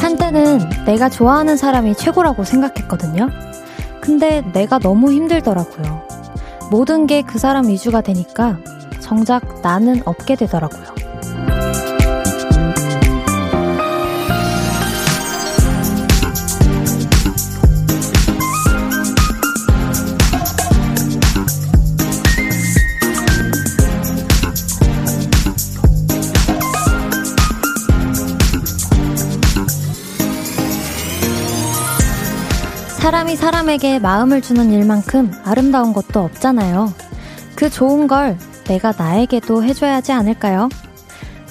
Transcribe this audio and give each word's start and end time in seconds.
한때는 0.00 0.58
내가 0.84 1.08
좋아하는 1.08 1.56
사람이 1.56 1.94
최고라고 1.96 2.44
생각했거든요. 2.44 3.30
근데 4.00 4.42
내가 4.52 4.78
너무 4.78 5.12
힘들더라고요. 5.12 6.02
모든 6.70 7.06
게 7.06 7.22
그 7.22 7.38
사람 7.38 7.68
위주가 7.68 8.00
되니까 8.00 8.58
정작 9.00 9.60
나는 9.62 10.02
없게 10.04 10.36
되더라고요. 10.36 10.93
사람에게 33.44 33.98
마음을 33.98 34.40
주는 34.40 34.72
일만큼 34.72 35.30
아름다운 35.44 35.92
것도 35.92 36.20
없잖아요. 36.20 36.94
그 37.54 37.68
좋은 37.68 38.06
걸 38.06 38.38
내가 38.66 38.94
나에게도 38.96 39.62
해줘야 39.62 39.96
하지 39.96 40.12
않을까요? 40.12 40.70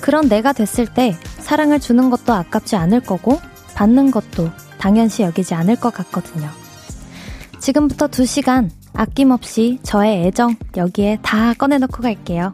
그런 0.01 0.27
내가 0.27 0.53
됐을 0.53 0.91
때 0.91 1.15
사랑을 1.37 1.79
주는 1.79 2.09
것도 2.09 2.33
아깝지 2.33 2.75
않을 2.77 3.01
거고 3.01 3.39
받는 3.75 4.09
것도 4.09 4.49
당연시 4.79 5.21
여기지 5.21 5.53
않을 5.53 5.75
것 5.75 5.93
같거든요. 5.93 6.49
지금부터 7.59 8.07
2시간 8.07 8.71
아낌없이 8.93 9.77
저의 9.83 10.25
애정 10.25 10.55
여기에 10.75 11.19
다 11.21 11.53
꺼내놓고 11.53 12.01
갈게요. 12.01 12.51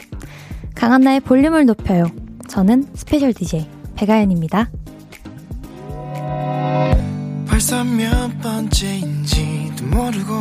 강한나의 0.75 1.21
볼륨을 1.21 1.65
높여요. 1.65 2.07
저는 2.49 2.89
special 2.93 3.31
DJ 3.31 3.69
배가연입니다. 3.95 4.69
벌써 7.59 7.83
몇 7.83 8.41
번째인지도 8.41 9.85
모르고 9.87 10.33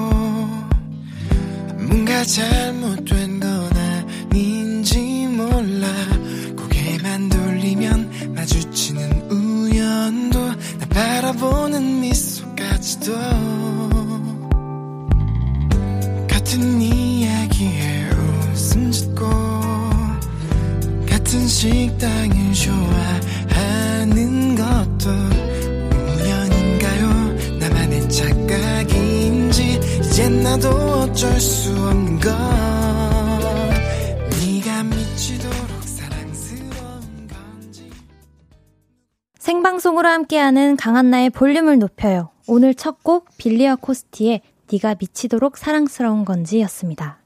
뭔가 1.88 2.22
잘못된 2.22 3.40
건 3.40 3.72
아닌지 4.30 5.26
몰라. 5.26 5.88
고개만 6.56 7.28
돌리면 7.28 8.34
마주치는 8.36 9.32
우연도 9.32 10.46
나 10.46 10.86
바라보는 10.90 12.02
미소까지도 12.02 13.12
같은 16.28 16.80
이야기에 16.80 18.10
웃음 18.52 18.92
짓고 18.92 19.28
같은 21.08 21.48
식당을 21.48 22.54
좋아하는 23.50 24.54
것도 24.54 25.37
이젠 30.18 30.42
나도 30.42 30.68
어쩔 30.68 31.30
수 31.38 31.70
없는 31.70 32.18
걸. 32.18 32.32
네가 34.40 34.82
미치도록 34.82 35.84
사랑스러운 35.84 37.28
건지. 37.28 37.88
생방송으로 39.38 40.08
함께하는 40.08 40.76
강한나의 40.76 41.30
볼륨을 41.30 41.78
높여요. 41.78 42.30
오늘 42.48 42.74
첫 42.74 43.04
곡 43.04 43.28
빌리어 43.36 43.76
코스티의 43.76 44.40
네가 44.72 44.96
미치도록 44.98 45.56
사랑스러운 45.56 46.24
건지였습니다. 46.24 47.18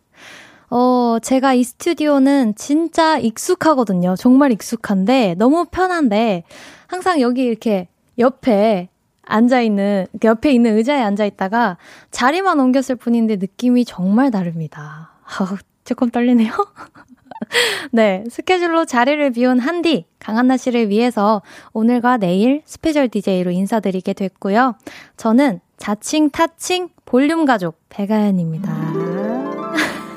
어, 0.68 1.16
제가 1.22 1.54
이 1.54 1.64
스튜디오는 1.64 2.56
진짜 2.56 3.16
익숙하거든요. 3.16 4.16
정말 4.18 4.52
익숙한데, 4.52 5.36
너무 5.38 5.64
편한데, 5.64 6.42
항상 6.88 7.22
여기 7.22 7.42
이렇게 7.42 7.88
옆에 8.18 8.90
앉아있는, 9.24 10.06
그 10.20 10.28
옆에 10.28 10.52
있는 10.52 10.76
의자에 10.76 11.00
앉아있다가 11.00 11.78
자리만 12.10 12.60
옮겼을 12.60 12.96
뿐인데 12.96 13.36
느낌이 13.36 13.84
정말 13.84 14.30
다릅니다. 14.30 15.12
아, 15.24 15.56
조금 15.84 16.10
떨리네요. 16.10 16.52
네, 17.92 18.24
스케줄로 18.30 18.84
자리를 18.84 19.30
비운 19.32 19.58
한디, 19.58 20.06
강한나 20.18 20.56
씨를 20.56 20.88
위해서 20.88 21.42
오늘과 21.72 22.18
내일 22.18 22.62
special 22.64 23.08
DJ로 23.08 23.50
인사드리게 23.50 24.12
됐고요. 24.12 24.76
저는 25.16 25.60
자칭, 25.76 26.30
타칭, 26.30 26.90
볼륨 27.04 27.44
가족, 27.44 27.80
백아연입니다. 27.88 28.72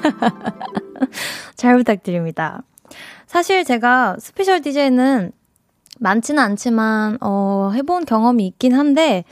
잘 1.56 1.76
부탁드립니다. 1.78 2.62
사실 3.26 3.64
제가 3.66 4.18
special 4.20 4.62
DJ는 4.62 5.32
많지는 6.00 6.42
않지만, 6.42 7.18
어, 7.22 7.72
해본 7.74 8.06
경험이 8.06 8.48
있긴 8.48 8.74
한데, 8.74 9.24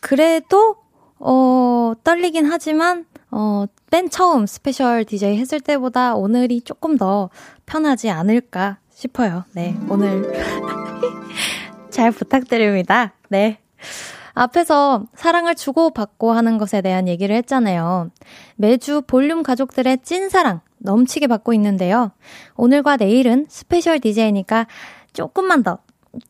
그래도, 0.00 0.76
어, 1.18 1.92
떨리긴 2.04 2.46
하지만, 2.46 3.06
어, 3.30 3.66
맨 3.90 4.10
처음 4.10 4.46
special 4.46 5.04
DJ 5.04 5.36
했을 5.38 5.60
때보다 5.60 6.14
오늘이 6.14 6.62
조금 6.62 6.96
더 6.96 7.30
편하지 7.66 8.10
않을까 8.10 8.78
싶어요. 8.90 9.44
네, 9.54 9.76
오늘 9.88 10.32
잘 11.90 12.10
부탁드립니다. 12.10 13.12
네. 13.28 13.58
앞에서 14.34 15.06
사랑을 15.14 15.54
주고받고 15.54 16.32
하는 16.32 16.58
것에 16.58 16.80
대한 16.82 17.08
얘기를 17.08 17.34
했잖아요. 17.36 18.10
매주 18.56 19.02
볼륨 19.06 19.42
가족들의 19.42 19.98
찐사랑 20.02 20.60
넘치게 20.78 21.26
받고 21.26 21.52
있는데요. 21.54 22.12
오늘과 22.56 22.96
내일은 22.96 23.46
special 23.48 23.98
DJ니까 24.00 24.66
조금만 25.12 25.62
더 25.62 25.78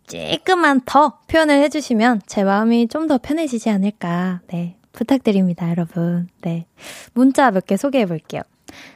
조금만 0.06 0.80
더 0.84 1.18
표현을 1.28 1.62
해주시면 1.62 2.22
제 2.26 2.44
마음이 2.44 2.88
좀 2.88 3.08
더 3.08 3.18
편해지지 3.18 3.70
않을까. 3.70 4.40
네. 4.48 4.76
부탁드립니다, 4.92 5.70
여러분. 5.70 6.28
네. 6.42 6.66
문자 7.14 7.50
몇 7.50 7.64
개 7.66 7.76
소개해 7.76 8.06
볼게요. 8.06 8.42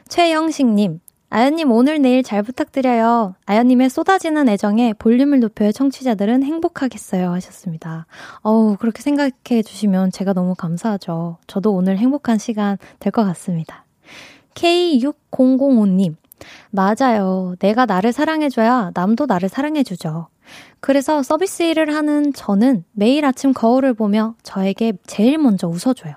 최영식님, 0.09 0.99
아연님 1.29 1.71
오늘 1.71 2.01
내일 2.01 2.21
잘 2.23 2.43
부탁드려요. 2.43 3.35
아연님의 3.45 3.89
쏟아지는 3.89 4.47
애정에 4.47 4.93
볼륨을 4.93 5.39
높여 5.39 5.71
청취자들은 5.71 6.43
행복하겠어요. 6.43 7.31
하셨습니다. 7.33 8.05
어우, 8.41 8.77
그렇게 8.77 9.01
생각해 9.01 9.63
주시면 9.65 10.11
제가 10.11 10.33
너무 10.33 10.53
감사하죠. 10.55 11.37
저도 11.47 11.73
오늘 11.73 11.97
행복한 11.97 12.37
시간 12.37 12.77
될 12.99 13.11
것 13.11 13.23
같습니다. 13.25 13.85
K6005님, 14.53 16.15
맞아요. 16.71 17.55
내가 17.59 17.85
나를 17.85 18.11
사랑해줘야 18.13 18.91
남도 18.93 19.25
나를 19.25 19.49
사랑해주죠. 19.49 20.27
그래서 20.79 21.23
서비스 21.23 21.63
일을 21.63 21.95
하는 21.95 22.33
저는 22.33 22.83
매일 22.91 23.25
아침 23.25 23.53
거울을 23.53 23.93
보며 23.93 24.35
저에게 24.43 24.93
제일 25.07 25.37
먼저 25.37 25.67
웃어줘요. 25.67 26.15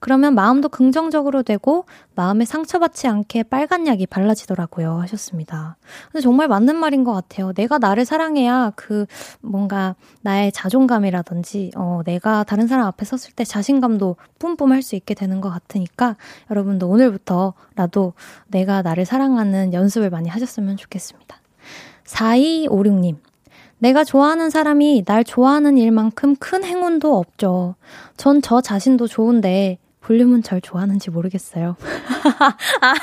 그러면 0.00 0.34
마음도 0.34 0.68
긍정적으로 0.68 1.42
되고 1.42 1.84
마음에 2.14 2.44
상처받지 2.44 3.06
않게 3.06 3.44
빨간 3.44 3.86
약이 3.86 4.06
발라지더라고요. 4.06 4.98
하셨습니다. 5.02 5.76
근데 6.10 6.22
정말 6.22 6.48
맞는 6.48 6.76
말인 6.76 7.04
것 7.04 7.12
같아요. 7.12 7.52
내가 7.52 7.78
나를 7.78 8.04
사랑해야 8.04 8.72
그 8.76 9.06
뭔가 9.40 9.94
나의 10.22 10.52
자존감이라든지 10.52 11.72
어, 11.76 12.00
내가 12.04 12.44
다른 12.44 12.66
사람 12.66 12.86
앞에 12.86 13.04
섰을 13.04 13.32
때 13.34 13.44
자신감도 13.44 14.16
뿜뿜 14.38 14.72
할 14.72 14.80
수 14.80 14.96
있게 14.96 15.12
되는 15.12 15.42
것 15.42 15.50
같으니까 15.50 16.16
여러분도 16.50 16.88
오늘부터라도 16.88 18.14
내가 18.48 18.80
나를 18.80 19.04
사랑하는 19.04 19.74
연습을 19.74 20.08
많이 20.08 20.30
하셨으면 20.30 20.78
좋겠습니다. 20.78 21.36
4256님. 22.06 23.29
내가 23.80 24.04
좋아하는 24.04 24.50
사람이 24.50 25.04
날 25.06 25.24
좋아하는 25.24 25.76
일만큼 25.78 26.36
큰 26.36 26.62
행운도 26.64 27.16
없죠. 27.16 27.74
전 28.16 28.40
저 28.42 28.60
자신도 28.60 29.06
좋은데 29.06 29.78
볼륨은 30.00 30.42
절 30.42 30.60
좋아하는지 30.60 31.10
모르겠어요. 31.10 31.76
아, 32.80 32.94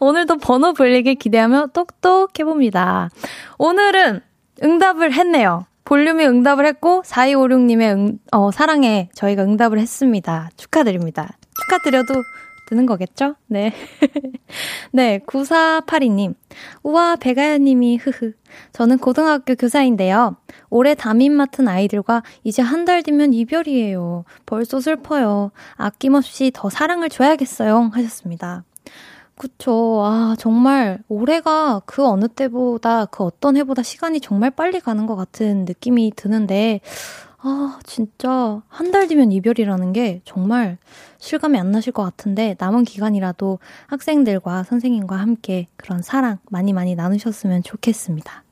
오늘도 0.00 0.38
번호 0.38 0.72
불리길 0.72 1.16
기대하며 1.16 1.68
똑똑해봅니다. 1.72 3.10
오늘은 3.58 4.20
응답을 4.62 5.12
했네요. 5.12 5.66
볼륨이 5.84 6.24
응답을 6.24 6.64
했고 6.66 7.02
4256님의 7.04 7.82
응, 7.92 8.18
어, 8.32 8.50
사랑에 8.50 9.10
저희가 9.14 9.42
응답을 9.42 9.78
했습니다. 9.78 10.50
축하드립니다. 10.56 11.36
축하드려도 11.60 12.14
되는 12.66 12.86
거겠죠? 12.86 13.34
네. 13.46 13.72
네, 14.92 15.18
9482님. 15.26 16.34
우와, 16.82 17.16
배가연님이, 17.16 17.96
흐흐. 17.96 18.32
저는 18.72 18.98
고등학교 18.98 19.54
교사인데요. 19.54 20.36
올해 20.70 20.94
담임 20.94 21.32
맡은 21.32 21.66
아이들과 21.68 22.22
이제 22.44 22.62
한 22.62 22.84
달 22.84 23.02
뒤면 23.02 23.32
이별이에요. 23.32 24.24
벌써 24.46 24.78
슬퍼요. 24.80 25.50
아낌없이 25.76 26.50
더 26.54 26.68
사랑을 26.68 27.08
줘야겠어요. 27.08 27.90
하셨습니다. 27.94 28.64
그쵸. 29.36 30.02
아, 30.04 30.36
정말 30.38 30.98
올해가 31.08 31.80
그 31.86 32.06
어느 32.06 32.28
때보다, 32.28 33.06
그 33.06 33.24
어떤 33.24 33.56
해보다 33.56 33.82
시간이 33.82 34.20
정말 34.20 34.50
빨리 34.50 34.80
가는 34.80 35.06
것 35.06 35.16
같은 35.16 35.64
느낌이 35.64 36.12
드는데, 36.14 36.80
아, 37.46 37.78
진짜 37.84 38.62
한 38.68 38.90
달 38.90 39.06
뒤면 39.08 39.30
이별이라는 39.32 39.92
게 39.92 40.22
정말 40.24 40.78
실감이 41.18 41.58
안 41.58 41.72
나실 41.72 41.92
것 41.92 42.02
같은데 42.02 42.56
남은 42.58 42.84
기간이라도 42.84 43.58
학생들과 43.88 44.62
선생님과 44.62 45.16
함께 45.16 45.66
그런 45.76 46.00
사랑 46.00 46.38
많이 46.48 46.72
많이 46.72 46.94
나누셨으면 46.94 47.62
좋겠습니다. 47.62 48.44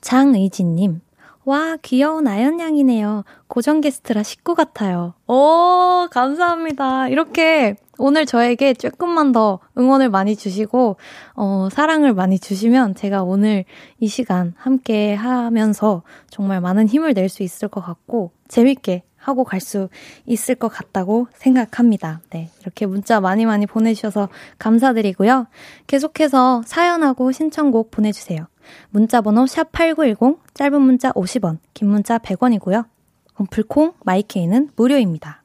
장의진님, 0.00 1.00
와, 1.44 1.76
귀여운 1.82 2.28
아연양이네요. 2.28 3.24
고정 3.48 3.80
게스트라 3.80 4.22
식구 4.22 4.54
같아요. 4.54 5.14
오, 5.26 6.06
감사합니다. 6.10 7.08
이렇게 7.08 7.76
오늘 7.98 8.26
저에게 8.26 8.74
조금만 8.74 9.32
더 9.32 9.58
응원을 9.76 10.10
많이 10.10 10.36
주시고, 10.36 10.96
어, 11.34 11.68
사랑을 11.72 12.14
많이 12.14 12.38
주시면 12.38 12.94
제가 12.94 13.22
오늘 13.22 13.64
이 13.98 14.06
시간 14.06 14.54
함께 14.58 15.14
하면서 15.14 16.02
정말 16.30 16.60
많은 16.60 16.88
힘을 16.88 17.14
낼 17.14 17.28
수 17.30 17.42
있을 17.42 17.68
것 17.68 17.80
같고, 17.80 18.32
재밌게 18.48 19.02
하고 19.30 19.44
갈 19.44 19.60
수 19.60 19.88
있을 20.26 20.54
것 20.54 20.68
같다고 20.68 21.28
생각합니다. 21.34 22.20
네. 22.30 22.50
이렇게 22.60 22.86
문자 22.86 23.20
많이 23.20 23.46
많이 23.46 23.66
보내주셔서 23.66 24.28
감사드리고요. 24.58 25.46
계속해서 25.86 26.62
사연하고 26.64 27.32
신청곡 27.32 27.90
보내주세요. 27.90 28.46
문자번호 28.90 29.44
샵8910, 29.44 30.38
짧은 30.54 30.80
문자 30.80 31.12
50원, 31.12 31.58
긴 31.74 31.88
문자 31.88 32.18
100원이고요. 32.18 32.86
어플콩, 33.34 33.94
마이케이는 34.04 34.70
무료입니다. 34.76 35.42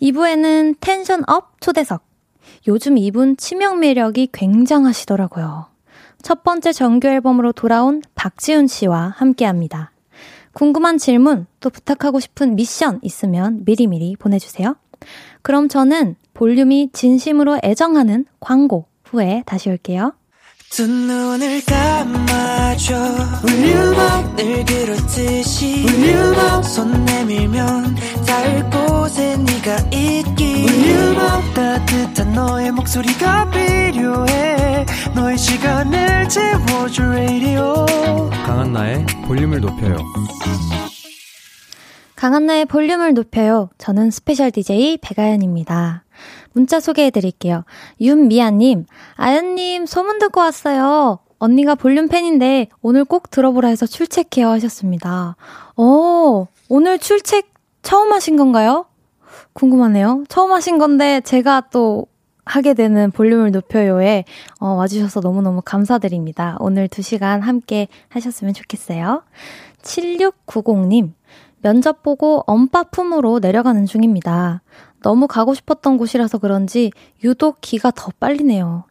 2부에는 0.00 0.76
tension 0.80 1.22
up 1.28 1.60
초대석. 1.60 2.02
요즘 2.66 2.98
이분 2.98 3.36
치명 3.36 3.78
매력이 3.80 4.30
굉장하시더라고요. 4.32 5.66
첫 6.22 6.44
번째 6.44 6.72
정규 6.72 7.08
앨범으로 7.08 7.52
돌아온 7.52 8.02
박지훈 8.14 8.66
씨와 8.66 9.14
함께 9.16 9.44
합니다. 9.44 9.90
궁금한 10.52 10.98
질문, 10.98 11.46
또 11.60 11.70
부탁하고 11.70 12.20
싶은 12.20 12.56
미션 12.56 13.00
있으면 13.02 13.62
미리미리 13.64 14.16
보내주세요. 14.16 14.76
그럼 15.42 15.68
저는 15.68 16.16
볼륨이 16.34 16.90
진심으로 16.92 17.60
애정하는 17.62 18.26
광고 18.40 18.86
후에 19.04 19.42
다시 19.46 19.70
올게요. 19.70 20.14
두 20.72 20.86
눈을 20.86 21.62
감아줘. 21.66 22.94
volume 23.44 24.13
up 24.13 24.36
늘 24.36 24.64
그렇듯이 24.64 25.84
volume 25.84 26.44
up 26.44 26.64
손 26.64 27.04
내밀면 27.04 27.94
닿을 28.26 28.70
곳에 28.70 29.36
네가 29.36 29.76
있기. 29.92 30.64
volume 30.64 31.31
up 31.31 31.54
따뜻한 31.54 32.32
너의 32.32 32.72
목소리가 32.72 33.50
필요해. 33.50 34.86
너의 35.14 35.36
시간을 35.36 36.30
채워줄 36.30 37.04
radio. 37.04 37.84
강한나의 38.46 39.04
볼륨을 39.26 39.60
높여요. 39.60 39.98
강한나의 42.16 42.64
볼륨을 42.64 43.12
높여요. 43.12 43.68
저는 43.76 44.10
special 44.10 44.50
DJ 44.50 44.98
백아연입니다 45.02 46.01
문자 46.52 46.80
소개해 46.80 47.10
드릴게요. 47.10 47.64
윤미아님, 48.00 48.86
아연님, 49.16 49.86
소문 49.86 50.18
듣고 50.18 50.40
왔어요. 50.40 51.18
언니가 51.38 51.74
볼륨 51.74 52.08
팬인데 52.08 52.68
오늘 52.82 53.04
꼭 53.04 53.30
들어보라 53.30 53.68
해서 53.68 53.84
출첵해요 53.86 54.48
하셨습니다. 54.48 55.36
어, 55.76 56.46
오늘 56.68 56.98
출첵 56.98 57.46
처음 57.82 58.12
하신 58.12 58.36
건가요? 58.36 58.86
궁금하네요. 59.52 60.24
처음 60.28 60.52
하신 60.52 60.78
건데 60.78 61.20
제가 61.24 61.64
또 61.72 62.06
하게 62.44 62.74
되는 62.74 63.10
볼륨을 63.10 63.50
높여요에 63.50 64.24
어, 64.60 64.68
와주셔서 64.68 65.20
너무너무 65.20 65.62
감사드립니다. 65.64 66.56
오늘 66.60 66.88
2시간 66.88 67.40
함께 67.40 67.88
하셨으면 68.08 68.54
좋겠어요. 68.54 69.22
7690님, 69.82 71.12
면접 71.60 72.02
보고 72.02 72.42
엄빠 72.46 72.84
품으로 72.84 73.38
내려가는 73.38 73.86
중입니다. 73.86 74.62
너무 75.02 75.26
가고 75.26 75.54
싶었던 75.54 75.98
곳이라서 75.98 76.38
그런지 76.38 76.90
유독 77.24 77.58
기가 77.60 77.90
더 77.90 78.10
빨리네요. 78.18 78.84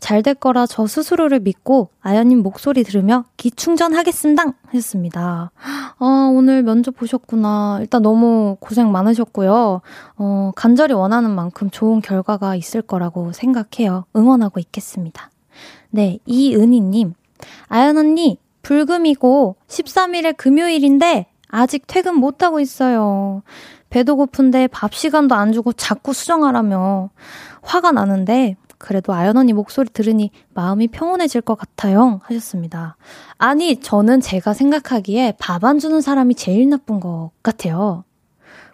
잘 0.00 0.22
될 0.22 0.34
거라 0.34 0.66
저 0.66 0.86
스스로를 0.88 1.38
믿고 1.38 1.90
아연님 2.00 2.42
목소리 2.42 2.82
들으며 2.82 3.24
기 3.36 3.52
충전하겠습니다. 3.52 4.42
하셨습니다. 4.66 5.52
아, 5.98 6.30
오늘 6.34 6.64
면접 6.64 6.96
보셨구나. 6.96 7.78
일단 7.80 8.02
너무 8.02 8.56
고생 8.58 8.90
많으셨고요. 8.90 9.80
어, 10.16 10.52
간절히 10.56 10.92
원하는 10.94 11.30
만큼 11.30 11.70
좋은 11.70 12.00
결과가 12.00 12.56
있을 12.56 12.82
거라고 12.82 13.30
생각해요. 13.32 14.04
응원하고 14.16 14.58
있겠습니다. 14.58 15.30
네, 15.90 16.18
이은희님. 16.26 17.14
아연 17.68 17.96
언니, 17.96 18.38
불금이고 18.62 19.56
13일에 19.68 20.36
금요일인데 20.36 21.26
아직 21.48 21.84
퇴근 21.86 22.16
못하고 22.16 22.58
있어요. 22.58 23.42
배도 23.92 24.16
고픈데 24.16 24.68
밥 24.68 24.94
시간도 24.94 25.34
안 25.34 25.52
주고 25.52 25.74
자꾸 25.74 26.14
수정하라며 26.14 27.10
화가 27.60 27.92
나는데 27.92 28.56
그래도 28.78 29.12
아연 29.12 29.36
언니 29.36 29.52
목소리 29.52 29.90
들으니 29.90 30.30
마음이 30.54 30.88
평온해질 30.88 31.42
것 31.42 31.56
같아요. 31.56 32.20
하셨습니다. 32.24 32.96
아니, 33.36 33.76
저는 33.76 34.22
제가 34.22 34.54
생각하기에 34.54 35.34
밥 35.38 35.64
안 35.64 35.78
주는 35.78 36.00
사람이 36.00 36.34
제일 36.34 36.70
나쁜 36.70 37.00
것 37.00 37.30
같아요. 37.42 38.04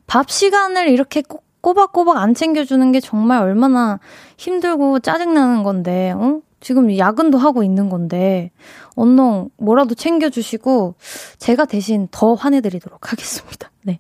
밥 0.06 0.30
시간을 0.30 0.88
이렇게 0.88 1.20
꼭 1.20 1.44
꼬박꼬박 1.60 2.16
안 2.16 2.34
챙겨주는 2.34 2.92
게 2.92 3.00
정말 3.00 3.42
얼마나 3.42 3.98
힘들고 4.38 5.00
짜증나는 5.00 5.64
건데, 5.64 6.12
어? 6.12 6.40
지금 6.60 6.96
야근도 6.96 7.36
하고 7.36 7.64
있는 7.64 7.88
건데, 7.90 8.52
언농 8.94 9.50
뭐라도 9.58 9.94
챙겨주시고, 9.96 10.94
제가 11.38 11.64
대신 11.64 12.06
더 12.12 12.34
화내드리도록 12.34 13.12
하겠습니다. 13.12 13.70
네. 13.82 13.98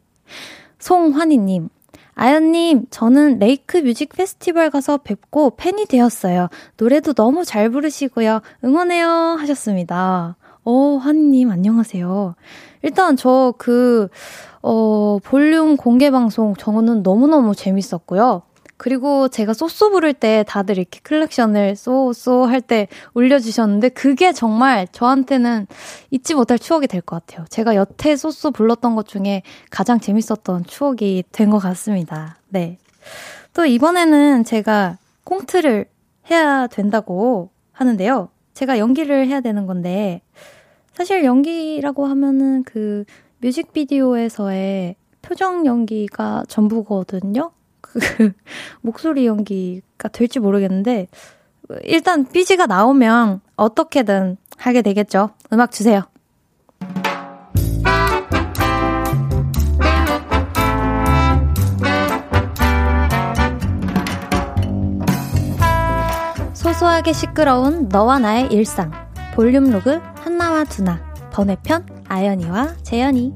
송환희님, 0.78 1.68
아연님, 2.14 2.86
저는 2.90 3.38
레이크 3.38 3.78
뮤직 3.78 4.10
페스티벌 4.10 4.70
가서 4.70 4.96
뵙고 4.98 5.50
팬이 5.56 5.86
되었어요. 5.86 6.48
노래도 6.76 7.12
너무 7.12 7.44
잘 7.44 7.70
부르시고요. 7.70 8.40
응원해요. 8.64 9.08
하셨습니다. 9.38 10.36
어, 10.64 10.96
환희님, 10.96 11.50
안녕하세요. 11.50 12.34
일단 12.82 13.16
저 13.16 13.54
그, 13.56 14.08
어, 14.62 15.18
볼륨 15.22 15.76
공개 15.76 16.10
방송 16.10 16.54
저는 16.56 17.02
너무너무 17.02 17.54
재밌었고요. 17.54 18.42
그리고 18.78 19.28
제가 19.28 19.52
쏘쏘 19.54 19.90
부를 19.90 20.14
때 20.14 20.44
다들 20.46 20.78
이렇게 20.78 21.00
클렉션을 21.02 21.76
쏘쏘 21.76 22.46
할 22.46 22.60
때 22.60 22.88
올려주셨는데 23.14 23.90
그게 23.90 24.32
정말 24.32 24.86
저한테는 24.92 25.66
잊지 26.10 26.34
못할 26.34 26.58
추억이 26.58 26.86
될 26.86 27.02
것 27.02 27.26
같아요. 27.26 27.44
제가 27.50 27.74
여태 27.74 28.16
쏘쏘 28.16 28.52
불렀던 28.52 28.94
것 28.94 29.06
중에 29.08 29.42
가장 29.70 30.00
재밌었던 30.00 30.64
추억이 30.66 31.24
된 31.32 31.50
것 31.50 31.58
같습니다. 31.58 32.36
네. 32.48 32.78
또 33.52 33.66
이번에는 33.66 34.44
제가 34.44 34.98
꽁트를 35.24 35.86
해야 36.30 36.66
된다고 36.68 37.50
하는데요. 37.72 38.28
제가 38.54 38.78
연기를 38.78 39.26
해야 39.26 39.40
되는 39.40 39.66
건데 39.66 40.20
사실 40.94 41.24
연기라고 41.24 42.06
하면은 42.06 42.62
그 42.64 43.04
뮤직비디오에서의 43.38 44.96
표정 45.22 45.64
연기가 45.66 46.44
전부거든요. 46.48 47.50
그 47.92 48.32
목소리 48.80 49.26
연기가 49.26 50.08
될지 50.08 50.38
모르겠는데 50.38 51.08
일단 51.82 52.26
삐지가 52.26 52.66
나오면 52.66 53.40
어떻게든 53.56 54.36
하게 54.56 54.82
되겠죠. 54.82 55.30
음악 55.52 55.70
주세요. 55.70 56.02
소소하게 66.54 67.12
시끄러운 67.12 67.88
너와 67.88 68.18
나의 68.18 68.48
일상 68.52 68.90
볼륨 69.34 69.70
로그 69.70 70.00
한나와 70.16 70.64
두나 70.64 71.00
번외편 71.32 71.86
아연이와 72.08 72.76
재연이 72.82 73.34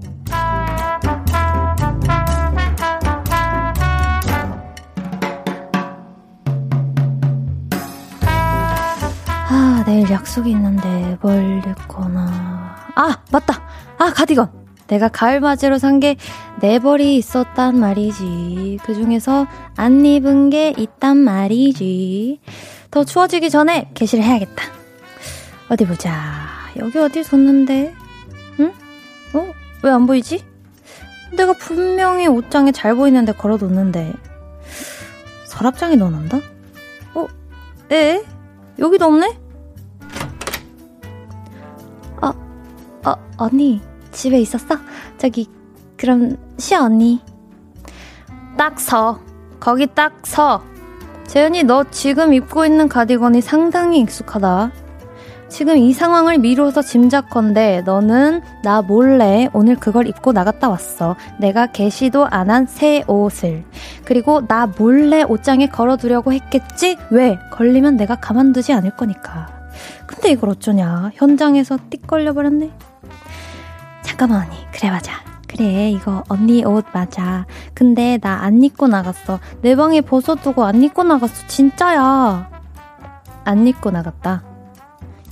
내일 9.85 10.11
약속이 10.11 10.51
있는데 10.51 11.19
뭘 11.21 11.63
입거나. 11.67 12.77
아, 12.95 13.19
맞다! 13.31 13.63
아, 13.99 14.13
가디건! 14.13 14.51
내가 14.89 15.09
가을 15.09 15.41
맞이로 15.41 15.79
산 15.79 16.01
게 16.01 16.17
네 16.61 16.79
벌이 16.79 17.17
있었단 17.17 17.79
말이지. 17.79 18.79
그 18.85 18.95
중에서 18.95 19.47
안 19.77 20.05
입은 20.05 20.51
게 20.51 20.73
있단 20.77 21.17
말이지. 21.17 22.41
더 22.91 23.05
추워지기 23.05 23.49
전에 23.51 23.91
개시를 23.95 24.23
해야겠다. 24.23 24.65
어디 25.71 25.87
보자. 25.87 26.13
여기 26.79 26.99
어디 26.99 27.23
뒀는데? 27.23 27.95
응? 28.61 28.73
어? 29.35 29.53
왜 29.83 29.91
안 29.91 30.07
보이지? 30.07 30.45
내가 31.37 31.55
분명히 31.55 32.27
옷장에 32.29 32.71
잘 32.73 32.95
보이는데 32.95 33.33
걸어뒀는데. 33.33 34.13
서랍장에 35.47 35.97
넣어놓는다? 35.97 36.39
어? 37.15 37.27
에? 37.91 38.23
여기도 38.79 39.07
없네? 39.07 39.39
언니, 43.43 43.81
집에 44.13 44.41
있었어? 44.41 44.77
저기, 45.19 45.47
그럼, 45.97 46.37
쉬어, 46.59 46.83
언니. 46.85 47.21
딱 48.57 48.79
서. 48.81 49.21
거기 49.61 49.87
딱 49.87 50.13
서. 50.27 50.63
재현이, 51.27 51.65
너 51.65 51.85
지금 51.91 52.33
입고 52.35 52.67
있는 52.67 52.89
가디건이 52.89 53.41
상당히 53.41 54.01
익숙하다. 54.01 54.73
지금 55.49 55.77
이 55.77 55.93
상황을 55.93 56.39
미루어서 56.39 56.81
짐작컨대 56.81 57.83
너는 57.85 58.41
나 58.65 58.81
몰래 58.81 59.51
오늘 59.53 59.77
그걸 59.77 60.07
입고 60.09 60.33
나갔다 60.33 60.71
왔어. 60.71 61.15
내가 61.39 61.67
개시도 61.67 62.27
안 62.27 62.49
한 62.49 62.67
새 62.67 63.05
옷을. 63.07 63.63
그리고 64.07 64.47
나 64.47 64.67
몰래 64.67 65.23
옷장에 65.23 65.67
걸어두려고 65.69 66.33
했겠지? 66.33 66.97
왜? 67.11 67.39
걸리면 67.53 67.97
내가 67.99 68.17
가만두지 68.17 68.73
않을 68.73 68.97
거니까. 68.97 69.49
근데 70.07 70.31
이걸 70.31 70.51
어쩌냐. 70.51 71.11
현장에서 71.15 71.77
띡 71.91 72.07
걸려버렸네. 72.07 72.71
잠깐만 74.13 74.43
언니. 74.43 74.57
그래 74.73 74.91
맞아. 74.91 75.13
그래 75.49 75.91
이거 75.91 76.23
언니 76.29 76.63
옷 76.67 76.85
맞아. 76.93 77.47
근데 77.73 78.19
나 78.19 78.43
안 78.43 78.63
입고 78.63 78.87
나갔어. 78.87 79.39
내 79.63 79.75
방에 79.75 80.03
벗어두고 80.03 80.65
안 80.65 80.83
입고 80.83 81.03
나갔어. 81.03 81.47
진짜야. 81.47 82.51
안 83.45 83.67
입고 83.67 83.91
나갔다. 83.91 84.43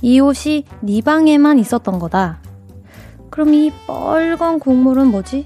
이 0.01 0.19
옷이 0.19 0.65
네 0.79 1.01
방에만 1.01 1.59
있었던 1.59 1.99
거다. 1.99 2.39
그럼 3.29 3.53
이 3.53 3.71
빨간 3.85 4.57
국물은 4.59 5.07
뭐지? 5.07 5.45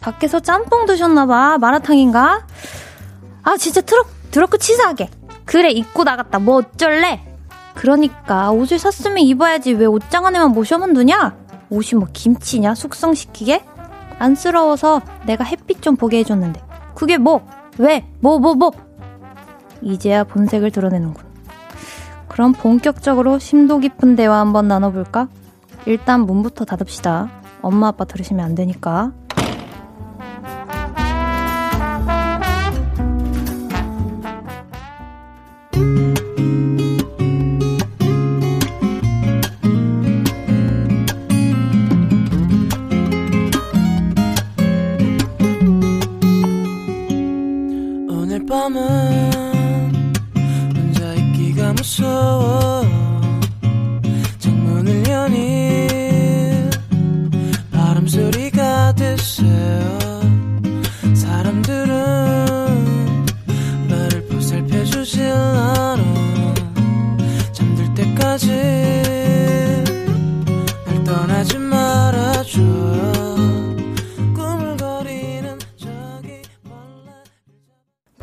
밖에서 0.00 0.38
짬뽕 0.38 0.86
드셨나봐. 0.86 1.58
마라탕인가? 1.58 2.46
아, 3.42 3.56
진짜 3.56 3.80
트럭, 3.80 4.06
드럭크 4.30 4.58
치사하게. 4.58 5.10
그래, 5.44 5.70
입고 5.70 6.04
나갔다. 6.04 6.38
뭐 6.38 6.58
어쩔래? 6.58 7.20
그러니까, 7.74 8.52
옷을 8.52 8.78
샀으면 8.78 9.18
입어야지. 9.18 9.72
왜 9.72 9.86
옷장 9.86 10.24
안에만 10.24 10.52
모셔만 10.52 10.94
두냐? 10.94 11.45
옷이 11.70 11.98
뭐 11.98 12.08
김치냐? 12.12 12.74
숙성시키게? 12.74 13.64
안쓰러워서 14.18 15.02
내가 15.26 15.44
햇빛 15.44 15.82
좀 15.82 15.96
보게 15.96 16.18
해줬는데. 16.18 16.62
그게 16.94 17.18
뭐? 17.18 17.46
왜? 17.78 18.06
뭐, 18.20 18.38
뭐, 18.38 18.54
뭐? 18.54 18.70
이제야 19.82 20.24
본색을 20.24 20.70
드러내는군. 20.70 21.24
그럼 22.28 22.52
본격적으로 22.52 23.38
심도 23.38 23.78
깊은 23.78 24.16
대화 24.16 24.40
한번 24.40 24.68
나눠볼까? 24.68 25.28
일단 25.86 26.22
문부터 26.26 26.64
닫읍시다. 26.64 27.30
엄마 27.62 27.88
아빠 27.88 28.04
들으시면 28.04 28.44
안 28.44 28.54
되니까. 28.54 29.12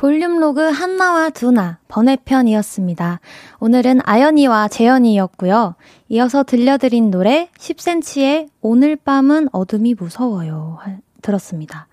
볼륨 0.04 0.38
로그 0.38 0.60
한나와 0.60 1.30
두나 1.30 1.80
번외편이었습니다. 1.88 3.22
오늘은 3.62 4.02
아연이와 4.04 4.68
재현이였고요. 4.68 5.76
이어서 6.10 6.44
들려드린 6.44 7.10
노래 7.10 7.48
10cm의 7.58 8.50
오늘 8.60 8.98
밤은 8.98 9.48
어둠이 9.54 9.94
무서워요 9.94 10.78
들었습니다. 11.22 11.88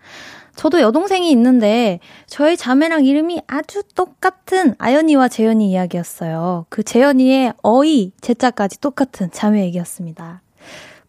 저도 0.57 0.81
여동생이 0.81 1.31
있는데 1.31 2.01
저희 2.27 2.57
자매랑 2.57 3.05
이름이 3.05 3.43
아주 3.47 3.85
똑같은 3.95 4.75
아연이와 4.79 5.29
재현이 5.29 5.71
이야기였어요. 5.71 6.67
그 6.69 6.83
재현이의 6.83 7.53
어이 7.63 8.11
제자까지 8.21 8.81
똑같은 8.81 9.31
자매 9.31 9.63
얘기였습니다. 9.67 10.43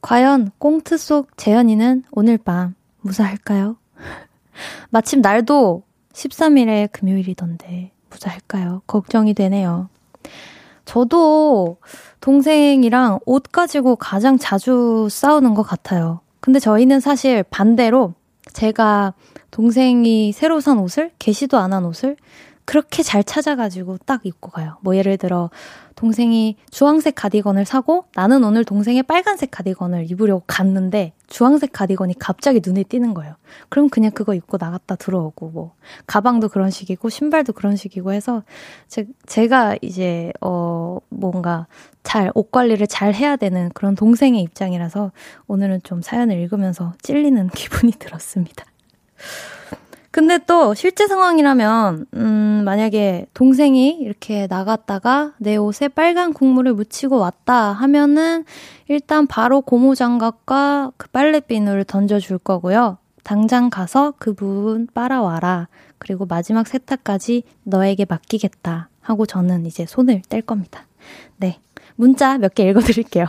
과연 0.04 0.52
꽁트 0.60 1.00
속 1.00 1.36
재현이는 1.36 2.04
오늘 2.12 2.38
밤 2.38 2.76
무사할까요? 3.00 3.78
마침 4.92 5.22
날도 5.22 5.82
13일에 6.14 6.92
금요일이던데 6.92 7.92
무사할까요? 8.10 8.82
걱정이 8.88 9.34
되네요. 9.34 9.90
저도 10.86 11.78
동생이랑 12.20 13.20
옷 13.26 13.44
가지고 13.52 13.96
가장 13.96 14.38
자주 14.38 15.08
싸우는 15.10 15.54
것 15.54 15.64
같아요. 15.64 16.20
근데 16.40 16.60
저희는 16.60 17.00
사실 17.00 17.44
반대로 17.44 18.14
제가 18.54 19.14
동생이 19.52 20.32
새로 20.32 20.60
산 20.60 20.80
옷을, 20.80 21.12
개시도 21.20 21.58
안 21.58 21.74
한 21.74 21.86
옷을 21.86 22.18
그렇게 22.66 23.04
잘 23.04 23.24
찾아가지고 23.24 23.98
딱 24.06 24.26
입고 24.26 24.52
가요. 24.52 24.78
뭐 24.82 24.96
예를 24.96 25.18
들어 25.18 25.50
동생이 25.96 26.56
주황색 26.72 27.16
가디건을 27.16 27.66
사고 27.66 28.06
나는 28.16 28.44
오늘 28.44 28.64
동생의 28.64 29.04
빨간색 29.04 29.52
가디건을 29.52 30.10
입으려고 30.10 30.44
갔는데 30.48 31.14
주황색 31.28 31.72
가디건이 31.74 32.16
갑자기 32.18 32.62
눈에 32.66 32.84
띄는 32.84 33.14
거예요. 33.14 33.36
그럼 33.70 33.90
그냥 33.90 34.12
그거 34.12 34.34
입고 34.34 34.58
나갔다 34.60 34.96
들어오고 34.96 35.50
뭐 35.50 35.74
가방도 36.08 36.50
그런 36.50 36.70
식이고 36.70 37.10
신발도 37.10 37.54
그런 37.54 37.76
식이고 37.76 38.14
해서 38.14 38.44
제, 38.88 39.06
제가 39.26 39.78
이제 39.82 40.32
어 40.42 40.98
뭔가 41.10 41.68
잘 42.04 42.32
옷 42.36 42.52
관리를 42.52 42.88
잘 42.88 43.14
해야 43.14 43.36
되는 43.36 43.70
그런 43.74 43.96
동생의 43.96 44.42
입장이라서 44.42 45.12
오늘은 45.48 45.82
좀 45.84 46.02
사연을 46.02 46.38
읽으면서 46.40 46.94
찔리는 47.02 47.50
기분이 47.54 47.92
들었습니다. 47.94 48.66
근데 50.12 50.38
또 50.46 50.74
실제 50.74 51.08
상황이라면, 51.08 52.06
음, 52.16 52.62
만약에 52.66 53.28
동생이 53.34 53.92
이렇게 54.02 54.46
나갔다가 54.50 55.34
내 55.38 55.56
옷에 55.56 55.88
빨간 55.88 56.34
국물을 56.34 56.74
묻히고 56.74 57.18
왔다 57.18 57.72
하면은 57.72 58.44
일단 58.90 59.26
바로 59.26 59.62
고무 59.62 59.96
장갑과 59.96 60.92
그 60.98 61.08
빨래 61.10 61.40
비누를 61.40 61.86
던져 61.86 62.20
줄 62.20 62.38
거고요. 62.38 62.98
당장 63.24 63.70
가서 63.70 64.14
그 64.18 64.34
부분 64.34 64.88
빨아와라. 64.94 65.70
그리고 65.98 66.26
마지막 66.26 66.68
세탁까지 66.68 67.44
너에게 67.64 68.06
맡기겠다. 68.10 68.90
하고 69.00 69.26
저는 69.26 69.66
이제 69.66 69.86
손을 69.86 70.22
뗄 70.28 70.42
겁니다. 70.42 70.86
네. 71.38 71.60
문자 71.96 72.38
몇 72.38 72.54
개 72.54 72.68
읽어드릴게요. 72.70 73.28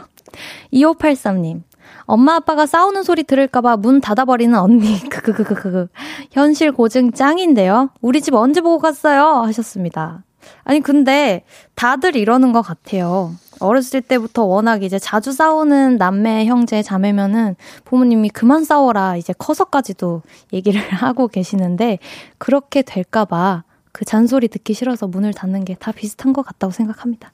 2583님. 0.73 1.63
엄마 2.05 2.37
아빠가 2.37 2.67
싸우는 2.67 3.03
소리 3.03 3.23
들을까봐 3.25 3.77
문 3.79 4.01
닫아버리는 4.01 4.57
언니. 4.59 5.01
크크크크크. 5.09 5.89
현실 6.31 6.73
고증 6.73 7.13
짱인데요. 7.13 7.91
우리 8.01 8.21
집 8.21 8.35
언제 8.35 8.61
보고 8.61 8.79
갔어요? 8.79 9.43
하셨습니다. 9.45 10.25
아니, 10.65 10.81
근데 10.81 11.45
다들 11.77 12.17
이러는 12.17 12.53
것 12.53 12.63
같아요. 12.63 13.33
어렸을 13.61 14.01
때부터 14.03 14.43
워낙 14.45 14.83
이제 14.83 14.99
자주 14.99 15.31
싸우는 15.33 15.97
남매, 15.99 16.47
형제, 16.47 16.83
자매면은 16.83 17.55
부모님이 17.85 18.31
그만 18.31 18.65
싸워라. 18.65 19.17
이제 19.17 19.33
커서까지도 19.39 20.23
얘기를 20.53 20.81
하고 20.93 21.29
계시는데 21.29 21.99
그렇게 22.39 22.83
될까봐 22.83 23.63
그 23.93 24.05
잔소리 24.05 24.49
듣기 24.49 24.75
싫어서 24.75 25.07
문을 25.07 25.33
닫는 25.33 25.65
게 25.65 25.77
다 25.79 25.93
비슷한 25.93 26.33
것 26.33 26.45
같다고 26.45 26.73
생각합니다. 26.73 27.33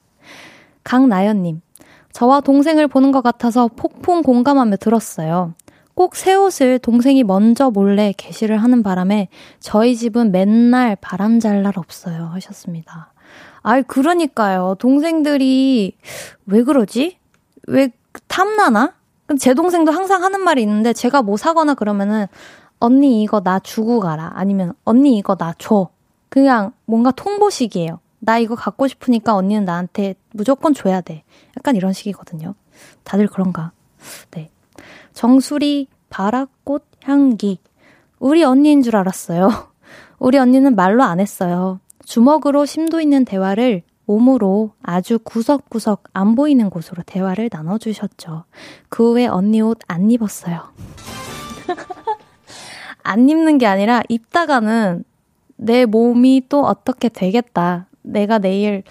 강나연님. 0.83 1.61
저와 2.13 2.41
동생을 2.41 2.87
보는 2.87 3.11
것 3.11 3.21
같아서 3.21 3.67
폭풍 3.75 4.21
공감하며 4.23 4.77
들었어요. 4.77 5.53
꼭 5.95 6.15
새 6.15 6.33
옷을 6.33 6.79
동생이 6.79 7.23
먼저 7.23 7.69
몰래 7.69 8.13
게시를 8.17 8.57
하는 8.57 8.83
바람에 8.83 9.27
저희 9.59 9.95
집은 9.97 10.31
맨날 10.31 10.95
바람 10.95 11.39
잘 11.41 11.61
날 11.61 11.77
없어요 11.77 12.29
하셨습니다. 12.33 13.11
아이 13.61 13.83
그러니까요. 13.83 14.75
동생들이 14.79 15.97
왜 16.45 16.63
그러지? 16.63 17.17
왜 17.67 17.89
탐나나? 18.27 18.93
제 19.39 19.53
동생도 19.53 19.91
항상 19.91 20.23
하는 20.23 20.41
말이 20.41 20.61
있는데 20.61 20.93
제가 20.93 21.21
뭐 21.21 21.35
사거나 21.37 21.73
그러면은 21.73 22.25
언니 22.79 23.21
이거 23.21 23.41
나 23.41 23.59
주고 23.59 23.99
가라. 23.99 24.31
아니면 24.35 24.73
언니 24.85 25.17
이거 25.17 25.35
나 25.35 25.53
줘. 25.57 25.89
그냥 26.29 26.71
뭔가 26.85 27.11
통보식이에요. 27.11 27.99
나 28.19 28.37
이거 28.37 28.55
갖고 28.55 28.87
싶으니까 28.87 29.35
언니는 29.35 29.65
나한테 29.65 30.15
무조건 30.31 30.73
줘야 30.73 31.01
돼. 31.01 31.23
약간 31.57 31.75
이런 31.75 31.93
식이거든요. 31.93 32.55
다들 33.03 33.27
그런가? 33.27 33.71
네. 34.31 34.49
정수리, 35.13 35.87
바라꽃, 36.09 36.85
향기. 37.03 37.59
우리 38.19 38.43
언니인 38.43 38.81
줄 38.81 38.95
알았어요. 38.95 39.49
우리 40.19 40.37
언니는 40.37 40.75
말로 40.75 41.03
안 41.03 41.19
했어요. 41.19 41.79
주먹으로 42.05 42.65
심도 42.65 42.99
있는 42.99 43.25
대화를 43.25 43.83
몸으로 44.05 44.71
아주 44.81 45.19
구석구석 45.19 46.05
안 46.13 46.35
보이는 46.35 46.69
곳으로 46.69 47.03
대화를 47.05 47.49
나눠주셨죠. 47.51 48.45
그 48.89 49.11
후에 49.13 49.27
언니 49.27 49.61
옷 49.61 49.79
안 49.87 50.09
입었어요. 50.09 50.73
안 53.03 53.29
입는 53.29 53.59
게 53.59 53.67
아니라 53.67 54.01
입다가는 54.09 55.03
내 55.57 55.85
몸이 55.85 56.43
또 56.49 56.65
어떻게 56.65 57.09
되겠다. 57.09 57.85
내가 58.01 58.39
내일 58.39 58.83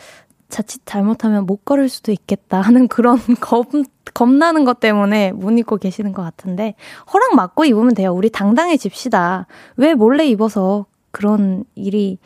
자칫 0.49 0.83
잘못하면 0.87 1.45
못 1.47 1.65
걸을 1.65 1.89
수도 1.89 2.11
있겠다 2.11 2.61
하는 2.61 2.89
그런 2.89 3.19
겁, 3.41 3.69
겁나는 4.15 4.65
것 4.65 4.81
때문에 4.81 5.33
못 5.33 5.51
입고 5.51 5.77
계시는 5.77 6.13
것 6.13 6.23
같은데, 6.23 6.75
허락 7.13 7.37
받고 7.37 7.65
입으면 7.67 7.95
돼요. 7.95 8.13
우리 8.13 8.31
당당해집시다. 8.31 9.47
왜 9.77 9.95
몰래 9.95 10.27
입어서 10.27 10.87
그런 11.11 11.65
일이, 11.75 12.19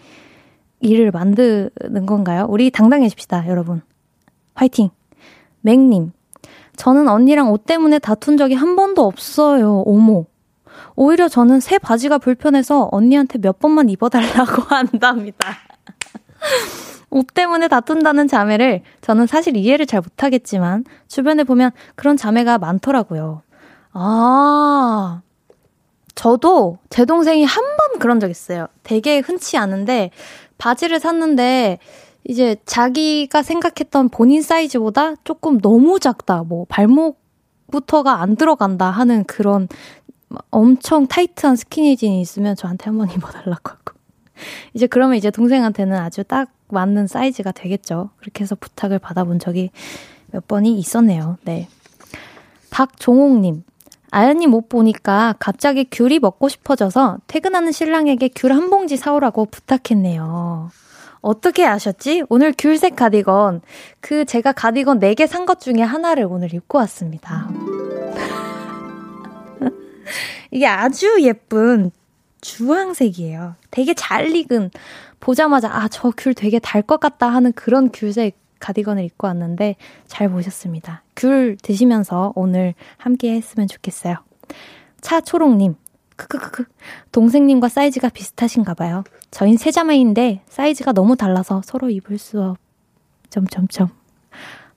일을 0.81 1.11
만드는 1.11 2.07
건가요? 2.07 2.47
우리 2.49 2.71
당당해집시다, 2.71 3.49
여러분. 3.49 3.83
화이팅! 4.55 4.91
맥님, 5.62 6.12
저는 6.77 7.09
언니랑 7.09 7.53
옷 7.53 7.65
때문에 7.67 7.99
다툰 7.99 8.37
적이 8.37 8.55
한 8.55 8.77
번도 8.77 9.05
없어요. 9.05 9.83
오모. 9.87 10.27
오히려 10.97 11.29
저는 11.29 11.61
새 11.61 11.79
바지가 11.79 12.19
불편해서 12.19 12.89
언니한테 12.91 13.39
몇 13.39 13.59
번만 13.59 13.89
입어달라고 13.89 14.62
한답니다. 14.69 15.47
옷 17.11 17.27
때문에 17.35 17.69
다툰다는 17.69 18.27
자매를 18.29 18.83
저는 19.03 19.27
사실 19.27 19.57
이해를 19.57 19.87
잘 19.87 20.01
못하겠지만 20.01 20.85
주변에 21.09 21.45
보면 21.45 21.71
그런 21.95 22.17
자매가 22.17 22.59
많더라고요. 22.59 23.43
아, 23.93 25.21
저도 26.15 26.79
제 26.91 27.05
동생이 27.05 27.45
한 27.45 27.63
번 27.77 27.99
그런 27.99 28.21
적 28.21 28.31
있어요. 28.31 28.67
되게 28.83 29.19
흔치 29.19 29.57
않은데 29.59 30.11
바지를 30.59 31.01
샀는데 31.01 31.79
이제 32.25 32.57
자기가 32.65 33.43
생각했던 33.43 34.09
본인 34.09 34.41
사이즈보다 34.43 35.15
조금 35.25 35.61
너무 35.61 35.99
작다. 36.01 36.45
뭐 36.45 36.65
발목부터가 36.69 38.21
안 38.23 38.37
들어간다 38.37 38.91
하는 38.91 39.25
그런 39.25 39.69
엄청 40.51 41.07
타이트한 41.09 41.57
스키니진이 41.57 42.21
있으면 42.21 42.55
저한테 42.57 42.85
한 42.87 42.97
번 42.99 43.11
입어달라고 43.11 43.71
하고. 43.71 43.95
이제 44.75 44.87
그러면 44.87 45.17
이제 45.17 45.31
동생한테는 45.31 45.97
아주 45.97 46.25
딱 46.25 46.49
맞는 46.69 47.07
사이즈가 47.07 47.53
되겠죠. 47.53 48.11
그렇게 48.19 48.43
해서 48.45 48.55
부탁을 48.55 48.99
받아본 48.99 49.39
적이 49.39 49.71
몇 50.31 50.47
번이 50.49 50.79
있었네요. 50.79 51.37
네. 51.45 51.69
박종옥님. 52.71 53.65
아연님 54.11 54.53
옷 54.55 54.69
보니까 54.69 55.35
갑자기 55.39 55.87
귤이 55.91 56.19
먹고 56.19 56.49
싶어져서 56.49 57.19
퇴근하는 57.27 57.73
신랑에게 57.73 58.29
귤 58.35 58.53
한 58.53 58.69
봉지 58.71 58.97
사오라고 58.97 59.47
부탁했네요. 59.47 60.71
어떻게 61.23 61.65
아셨지? 61.65 62.25
오늘 62.29 62.53
귤색 62.57 62.97
가디건. 62.97 63.61
그 64.01 64.25
제가 64.25 64.53
가디건 64.53 64.99
4개 65.01 65.27
산 65.27 65.47
것 65.47 65.61
중에 65.61 65.81
하나를 65.83 66.27
오늘 66.29 66.53
입고 66.53 66.79
왔습니다. 66.79 67.49
이게 70.51 70.67
아주 70.67 71.19
예쁜 71.23 71.91
주황색이에요. 72.43 73.55
되게 73.71 73.95
잘 73.95 74.35
익은, 74.37 74.71
보자마자, 75.21 75.71
아, 75.73 75.89
저 75.89 76.11
귤 76.11 76.35
되게 76.35 76.59
달 76.59 76.83
것 76.83 77.01
같다 77.01 77.29
하는 77.29 77.53
그런 77.53 77.91
귤색 77.91 78.37
가디건을 78.59 79.03
입고 79.05 79.27
왔는데 79.27 79.77
잘 80.07 80.29
보셨습니다. 80.29 81.03
귤 81.17 81.57
드시면서 81.63 82.33
오늘 82.37 82.75
함께 82.99 83.33
했으면 83.35 83.67
좋겠어요. 83.67 84.17
차초롱님, 85.01 85.75
크크크크. 86.17 86.65
동생님과 87.11 87.69
사이즈가 87.69 88.09
비슷하신가 88.09 88.75
봐요. 88.75 89.03
저흰 89.31 89.57
세자매인데 89.57 90.43
사이즈가 90.49 90.93
너무 90.93 91.17
달라서 91.17 91.63
서로 91.65 91.91
입을 91.91 92.19
수 92.19 92.41
없, 92.43 92.59
점점점. 93.31 93.89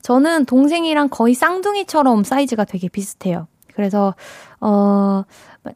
저는 0.01 0.45
동생이랑 0.45 1.09
거의 1.09 1.33
쌍둥이처럼 1.33 2.23
사이즈가 2.23 2.63
되게 2.63 2.87
비슷해요. 2.87 3.47
그래서, 3.75 4.15
어, 4.61 5.23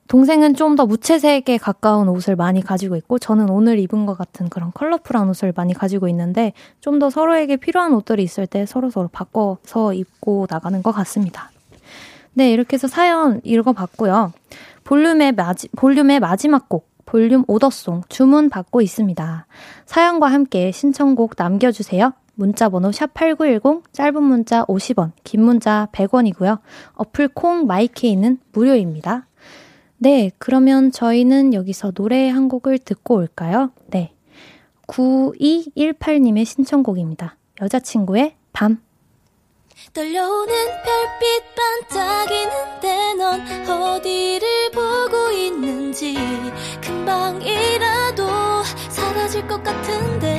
동생은 0.08 0.54
좀 0.54 0.76
더 0.76 0.86
무채색에 0.86 1.58
가까운 1.60 2.08
옷을 2.10 2.36
많이 2.36 2.62
가지고 2.62 2.96
있고, 2.96 3.20
저는 3.20 3.50
오늘 3.50 3.80
입은 3.80 4.06
것 4.06 4.18
같은 4.18 4.50
그런 4.50 4.72
컬러풀한 4.74 5.28
옷을 5.30 5.52
많이 5.56 5.74
가지고 5.74 6.08
있는데, 6.08 6.54
좀 6.80 7.00
더 7.00 7.10
서로에게 7.10 7.58
필요한 7.58 7.94
옷들이 7.94 8.24
있을 8.24 8.48
때 8.48 8.66
서로서로 8.66 9.08
바꿔서 9.10 9.94
입고 9.94 10.48
나가는 10.50 10.82
것 10.84 10.92
같습니다. 10.92 11.52
네, 12.34 12.52
이렇게 12.52 12.76
해서 12.76 12.88
사연 12.88 13.42
읽어봤고요. 13.44 14.32
볼륨의, 14.84 15.34
마지, 15.34 15.68
볼륨의 15.76 16.20
마지막 16.20 16.70
곡, 16.70 16.88
볼륨 17.06 17.44
오더송 17.48 18.04
주문 18.08 18.50
받고 18.50 18.82
있습니다. 18.82 19.48
사연과 19.88 20.28
함께 20.28 20.72
신청곡 20.72 21.34
남겨주세요. 21.38 22.14
문자 22.40 22.70
번호 22.70 22.90
샵8910, 22.90 23.84
짧은 23.92 24.24
문자 24.24 24.64
50원, 24.64 25.12
긴 25.26 25.44
문자 25.44 25.90
100원이고요. 25.92 26.60
어플 26.94 27.28
콩 27.34 27.68
마이케이는 27.68 28.40
무료입니다. 28.54 29.28
네, 29.98 30.32
그러면 30.38 30.94
저희는 30.94 31.54
여기서 31.54 31.92
노래 31.92 32.30
한 32.30 32.48
곡을 32.48 32.80
듣고 32.80 33.16
올까요? 33.16 33.72
네. 33.88 34.14
9218님의 34.88 36.46
신청곡입니다. 36.46 37.36
여자친구의 37.62 38.36
밤. 38.54 38.82
떨려오는 39.94 40.48
별빛 40.48 41.90
반짝이는데 41.90 43.14
넌 43.18 43.70
어디를 43.70 44.72
보고 44.72 45.30
있는지 45.32 46.16
금방이라도 46.82 48.24
사라질 48.90 49.46
것 49.46 49.62
같은데 49.62 50.38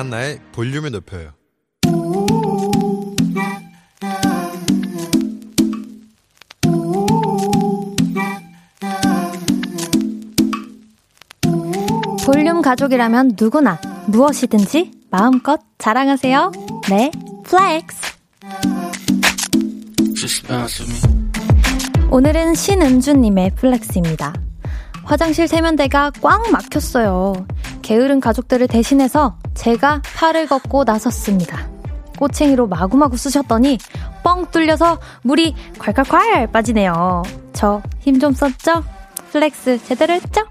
강한나의 0.00 0.40
볼륨을 0.52 0.92
높여요. 0.92 1.32
볼륨 12.24 12.62
가족이라면 12.62 13.32
누구나 13.38 13.78
무엇이든지 14.06 14.90
마음껏 15.10 15.60
자랑하세요. 15.76 16.52
네, 16.88 17.10
flex. 17.44 18.00
오늘은 22.10 22.54
신은주님의 22.54 23.54
flex입니다. 23.56 24.32
화장실 25.04 25.46
세면대가 25.46 26.12
꽉 26.22 26.50
막혔어요. 26.50 27.34
게으른 27.82 28.20
가족들을 28.20 28.66
대신해서 28.68 29.36
제가 29.60 30.00
팔을 30.16 30.46
걷고 30.46 30.84
나섰습니다. 30.84 31.68
꼬챙이로 32.18 32.66
마구마구 32.66 33.18
쑤셨더니 33.18 33.76
뻥 34.22 34.50
뚫려서 34.50 34.98
물이 35.22 35.54
콸콸콸 35.78 36.50
빠지네요. 36.50 37.22
저 37.52 37.82
힘 38.02 38.18
좀 38.18 38.32
썼죠? 38.32 38.82
flex 39.32 39.84
제대로 39.84 40.14
했죠? 40.14 40.46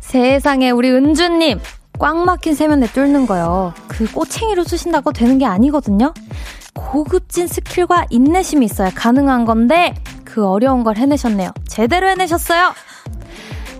세상에 0.00 0.70
우리 0.70 0.90
은주님 0.90 1.60
꽉 1.98 2.16
막힌 2.24 2.54
세면대 2.54 2.86
뚫는 2.88 3.26
거요. 3.26 3.74
그 3.86 4.10
꼬챙이로 4.10 4.64
쑤신다고 4.64 5.12
되는 5.12 5.36
게 5.38 5.44
아니거든요. 5.44 6.14
고급진 6.74 7.46
skill과 7.46 8.06
인내심이 8.08 8.64
있어야 8.64 8.90
가능한 8.94 9.44
건데 9.44 9.94
그 10.24 10.46
어려운 10.46 10.84
걸 10.84 10.96
해내셨네요. 10.96 11.50
제대로 11.68 12.08
해내셨어요. 12.08 12.72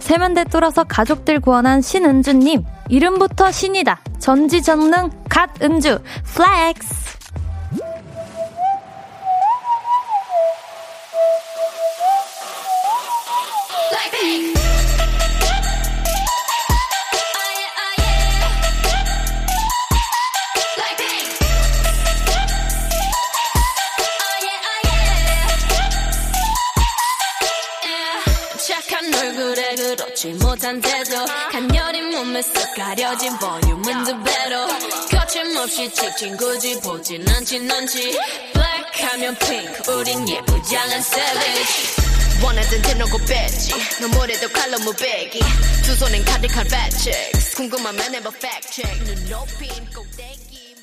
세면대 0.00 0.44
뚫어서 0.44 0.84
가족들 0.84 1.40
구원한 1.40 1.80
신은주님. 1.80 2.64
이름부터 2.88 3.52
신이다. 3.52 4.00
전지전능 4.18 5.10
God은주. 5.28 6.00
flex 6.24 7.19
못한 30.60 30.78
태도 30.78 31.24
간녀린 31.52 32.10
몸에 32.10 32.40
쓱 32.40 32.76
가려진 32.76 33.32
볼륨은 33.38 34.04
두 34.04 34.12
배로. 34.22 34.66
거침없이 35.10 35.90
찍힌 35.90 36.36
굳이 36.36 36.78
보진 36.80 37.26
않지 37.26 37.60
넌지. 37.60 38.10
Black 38.52 39.06
하면 39.06 39.34
pink 39.36 39.90
우린 39.90 40.28
예쁘장한 40.28 40.98
savage. 40.98 42.44
원하던 42.44 42.82
대놓고 42.82 43.16
뺐지. 43.26 43.72
너무래도 44.02 44.48
칼로 44.48 44.78
무배기. 44.80 45.40
두 45.82 45.94
손엔 45.94 46.22
가득한 46.26 46.66
checks 46.68 47.56
궁금하면 47.56 48.14
해봐 48.16 48.30
fact 48.34 48.70
check. 48.70 49.04
눈 49.06 49.30
높인 49.30 49.68
꼭대기 49.94 50.76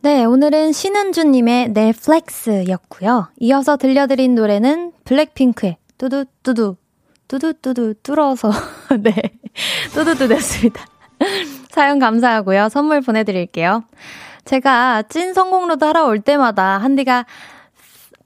네, 0.00 0.24
오늘은 0.24 0.72
신은주님의 0.72 1.72
넷플렉스였고요. 1.72 3.32
이어서 3.38 3.76
들려드린 3.76 4.34
노래는 4.34 4.92
블랙핑크의 5.04 5.76
뚜두뚜두 5.98 6.76
뚜두뚜두 7.30 7.94
뚫어서 8.02 8.50
네 9.00 9.14
뚜두뚜두였습니다. 9.94 10.84
사연 11.70 12.00
감사하고요. 12.00 12.68
선물 12.68 13.00
보내드릴게요. 13.00 13.84
제가 14.44 15.02
찐 15.02 15.32
성공로드 15.32 15.84
하러 15.84 16.06
올 16.06 16.18
때마다 16.18 16.78
한디가 16.78 17.26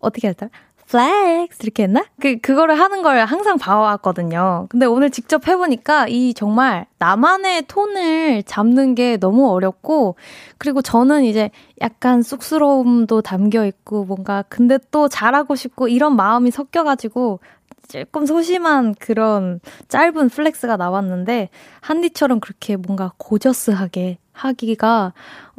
어떻게 0.01 0.29
했더라? 0.29 0.49
flex 0.87 1.59
이렇게 1.63 1.83
했나? 1.83 2.05
그 2.21 2.37
그거를 2.39 2.79
하는 2.79 3.03
걸 3.03 3.19
항상 3.19 3.59
봐왔거든요. 3.59 4.67
근데 4.71 4.87
오늘 4.87 5.11
직접 5.11 5.49
해보니까 5.49 6.07
이 6.09 6.33
정말 6.35 6.87
나만의 6.99 7.65
톤을 7.67 8.43
잡는 8.45 8.95
게 8.95 9.17
너무 9.17 9.51
어렵고 9.51 10.17
그리고 10.57 10.83
저는 10.83 11.25
이제 11.25 11.51
약간 11.81 12.23
쑥스러움도 12.23 13.23
담겨 13.23 13.67
있고 13.67 14.05
뭔가 14.05 14.45
근데 14.49 14.79
또 14.91 15.09
잘하고 15.09 15.57
싶고 15.57 15.89
이런 15.89 16.17
마음이 16.17 16.51
섞여가지고 16.51 17.41
조금 17.89 18.27
소심한 18.27 18.95
그런 18.95 19.61
짧은 19.89 20.29
flex가 20.31 20.77
나왔는데 20.77 21.49
한디처럼 21.81 22.41
그렇게 22.41 22.77
뭔가 22.77 23.13
gorgeous하게 23.19 24.19
하기가 24.33 25.13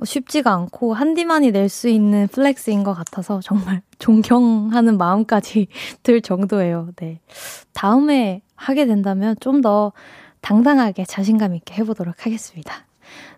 쉽지가 0.03 0.51
않고 0.53 0.93
한디만이 0.93 1.51
낼 1.51 1.69
수 1.69 1.87
있는 1.87 2.27
flex인 2.27 2.83
것 2.83 2.93
같아서 2.93 3.39
정말 3.41 3.81
존경하는 3.99 4.97
마음까지 4.97 5.67
들 6.03 6.21
정도예요. 6.21 6.89
네. 6.97 7.19
다음에 7.73 8.41
하게 8.55 8.85
된다면 8.85 9.35
좀 9.39 9.61
더 9.61 9.93
당당하게 10.41 11.05
자신감 11.05 11.55
있게 11.55 11.73
해보도록 11.75 12.25
하겠습니다. 12.25 12.85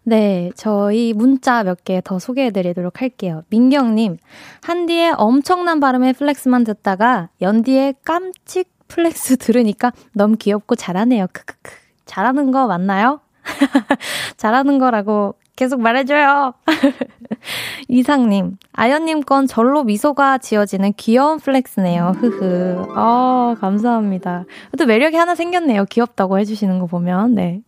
네, 0.04 0.52
저희 0.56 1.14
문자 1.14 1.64
몇 1.64 1.84
개 1.86 2.02
더 2.02 2.20
소개해 2.20 2.52
드리도록 2.52 3.02
할게요. 3.02 3.44
민경님, 3.50 4.18
한디의 4.64 5.14
엄청난 5.18 5.80
발음의 5.80 6.14
flex만 6.14 6.64
듣다가 6.66 7.30
연디의 7.42 7.96
깜찍 8.04 8.70
flex 8.88 9.38
들으니까 9.38 9.92
너무 10.14 10.36
귀엽고 10.38 10.76
잘하네요. 10.76 11.28
크크크. 11.32 11.72
잘하는 12.06 12.52
거 12.52 12.68
맞나요? 12.68 13.20
잘하는 14.38 14.80
거라고 14.80 15.36
계속 15.56 15.82
말해줘요. 15.82 16.54
이상님, 17.90 18.58
아연님 18.74 19.22
건 19.22 19.48
절로 19.48 19.84
미소가 19.84 20.38
지어지는 20.38 20.94
귀여운 20.98 21.40
flex네요. 21.40 22.16
흐흐. 22.20 22.94
아, 22.96 23.56
감사합니다. 23.60 24.46
또 24.78 24.86
매력이 24.86 25.16
하나 25.18 25.34
생겼네요. 25.34 25.86
귀엽다고 25.86 26.38
해주시는 26.40 26.80
거 26.80 26.86
보면. 26.86 27.34
네. 27.36 27.62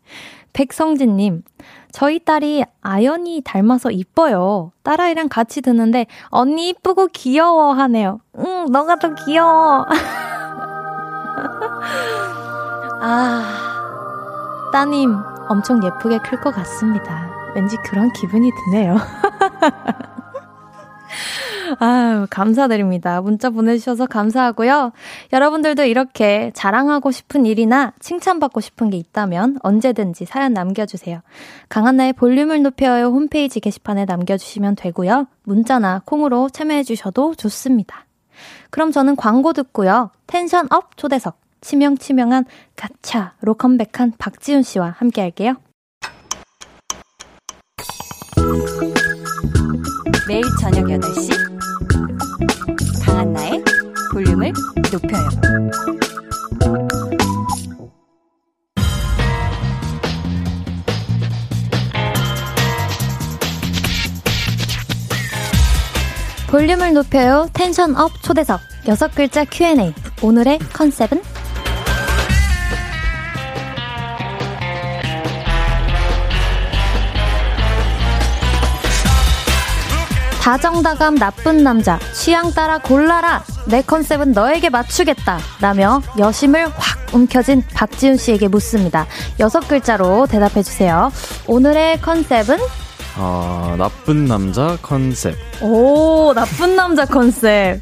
백성진님, 0.54 1.44
저희 1.92 2.20
딸이 2.20 2.64
아연이 2.82 3.42
닮아서 3.44 3.92
이뻐요. 3.92 4.72
딸아이랑 4.84 5.30
같이 5.30 5.62
듣는데, 5.62 6.06
언니 6.30 6.70
이쁘고 6.70 7.08
귀여워 7.08 7.74
하네요. 7.74 8.20
응, 8.38 8.66
너가 8.72 8.98
더 8.98 9.16
귀여워. 9.16 9.86
아, 13.02 14.70
따님, 14.74 15.16
엄청 15.48 15.84
예쁘게 15.84 16.20
클 16.20 16.40
것 16.42 16.54
같습니다. 16.56 17.30
왠지 17.56 17.76
그런 17.78 18.12
기분이 18.14 18.52
드네요. 18.66 18.98
아유, 21.80 22.26
감사드립니다. 22.32 23.22
문자 23.22 23.50
보내주셔서 23.52 24.08
감사하고요. 24.08 24.92
여러분들도 25.32 25.84
이렇게 25.84 26.52
자랑하고 26.56 27.12
싶은 27.12 27.46
일이나 27.46 27.94
칭찬받고 28.00 28.60
싶은 28.60 28.90
게 28.90 28.98
있다면 28.98 29.60
언제든지 29.62 30.26
사연 30.26 30.54
남겨주세요. 30.54 31.22
강한나의 31.70 32.14
볼륨을 32.14 32.64
높여요 32.64 33.06
홈페이지 33.08 33.60
게시판에 33.60 34.06
남겨주시면 34.06 34.76
되고요. 34.76 35.28
문자나 35.44 36.02
콩으로 36.06 36.50
참여해주셔도 36.50 37.36
좋습니다. 37.36 38.06
그럼 38.72 38.92
저는 38.92 39.16
광고 39.16 39.54
듣고요. 39.54 40.10
tension 40.28 40.68
up 40.72 40.98
초대석, 40.98 41.38
치명치명한 41.62 42.46
가차로 42.76 43.56
컴백한 43.56 44.14
박지훈 44.18 44.64
씨와 44.64 44.96
함께 44.98 45.22
할게요. 45.22 45.56
매일 50.28 50.44
저녁 50.62 50.86
8시 50.86 51.32
강한나의 53.06 53.64
볼륨을 54.14 54.54
높여요. 54.92 55.30
볼륨을 66.50 66.94
높여요. 66.94 67.48
tension 67.54 67.96
up 67.96 68.12
초대석. 68.24 68.60
여섯 68.88 69.14
글자 69.14 69.46
Q&A. 69.46 69.94
오늘의 70.24 70.58
컨셉은? 70.74 71.39
다정다감 80.50 81.14
나쁜 81.14 81.64
남자. 81.64 82.00
취향 82.12 82.52
따라 82.52 82.80
골라라. 82.80 83.44
내 83.68 83.84
컨셉은 83.84 84.32
너에게 84.32 84.72
맞추겠다. 84.72 85.38
라며 85.62 86.02
여심을 86.18 86.70
확 86.76 87.14
움켜쥔 87.14 87.62
박지훈 87.76 88.18
씨에게 88.18 88.48
묻습니다. 88.48 89.06
여섯 89.40 89.60
글자로 89.68 90.26
대답해주세요. 90.26 91.12
오늘의 91.46 92.02
컨셉은? 92.02 92.58
어, 93.18 93.76
나쁜 93.78 94.26
남자 94.26 94.76
컨셉. 94.82 95.36
오, 95.62 96.34
나쁜 96.34 96.76
남자 96.76 97.06
컨셉. 97.06 97.80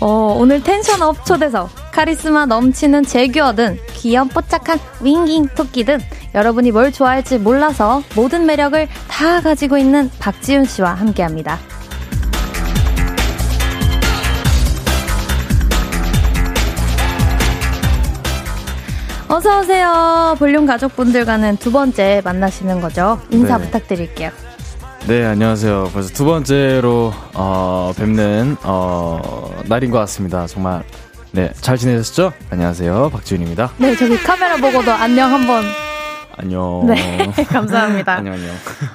어, 0.00 0.34
오늘 0.38 0.62
tension 0.62 1.02
up 1.02 1.26
초대석. 1.26 1.68
카리스마 1.92 2.46
넘치는 2.46 3.04
재규어든 3.04 3.80
귀염 3.92 4.28
뽀짝한 4.28 4.78
윙깅 5.02 5.48
토끼든 5.54 6.00
여러분이 6.34 6.70
뭘 6.70 6.90
좋아할지 6.90 7.36
몰라서 7.36 8.02
모든 8.16 8.46
매력을 8.46 8.88
다 9.08 9.42
가지고 9.42 9.76
있는 9.76 10.10
박지훈 10.18 10.64
씨와 10.64 10.94
함께 10.94 11.22
합니다. 11.22 11.58
어서 19.28 19.60
오세요. 19.60 20.34
볼륨 20.38 20.64
가족분들과는 20.66 21.58
두 21.58 21.70
번째 21.70 22.22
만나시는 22.24 22.80
거죠. 22.80 23.20
인사 23.30 23.58
네. 23.58 23.64
부탁드릴게요. 23.66 24.30
네, 25.06 25.24
안녕하세요. 25.24 25.90
벌써 25.92 26.08
두 26.12 26.24
번째로, 26.24 27.12
어, 27.34 27.92
뵙는, 27.96 28.56
어, 28.62 29.50
날인 29.66 29.90
것 29.90 29.98
같습니다. 30.00 30.46
정말, 30.46 30.82
네, 31.32 31.50
잘 31.60 31.76
지내셨죠? 31.76 32.32
안녕하세요. 32.50 33.10
박지훈입니다. 33.10 33.70
네, 33.78 33.94
저기 33.96 34.16
카메라 34.18 34.56
보고도 34.56 34.90
안녕 34.92 35.32
한번. 35.32 35.64
안녕. 36.40 36.84
네, 36.86 36.94
감사합니다. 37.50 38.14
안녕, 38.16 38.34
안녕. 38.34 38.54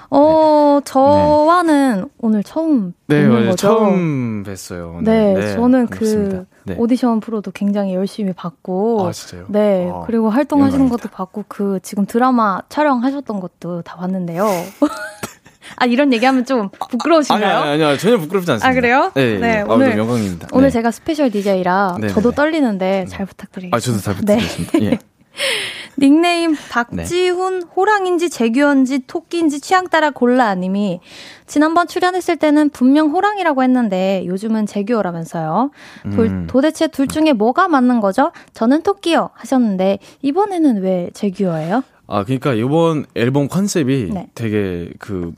어, 0.09 0.79
저와는 0.85 2.09
오늘 2.19 2.43
처음 2.43 2.93
네, 3.07 3.21
뵙는 3.23 3.45
거죠. 3.49 3.55
처음 3.67 4.43
뵀어요. 4.43 5.03
네, 5.03 5.53
저는 5.55 5.87
반갑습니다. 5.87 6.37
그 6.37 6.45
네. 6.65 6.75
오디션 6.77 7.19
프로도 7.19 7.51
굉장히 7.51 7.93
열심히 7.93 8.31
봤고, 8.33 9.05
아, 9.07 9.11
진짜요? 9.11 9.45
네, 9.49 9.89
아, 9.93 10.03
그리고 10.05 10.29
활동하시는 10.29 10.85
영광입니다. 10.85 11.09
것도 11.09 11.13
봤고, 11.15 11.43
그 11.49 11.79
지금 11.83 12.05
드라마 12.05 12.61
촬영하셨던 12.69 13.39
것도 13.41 13.81
다 13.81 13.97
봤는데요. 13.97 14.47
아, 15.75 15.85
이런 15.85 16.13
얘기하면 16.13 16.45
좀 16.45 16.69
부끄러우신가요? 16.91 17.57
아니, 17.59 17.83
아니, 17.83 17.97
전혀 17.97 18.17
부끄럽지 18.17 18.51
않습니다. 18.51 18.69
아, 18.69 18.73
그래요? 18.73 19.11
네, 19.15 19.33
네, 19.33 19.39
네. 19.39 19.59
아, 19.59 19.65
오늘- 19.67 19.97
영광입니다. 19.97 20.47
오늘 20.53 20.67
네. 20.67 20.71
제가 20.71 20.91
special 20.91 21.29
DJ라. 21.29 21.97
저도 22.09 22.31
떨리는데 22.31 23.05
잘 23.09 23.25
부탁드리겠습니다. 23.25 23.75
아, 23.75 23.79
저도 23.79 23.97
잘 23.99 24.15
네. 24.23 24.37
부탁드리겠습니다. 24.37 24.81
예. 24.91 24.99
닉네임 25.99 26.55
박지훈 26.71 27.63
호랑인지 27.63 28.29
재규어인지 28.29 28.99
토끼인지 29.07 29.59
취향 29.61 29.87
따라 29.87 30.09
골라 30.09 30.55
님이 30.55 30.99
지난번 31.45 31.87
출연했을 31.87 32.37
때는 32.37 32.69
분명 32.69 33.11
호랑이라고 33.11 33.61
했는데 33.63 34.23
요즘은 34.25 34.65
재규어라면서요. 34.65 35.71
돌- 36.15 36.25
음. 36.27 36.47
도 36.49 36.61
대체 36.61 36.87
둘 36.87 37.07
중에 37.07 37.33
뭐가 37.33 37.67
맞는 37.67 37.99
거죠? 37.99 38.31
저는 38.53 38.81
토끼요 38.83 39.29
하셨는데 39.33 39.99
이번에는 40.21 40.81
왜 40.81 41.09
재규어예요? 41.13 41.83
아, 42.07 42.23
그러니까 42.23 42.53
이번 42.53 43.05
앨범 43.15 43.47
컨셉이 43.47 44.09
네. 44.13 44.27
되게 44.35 44.89
그 44.99 45.31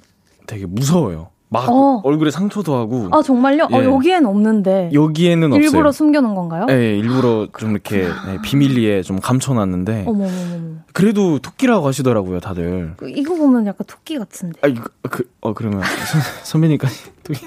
되게 0.47 0.65
무서워요. 0.65 1.29
막 1.55 1.69
어. 1.69 2.01
얼굴에 2.03 2.31
상처도 2.31 2.75
하고. 2.75 3.07
아, 3.11 3.21
정말요? 3.21 3.65
어, 3.71 3.81
예. 3.81 3.85
여기엔 3.85 4.25
없는데. 4.25 4.89
여기에는 4.93 5.53
없어요. 5.53 5.63
일부러 5.63 5.91
숨겨놓은 5.91 6.35
건가요? 6.35 6.65
네, 6.65 6.97
일부러 6.97 7.47
좀 7.57 7.71
이렇게 7.71 7.99
네, 8.03 8.37
비밀리에 8.43 9.01
좀 9.03 9.19
감춰놨는데 9.19 10.03
어머머머. 10.07 10.75
그래도 10.93 11.39
토끼라고 11.39 11.87
하시더라고요, 11.87 12.39
다들. 12.39 12.93
그, 12.97 13.09
이거 13.09 13.35
보면 13.35 13.65
약간 13.67 13.85
토끼 13.87 14.17
같은데. 14.17 14.59
아, 14.61 14.67
이거 14.67 14.83
그, 15.09 15.29
어 15.41 15.53
그러면 15.53 15.81
선, 15.81 16.21
선배님까지 16.43 16.95
토끼. 17.23 17.39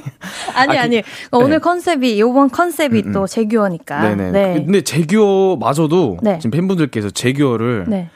아니, 0.55 0.71
아, 0.73 0.73
그- 0.75 0.79
아니. 0.81 1.03
오늘 1.33 1.51
네. 1.51 1.59
컨셉이, 1.59 2.21
요번 2.21 2.51
컨셉이 2.51 3.03
음, 3.03 3.09
음. 3.09 3.13
또 3.13 3.27
제규어니까. 3.27 4.01
네네. 4.15 4.31
네. 4.33 4.65
근데 4.65 4.81
제규어마저도 4.83 6.19
네. 6.23 6.39
지금 6.39 6.51
팬분들께서 6.51 7.11
제규어를 7.11 7.85
네. 7.89 8.11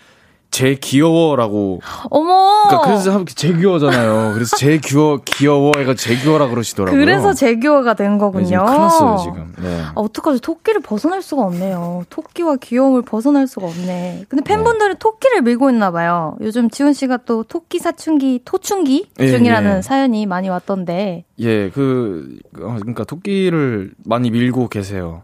제 0.52 0.74
귀여워라고 0.74 1.80
어머! 2.10 2.68
그러니까 2.68 2.86
그래서 2.86 3.10
한- 3.12 3.24
제 3.26 3.52
귀여워잖아요. 3.54 4.34
그래서 4.34 4.54
제 4.58 4.76
귀여 4.78 5.18
귀여워 5.24 5.72
애가 5.78 5.94
제 5.94 6.14
귀여워라 6.14 6.48
그러시더라고요. 6.48 7.00
그래서 7.00 7.32
제규어가 7.32 7.94
된 7.94 8.12
네, 8.12 8.18
거군요. 8.18 8.44
지금 8.46 8.66
큰일 8.66 8.78
났어요 8.78 9.16
지금. 9.16 9.54
네. 9.62 9.80
아, 9.80 9.92
어떡하지? 9.94 10.40
토끼를 10.42 10.82
벗어날 10.82 11.22
수가 11.22 11.42
없네요. 11.42 12.04
토끼와 12.10 12.56
귀여움을 12.56 13.00
벗어날 13.02 13.46
수가 13.46 13.66
없네. 13.66 14.26
근데 14.28 14.44
팬분들은 14.44 14.96
토끼를 14.98 15.40
밀고 15.40 15.70
있나 15.70 15.90
봐요. 15.90 16.36
요즘 16.42 16.68
지훈 16.68 16.92
씨가 16.92 17.20
또 17.24 17.44
토끼 17.44 17.78
사춘기, 17.78 18.42
토충기 18.44 19.08
예, 19.20 19.28
중이라는 19.30 19.78
예. 19.78 19.82
사연이 19.82 20.26
많이 20.26 20.50
왔던데 20.50 21.24
예, 21.40 21.70
그 21.70 22.36
어, 22.60 22.76
그러니까 22.78 23.04
토끼를 23.04 23.92
많이 24.04 24.30
밀고 24.30 24.68
계세요. 24.68 25.22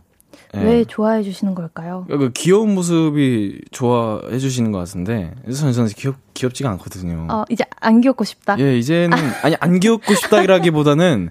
예. 0.56 0.60
왜 0.60 0.84
좋아해 0.84 1.22
주시는 1.22 1.54
걸까요? 1.54 2.06
그 2.08 2.30
귀여운 2.34 2.74
모습이 2.74 3.60
좋아해 3.70 4.38
주시는 4.38 4.72
것 4.72 4.78
같은데 4.78 5.34
저는, 5.52 5.72
저는 5.72 5.90
귀엽 5.90 6.16
귀엽지가 6.34 6.70
않거든요. 6.70 7.26
어, 7.30 7.44
이제 7.50 7.64
안 7.80 8.00
귀엽고 8.00 8.24
싶다. 8.24 8.58
예, 8.58 8.78
이제는 8.78 9.16
아니 9.42 9.56
안 9.60 9.78
귀엽고 9.80 10.14
싶다기보다는 10.14 11.30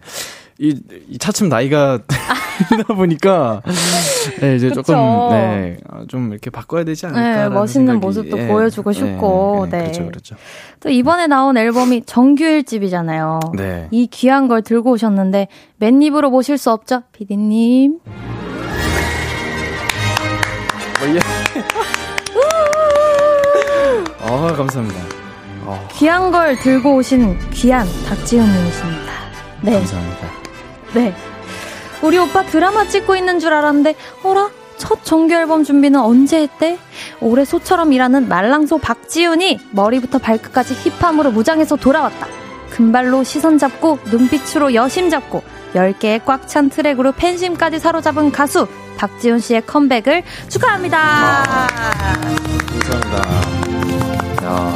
이, 0.59 0.79
이 1.07 1.17
차츰 1.17 1.49
나이가 1.49 1.99
들다 2.69 2.93
보니까 2.95 3.61
네, 4.39 4.55
이제 4.55 4.69
그쵸. 4.69 4.81
조금 4.81 4.95
네, 5.29 5.77
아, 5.87 6.03
좀 6.07 6.31
이렇게 6.31 6.49
바꿔야 6.49 6.83
되지 6.83 7.05
않을까 7.05 7.49
네, 7.49 7.49
멋있는 7.49 7.99
모습도 7.99 8.35
보여주고 8.35 8.91
싶고, 8.91 9.67
네. 9.69 9.79
그렇죠, 9.83 10.05
그렇죠. 10.07 10.35
또 10.79 10.89
이번에 10.89 11.27
나온 11.27 11.57
앨범이 11.57 12.03
정규 12.05 12.43
1집이잖아요. 12.43 13.55
네. 13.55 13.87
이 13.91 14.07
귀한 14.07 14.47
걸 14.47 14.63
들고 14.63 14.91
오셨는데 14.91 15.47
맨입으로 15.77 16.31
모실 16.31 16.57
수 16.57 16.71
없죠? 16.71 17.03
피디님. 17.11 17.99
아, 24.37 24.53
감사합니다. 24.53 24.99
아, 25.65 25.87
귀한 25.93 26.31
걸 26.31 26.55
들고 26.57 26.95
오신 26.97 27.49
귀한 27.49 27.87
박지훈님이십니다. 28.07 29.13
네. 29.61 29.71
감사합니다. 29.73 30.27
네. 30.93 31.15
우리 32.03 32.19
오빠 32.19 32.43
드라마 32.43 32.87
찍고 32.87 33.15
있는 33.15 33.39
줄 33.39 33.51
알았는데, 33.53 33.95
어라? 34.23 34.49
첫 34.77 35.03
정규 35.03 35.33
앨범 35.33 35.63
준비는 35.63 35.99
언제 35.99 36.39
했대? 36.39 36.77
올해 37.19 37.45
소처럼 37.45 37.93
일하는 37.93 38.27
말랑소 38.29 38.77
박지훈이 38.77 39.59
머리부터 39.71 40.19
발끝까지 40.19 40.75
힙함으로 40.75 41.31
무장해서 41.31 41.75
돌아왔다. 41.75 42.27
금발로 42.69 43.23
시선 43.23 43.57
잡고 43.57 43.97
눈빛으로 44.05 44.75
여심 44.75 45.09
잡고 45.09 45.41
10개의 45.73 46.23
꽉 46.25 46.47
찬 46.47 46.69
트랙으로 46.69 47.13
팬심까지 47.13 47.79
사로잡은 47.79 48.31
가수 48.31 48.67
박지훈 48.97 49.39
씨의 49.39 49.65
컴백을 49.65 50.21
축하합니다. 50.47 51.43
감사합니다. 52.85 53.56
야, 54.47 54.73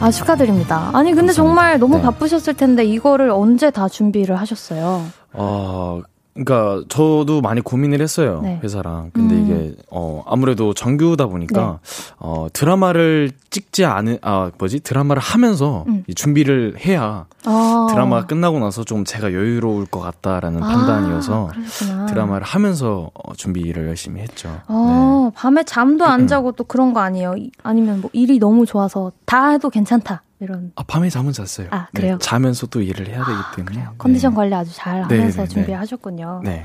아, 0.00 0.10
축하드립니다. 0.10 0.90
아니, 0.92 1.10
근데 1.10 1.26
감사합니다. 1.28 1.32
정말 1.34 1.78
너무 1.78 1.96
네. 1.96 2.02
바쁘셨을 2.02 2.54
텐데 2.54 2.84
이거를 2.84 3.30
언제 3.30 3.70
다 3.70 3.88
준비를 3.88 4.38
하셨어요? 4.38 5.04
어, 5.32 6.00
그러니까 6.34 6.84
저도 6.88 7.40
많이 7.40 7.60
고민을 7.60 8.00
했어요 8.00 8.40
네. 8.42 8.58
회사랑. 8.62 9.10
근데 9.12 9.34
음. 9.36 9.44
이게 9.44 9.76
어 9.90 10.24
아무래도 10.26 10.74
정규다 10.74 11.26
보니까 11.26 11.78
어 12.18 12.48
드라마를 12.52 13.30
찍지 13.50 13.84
않은 13.84 14.18
아 14.22 14.50
뭐지 14.58 14.80
드라마를 14.80 15.22
하면서 15.22 15.84
음. 15.86 16.02
이 16.08 16.14
준비를 16.14 16.74
해야 16.84 17.26
아. 17.44 17.86
드라마가 17.90 18.26
끝나고 18.26 18.58
나서 18.58 18.82
좀 18.82 19.04
제가 19.04 19.32
여유로울 19.32 19.86
것 19.86 20.00
같다라는 20.00 20.58
판단이어서 20.60 21.46
아, 21.46 21.52
그러셨구나. 21.52 22.06
드라마를 22.06 22.44
하면서 22.44 23.10
어, 23.14 23.32
준비를 23.34 23.86
열심히 23.86 24.20
했죠. 24.20 24.48
네. 24.48 24.54
어, 24.68 25.30
밤에 25.36 25.62
잠도 25.62 26.04
안 26.04 26.26
자고 26.26 26.50
또 26.52 26.64
그런 26.64 26.92
거 26.94 27.00
아니에요? 27.00 27.34
이- 27.38 27.52
아니면 27.62 28.00
뭐 28.00 28.10
일이 28.12 28.40
너무 28.40 28.66
좋아서 28.66 29.12
다 29.24 29.50
해도 29.50 29.70
괜찮다. 29.70 30.22
이런. 30.44 30.72
아 30.76 30.82
밤에 30.86 31.10
잠은 31.10 31.32
잤어요. 31.32 31.68
아, 31.70 31.88
그래요? 31.94 32.12
네, 32.12 32.18
자면서 32.20 32.66
또 32.68 32.80
일을 32.80 33.08
해야 33.08 33.24
되기 33.24 33.38
때문에. 33.56 33.88
컨디션 33.98 34.30
네. 34.32 34.36
관리 34.36 34.54
아주 34.54 34.70
잘 34.74 35.06
네, 35.08 35.16
하면서 35.18 35.42
네, 35.42 35.48
네. 35.48 35.54
준비하셨군요. 35.54 36.40
네. 36.44 36.64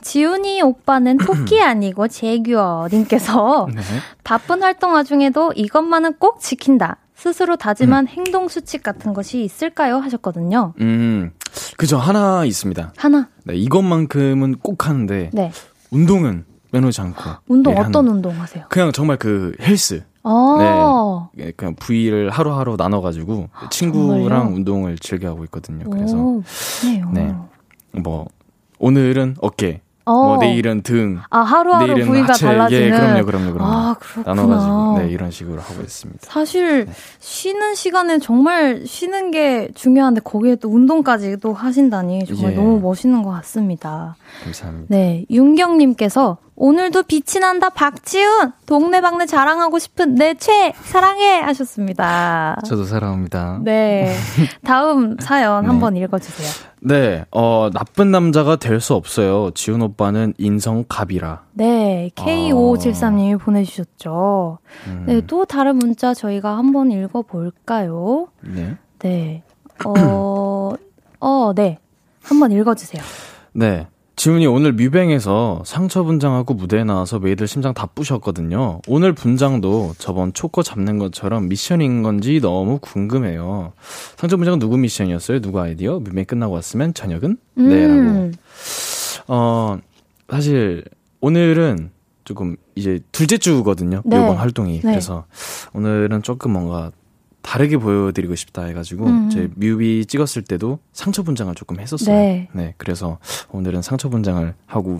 지훈이 0.00 0.62
오빠는 0.62 1.18
토끼 1.18 1.62
아니고 1.62 2.08
재규어님께서 2.08 3.68
네. 3.74 3.80
바쁜 4.24 4.62
활동 4.62 4.92
와중에도 4.94 5.52
이것만은 5.54 6.14
꼭 6.18 6.40
지킨다. 6.40 6.96
스스로 7.14 7.54
음. 7.54 7.58
다짐한 7.58 8.08
행동 8.08 8.48
수칙 8.48 8.82
같은 8.82 9.14
것이 9.14 9.44
있을까요? 9.44 9.98
하셨거든요. 9.98 10.74
음, 10.80 11.30
그죠 11.76 11.98
하나 11.98 12.44
있습니다. 12.44 12.94
하나. 12.96 13.28
네, 13.44 13.54
이것만큼은 13.54 14.56
꼭 14.58 14.88
하는데 14.88 15.30
네. 15.32 15.52
운동은 15.90 16.44
빼놓지 16.72 17.00
않고. 17.00 17.22
운동 17.46 17.74
네, 17.74 17.80
어떤 17.80 18.06
하는- 18.06 18.10
운동 18.10 18.40
하세요? 18.40 18.64
그냥 18.70 18.90
정말 18.92 19.18
그 19.18 19.54
헬스. 19.60 20.02
어. 20.24 21.30
예, 21.38 21.50
그냥 21.52 21.74
부위를 21.74 22.30
하루하루 22.30 22.76
나눠가지고 22.78 23.48
친구랑 23.70 24.28
정말요? 24.28 24.54
운동을 24.54 24.98
즐겨 24.98 25.28
하고 25.28 25.44
있거든요. 25.44 25.88
그래서 25.90 26.16
오. 26.16 26.42
네. 27.12 27.34
뭐 27.92 28.26
오늘은 28.78 29.36
어깨, 29.40 29.80
어. 30.04 30.12
뭐 30.12 30.36
내일은 30.38 30.82
등, 30.82 31.20
아, 31.30 31.40
하루하루 31.40 31.86
내일은 31.86 32.06
부위가 32.08 32.32
하체. 32.32 32.46
달라지는. 32.46 32.82
예, 32.82 32.90
그럼요, 32.90 33.24
그럼요, 33.24 33.52
그럼요. 33.52 33.72
아, 33.72 33.94
그렇구나. 34.00 34.34
나눠가지고 34.34 34.98
네 34.98 35.10
이런 35.12 35.30
식으로 35.30 35.60
하고 35.60 35.80
있습니다. 35.82 36.20
사실 36.22 36.88
쉬는 37.20 37.74
시간에 37.76 38.18
정말 38.18 38.82
쉬는 38.86 39.30
게 39.30 39.68
중요한데 39.74 40.22
거기에 40.22 40.56
또 40.56 40.68
운동까지 40.70 41.36
또 41.40 41.52
하신다니 41.52 42.26
정말 42.26 42.52
예. 42.52 42.56
너무 42.56 42.80
멋있는 42.80 43.22
것 43.22 43.30
같습니다. 43.30 44.16
감사합니다. 44.42 44.86
네, 44.88 45.24
윤경님께서 45.30 46.38
오늘도 46.66 47.02
빛이 47.02 47.40
난다 47.40 47.70
박지훈 47.70 48.52
동네방네 48.66 49.26
자랑하고 49.26 49.80
싶은 49.80 50.14
내 50.14 50.32
최 50.34 50.72
사랑해 50.84 51.40
하셨습니다. 51.40 52.56
저도 52.64 52.84
사랑합니다. 52.84 53.58
네, 53.64 54.14
다음 54.64 55.16
사연 55.18 55.62
네. 55.62 55.66
한번 55.66 55.96
읽어주세요. 55.96 56.48
네, 56.82 57.24
어 57.32 57.68
나쁜 57.72 58.12
남자가 58.12 58.54
될 58.56 58.80
수 58.80 58.94
없어요. 58.94 59.50
지훈 59.54 59.82
오빠는 59.82 60.34
인성 60.38 60.84
갑이라. 60.88 61.42
네, 61.54 62.10
K5573님이 62.14 63.40
보내주셨죠. 63.40 64.58
음, 64.86 65.04
네, 65.08 65.20
또 65.26 65.44
다른 65.44 65.76
문자 65.76 66.14
저희가 66.14 66.56
한번 66.58 66.92
읽어볼까요? 66.92 68.28
네. 68.40 68.76
네. 69.00 69.42
어, 69.84 70.74
어, 71.18 71.52
네. 71.56 71.78
한번 72.22 72.52
읽어주세요. 72.52 73.02
네. 73.52 73.88
지훈이 74.14 74.46
오늘 74.46 74.72
뮤뱅에서 74.72 75.62
상처 75.64 76.02
분장하고 76.02 76.54
무대에 76.54 76.84
나와서 76.84 77.18
메이들 77.18 77.48
심장 77.48 77.72
다 77.74 77.86
부셨거든요. 77.86 78.80
오늘 78.86 79.14
분장도 79.14 79.94
저번 79.98 80.32
초코 80.32 80.62
잡는 80.62 80.98
것처럼 80.98 81.48
미션인 81.48 82.02
건지 82.02 82.40
너무 82.40 82.78
궁금해요. 82.78 83.72
상처 84.16 84.36
분장은 84.36 84.58
누구 84.58 84.76
미션이었어요? 84.76 85.40
누구 85.40 85.60
아이디어? 85.60 85.98
뮤뱅 85.98 86.24
끝나고 86.24 86.54
왔으면 86.54 86.94
저녁은? 86.94 87.36
네, 87.54 87.86
라고. 87.86 88.00
음, 88.00 88.32
어, 89.28 89.78
사실 90.28 90.84
오늘은 91.20 91.90
조금 92.24 92.56
이제 92.74 93.00
둘째 93.12 93.38
주거든요. 93.38 94.02
네. 94.04 94.16
이번 94.16 94.36
활동이. 94.36 94.74
네. 94.74 94.80
그래서 94.82 95.24
오늘은 95.72 96.22
조금 96.22 96.52
뭔가 96.52 96.92
다르게 97.42 97.76
보여드리고 97.76 98.34
싶다 98.34 98.64
해가지고 98.64 99.06
음. 99.06 99.30
제 99.30 99.48
뮤비 99.56 100.06
찍었을 100.06 100.42
때도 100.42 100.78
상처 100.92 101.22
분장을 101.22 101.54
조금 101.54 101.80
했었어요. 101.80 102.14
네. 102.52 102.74
그래서 102.78 103.18
오늘은 103.50 103.82
상처 103.82 104.08
분장을 104.08 104.54
하고 104.66 104.98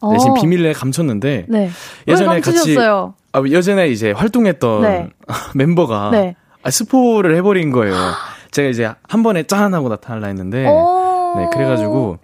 어, 0.00 0.12
대신 0.12 0.34
비밀에 0.34 0.72
감췄는데 0.72 1.46
네. 1.48 1.70
예전에 2.06 2.34
왜 2.34 2.40
같이? 2.40 2.76
아, 2.78 3.42
예전에 3.46 3.88
이제 3.88 4.10
활동했던 4.12 4.82
네. 4.82 5.08
멤버가 5.54 6.10
네. 6.10 6.36
아, 6.62 6.70
스포를 6.70 7.36
해버린 7.36 7.70
거예요. 7.70 7.94
제가 8.50 8.68
이제 8.68 8.92
한 9.08 9.22
번에 9.22 9.44
짠 9.44 9.74
하고 9.74 9.88
나타날라 9.88 10.28
했는데 10.28 10.66
오. 10.68 11.34
네 11.36 11.48
그래가지고 11.52 12.18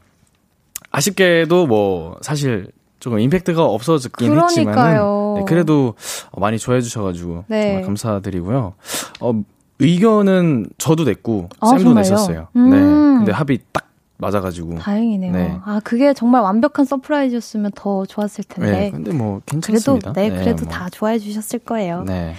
아쉽게도 0.91 1.67
뭐 1.67 2.17
사실 2.21 2.71
조금 3.01 3.19
임팩트가 3.19 3.65
없어졌긴 3.65 4.39
했지만은 4.39 4.73
그러니까요. 4.73 5.35
네, 5.39 5.45
그래도 5.47 5.95
많이 6.37 6.59
좋아해 6.59 6.81
주셔가지고 6.81 7.45
네. 7.49 7.67
정말 7.67 7.83
감사드리고요. 7.85 8.75
어, 9.21 9.43
의견은 9.81 10.67
저도 10.79 11.05
냈고 11.05 11.49
아, 11.61 11.69
쌤도 11.69 11.83
정말요? 11.85 12.01
냈었어요. 12.03 12.49
음. 12.57 12.71
네, 12.71 12.79
근데 12.79 13.33
합이 13.33 13.59
딱 13.73 13.89
맞아가지고. 14.19 14.77
다행이네요. 14.79 15.33
네. 15.33 15.57
아, 15.65 15.81
그게 15.83 16.13
정말 16.13 16.43
완벽한 16.43 16.85
surprise였으면 16.85 17.73
더 17.75 18.05
좋았을 18.05 18.45
텐데. 18.45 18.71
네, 18.71 18.91
근데 18.91 19.13
뭐 19.13 19.41
그래도, 19.47 19.63
괜찮습니다. 19.63 20.13
네, 20.13 20.31
그래도 20.31 20.65
뭐. 20.65 20.73
다 20.73 20.89
좋아해 20.91 21.19
주셨을 21.19 21.61
거예요. 21.61 22.05
네. 22.05 22.35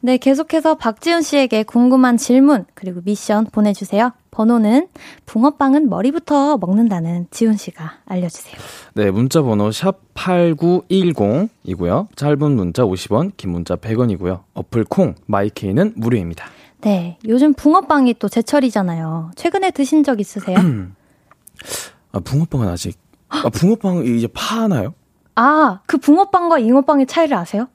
네, 0.00 0.18
계속해서 0.18 0.76
박지훈 0.76 1.22
씨에게 1.22 1.62
궁금한 1.64 2.16
질문, 2.16 2.64
그리고 2.74 3.00
미션 3.04 3.46
보내주세요. 3.50 4.12
번호는 4.30 4.88
붕어빵은 5.24 5.88
머리부터 5.88 6.58
먹는다는 6.58 7.26
지훈 7.30 7.56
씨가 7.56 7.94
알려주세요. 8.04 8.54
네, 8.94 9.10
문자 9.10 9.42
번호 9.42 9.72
샵 9.72 9.98
8910이고요. 10.14 12.06
짧은 12.14 12.52
문자 12.52 12.84
50원, 12.84 13.32
긴 13.36 13.50
문자 13.50 13.76
100원이고요. 13.76 14.40
어플 14.54 14.84
콩, 14.84 15.14
마이케이는 15.26 15.94
무료입니다. 15.96 16.46
네, 16.82 17.18
요즘 17.26 17.54
붕어빵이 17.54 18.14
또 18.18 18.28
제철이잖아요. 18.28 19.32
최근에 19.36 19.70
드신 19.70 20.04
적 20.04 20.20
있으세요? 20.20 20.56
아, 22.12 22.20
붕어빵은 22.20 22.68
아직. 22.68 22.98
아, 23.28 23.48
붕어빵 23.48 24.06
이제 24.06 24.28
파나요? 24.32 24.94
아, 25.34 25.80
그 25.86 25.98
붕어빵과 25.98 26.58
잉어빵의 26.60 27.06
차이를 27.06 27.36
아세요? 27.36 27.68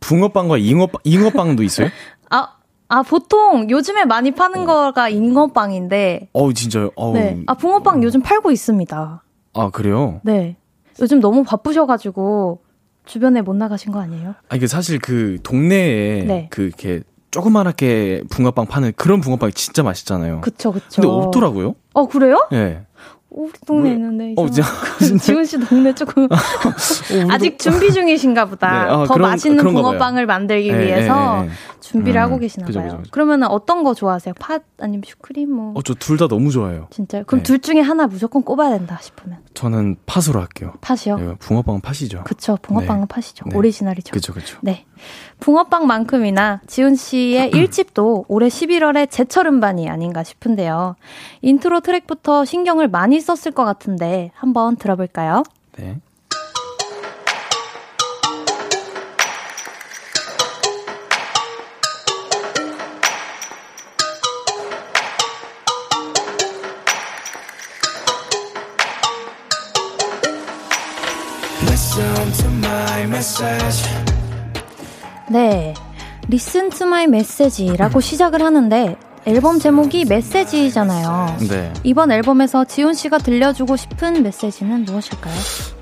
붕어빵과 0.00 0.58
잉어빵, 0.58 1.00
잉어빵도 1.04 1.62
있어요? 1.62 1.88
아, 2.30 2.56
아, 2.88 3.02
보통 3.02 3.68
요즘에 3.70 4.04
많이 4.04 4.30
파는 4.30 4.66
거가 4.66 5.08
잉어빵인데. 5.08 6.28
어우, 6.32 6.54
진짜요? 6.54 6.90
어우. 6.94 7.14
네. 7.14 7.42
아, 7.46 7.54
붕어빵 7.54 8.02
요즘 8.02 8.22
팔고 8.22 8.50
있습니다. 8.50 9.22
아, 9.54 9.70
그래요? 9.70 10.20
네. 10.22 10.56
요즘 11.00 11.20
너무 11.20 11.42
바쁘셔가지고 11.42 12.62
주변에 13.04 13.42
못 13.42 13.56
나가신 13.56 13.92
거 13.92 14.00
아니에요? 14.00 14.34
아, 14.48 14.56
이게 14.56 14.66
사실 14.66 14.98
그 14.98 15.38
동네에 15.42 16.24
네. 16.24 16.46
그 16.50 16.62
이렇게 16.62 17.02
조그만하게 17.34 18.22
붕어빵 18.30 18.66
파는 18.66 18.92
그런 18.96 19.20
붕어빵이 19.20 19.52
진짜 19.54 19.82
맛있잖아요. 19.82 20.40
그쵸, 20.40 20.72
그쵸. 20.72 20.86
근데 21.02 21.08
없더라고요? 21.08 21.74
어, 21.92 22.06
그래요? 22.06 22.46
예. 22.52 22.82
우리 23.30 23.50
동네 23.66 23.88
왜? 23.88 23.94
있는데. 23.96 24.34
어. 24.40 24.46
지훈 25.20 25.44
씨 25.44 25.58
동네 25.58 25.92
조금 25.92 26.28
아직 27.30 27.58
준비 27.58 27.92
중이신가 27.92 28.44
보다. 28.44 28.70
네, 28.84 28.90
아, 28.92 29.04
더 29.06 29.14
그런- 29.14 29.30
맛있는. 29.30 29.64
붕어빵을 29.64 30.26
만들기 30.26 30.68
예, 30.68 30.78
위해서 30.78 31.42
예, 31.42 31.46
예. 31.48 31.50
준비를 31.80 32.20
음, 32.20 32.22
하고 32.22 32.38
계시나 32.38 32.64
그죠, 32.66 32.78
봐요. 32.78 33.02
그러면 33.10 33.42
어떤 33.42 33.82
거 33.82 33.92
좋아하세요? 33.92 34.34
팥 34.38 34.62
아니면 34.78 35.02
슈크림 35.04 35.50
뭐? 35.52 35.72
어, 35.76 35.82
저 35.82 35.94
둘 35.94 36.16
다 36.16 36.28
너무 36.28 36.52
좋아해요. 36.52 36.86
진짜요? 36.90 37.24
그럼 37.26 37.40
네. 37.40 37.42
둘 37.42 37.58
중에 37.58 37.80
하나 37.80 38.06
무조건 38.06 38.42
꼽아야 38.44 38.70
된다 38.70 38.98
싶으면 39.02 39.38
저는 39.54 39.96
팥으로 40.06 40.38
할게요. 40.40 40.72
팥이요? 40.80 41.18
예, 41.20 41.34
붕어빵은 41.40 41.80
팥이죠. 41.80 42.22
그쵸. 42.24 42.56
붕어빵은 42.62 43.00
네. 43.00 43.06
팥이죠. 43.08 43.46
네. 43.48 43.56
오리지널이죠. 43.56 44.12
그죠, 44.12 44.32
그죠. 44.32 44.58
네. 44.62 44.86
붕어빵만큼이나 45.44 46.60
지훈 46.66 46.96
씨의 46.96 47.50
1집도 47.52 48.24
올해 48.28 48.48
11월에 48.48 49.10
제철 49.10 49.46
음반이 49.46 49.90
아닌가 49.90 50.24
싶은데요. 50.24 50.96
인트로 51.42 51.80
트랙부터 51.80 52.46
신경을 52.46 52.88
많이 52.88 53.20
썼을 53.20 53.52
것 53.54 53.64
같은데 53.64 54.30
한번 54.34 54.76
들어볼까요? 54.76 55.42
네. 55.76 56.00
Listen 71.66 72.32
to 72.32 72.48
my 72.50 73.02
message. 73.04 74.13
네. 75.30 75.74
Listen 76.28 76.70
to 76.70 76.86
my 76.86 77.04
message라고 77.04 78.00
시작을 78.00 78.42
하는데 78.42 78.96
앨범 79.26 79.58
제목이 79.58 80.04
메시지잖아요. 80.04 81.36
네. 81.48 81.72
이번 81.82 82.12
앨범에서 82.12 82.66
지훈 82.66 82.92
씨가 82.92 83.16
들려주고 83.18 83.74
싶은 83.76 84.22
메시지는 84.22 84.84
무엇일까요? 84.84 85.34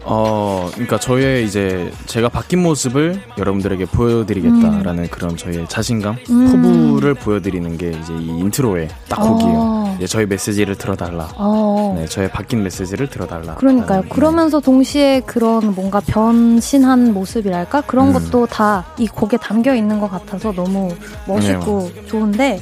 어, 0.05 0.68
그러니까 0.72 0.98
저의 0.98 1.44
이제 1.44 1.92
제가 2.07 2.28
바뀐 2.28 2.62
모습을 2.62 3.20
여러분들에게 3.38 3.87
보여드리겠다라는 3.87 5.09
그런 5.11 5.37
저의 5.37 5.66
자신감, 5.68 6.18
음. 6.31 6.62
포부를 6.62 7.14
보여드리는 7.14 7.76
게 7.78 7.90
이제 7.90 8.12
이 8.14 8.28
intro의 8.28 8.88
딱 9.09 9.16
곡이에요. 9.20 9.55
어. 9.59 9.94
이제 9.98 10.07
저의 10.07 10.26
메시지를 10.26 10.76
들어달라. 10.76 11.28
어. 11.37 11.94
네, 11.98 12.07
저의 12.07 12.31
바뀐 12.31 12.62
메시지를 12.62 13.09
들어달라. 13.09 13.57
그러니까요. 13.57 13.98
라는, 14.02 14.09
그러면서 14.09 14.61
동시에 14.61 15.20
그런 15.20 15.74
뭔가 15.74 16.00
변신한 16.00 17.12
모습이랄까? 17.12 17.81
그런 17.83 18.09
음. 18.09 18.12
것도 18.12 18.46
다 18.46 18.85
이 18.98 19.09
곡에 19.09 19.37
담겨 19.37 19.74
있는 19.74 19.98
것 19.98 20.09
같아서 20.11 20.52
너무 20.52 20.88
멋있고 21.26 21.90
좋은데, 22.07 22.61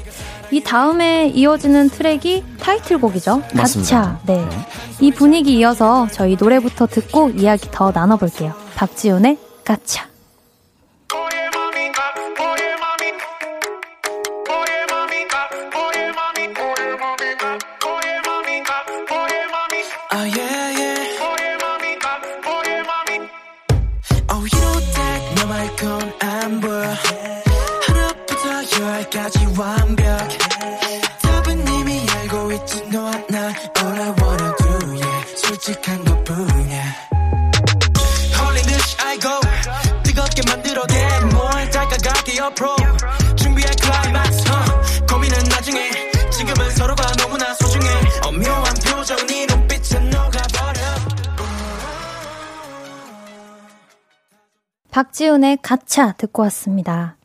이 0.50 0.60
다음에 0.60 1.28
이어지는 1.28 1.90
트랙이 1.90 2.44
타이틀곡이죠. 2.60 3.42
맞습니다. 3.54 4.00
가차. 4.02 4.20
네. 4.26 4.48
이 5.00 5.10
분위기 5.12 5.56
이어서 5.58 6.08
저희 6.10 6.36
노래부터 6.38 6.86
듣고 6.86 7.30
이야기 7.30 7.68
더 7.70 7.92
나눠볼게요. 7.92 8.54
박지훈의 8.74 9.38
가차. 9.64 10.10
Oh 20.12 20.24
yeah 20.24 20.60
솔직한 35.70 36.04
것 36.04 36.24
뿐이야. 36.24 36.82
홀린 38.38 38.62
듯이 38.64 38.96
알고 38.98 39.28
뜨겁게 40.02 40.42
만들어낸 40.48 41.28
뭘 41.28 41.70
다가갈게 41.70 42.36
옆으로 42.38 42.76
준비할 43.36 43.70
클라이막스 43.80 44.40
uh. 44.48 45.06
고민은 45.08 45.38
나중에 45.48 45.90
지금은 46.30 46.70
서로가 46.70 47.02
너무나 47.18 47.54
소중해 47.54 47.86
엄묘한 48.26 48.74
표정 48.84 49.16
네 49.28 49.46
눈빛에 49.46 50.00
녹아버려 50.00 50.80
박지훈의 54.90 55.58
가차 55.62 56.12
듣고 56.12 56.42
왔습니다. 56.42 57.16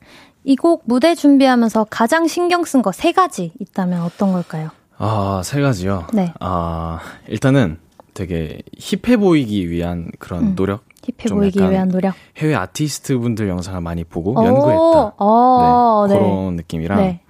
이곡 0.43 0.84
무대 0.86 1.15
준비하면서 1.15 1.88
가장 1.89 2.27
신경 2.27 2.63
쓴 2.63 2.84
거 2.84 2.91
세 2.91 3.12
가지 3.12 3.53
있다면 3.60 4.01
어떤 4.03 4.34
걸까요? 4.34 4.69
아, 4.97 5.41
세 5.43 5.62
가지요. 5.62 6.08
네. 6.13 6.31
아, 6.39 6.99
일단은 7.27 7.79
되게 8.15 8.62
힙해 8.80 9.17
보이기 9.17 9.69
위한 9.69 10.10
그런 10.17 10.41
음. 10.43 10.56
노력. 10.56 10.86
힙해 11.04 11.28
좀 11.28 11.38
보이기 11.38 11.60
위한 11.60 11.89
노력. 11.89 12.15
해외 12.38 12.56
아티스트 12.56 13.19
분들 13.19 13.47
영상을 13.47 13.80
많이 13.82 14.04
보고 14.04 14.32
오, 14.32 14.43
연구했다. 14.43 15.13
어, 15.17 16.06
네, 16.08 16.15
네. 16.15 16.19
그런 16.19 16.56
느낌이랑 16.56 16.97
네. 16.97 17.21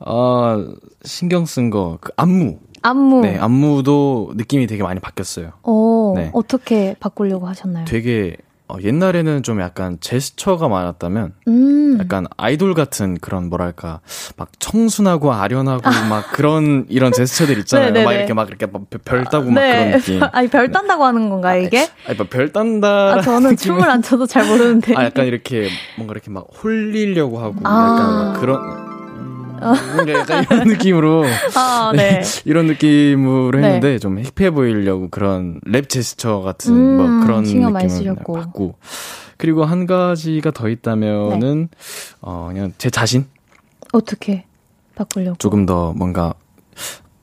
아, 0.00 0.66
신경 1.04 1.46
쓴 1.46 1.70
거, 1.70 1.96
그 2.02 2.10
안무. 2.16 2.58
안무. 2.82 3.20
네, 3.22 3.38
안무도 3.38 4.32
느낌이 4.34 4.66
되게 4.66 4.82
많이 4.82 5.00
바뀌었어요. 5.00 5.52
어, 5.62 6.12
네. 6.16 6.30
어떻게 6.34 6.94
바꾸려고 7.00 7.46
하셨나요? 7.46 7.86
되게 7.86 8.36
어, 8.74 8.78
옛날에는 8.82 9.42
좀 9.44 9.60
약간 9.60 9.98
제스처가 10.00 10.66
많았다면 10.68 11.32
음. 11.46 11.98
약간 12.00 12.26
아이돌 12.36 12.74
같은 12.74 13.16
그런 13.20 13.48
뭐랄까 13.48 14.00
막 14.36 14.48
청순하고 14.58 15.32
아련하고 15.32 15.82
막 16.10 16.32
그런 16.32 16.86
이런 16.88 17.12
제스처들 17.12 17.58
있잖아요. 17.58 17.86
네네네. 17.92 18.04
막 18.04 18.12
이렇게 18.14 18.34
막 18.34 18.48
이렇게 18.48 18.66
막 18.66 18.82
별 19.04 19.24
따고 19.24 19.50
막 19.50 19.60
네. 19.60 19.72
그런 19.86 19.90
느낌. 20.00 20.20
아니, 20.32 20.48
별 20.48 20.70
딴다고 20.72 21.04
하는 21.04 21.28
건가요, 21.28 21.62
이게? 21.62 21.88
아니 22.06 22.16
막별 22.18 22.52
딴다. 22.52 23.14
아, 23.14 23.20
저는 23.20 23.56
춤을 23.56 23.88
안 23.88 24.02
춰도 24.02 24.26
잘 24.26 24.46
모르는데. 24.46 24.94
아 24.96 25.04
약간 25.04 25.26
이렇게 25.26 25.68
뭔가 25.96 26.12
이렇게 26.12 26.30
막 26.30 26.46
홀리려고 26.62 27.38
하고 27.38 27.54
아. 27.64 27.70
어. 27.70 27.92
약간 27.92 28.14
막 28.32 28.40
그런 28.40 28.56
음, 28.60 28.83
약간 30.08 30.44
이런 30.44 30.68
느낌으로 30.68 31.24
아, 31.56 31.92
네. 31.94 32.22
이런 32.44 32.66
느낌으로 32.66 33.58
네. 33.58 33.66
했는데 33.66 33.98
좀 33.98 34.18
힙해 34.22 34.50
보이려고 34.50 35.08
그런 35.10 35.60
랩 35.64 35.88
제스처 35.88 36.40
같은 36.40 36.74
음, 36.74 36.96
뭐 36.96 37.26
그런 37.26 37.44
느낌을. 37.44 38.16
받고 38.16 38.74
그리고 39.36 39.64
한 39.64 39.86
가지가 39.86 40.50
더 40.52 40.68
있다면은 40.68 41.68
네. 41.70 41.78
어 42.20 42.48
그냥 42.52 42.72
제 42.78 42.90
자신 42.90 43.26
어떻게 43.92 44.44
바꾸려고? 44.94 45.36
조금 45.38 45.66
더 45.66 45.92
뭔가 45.92 46.34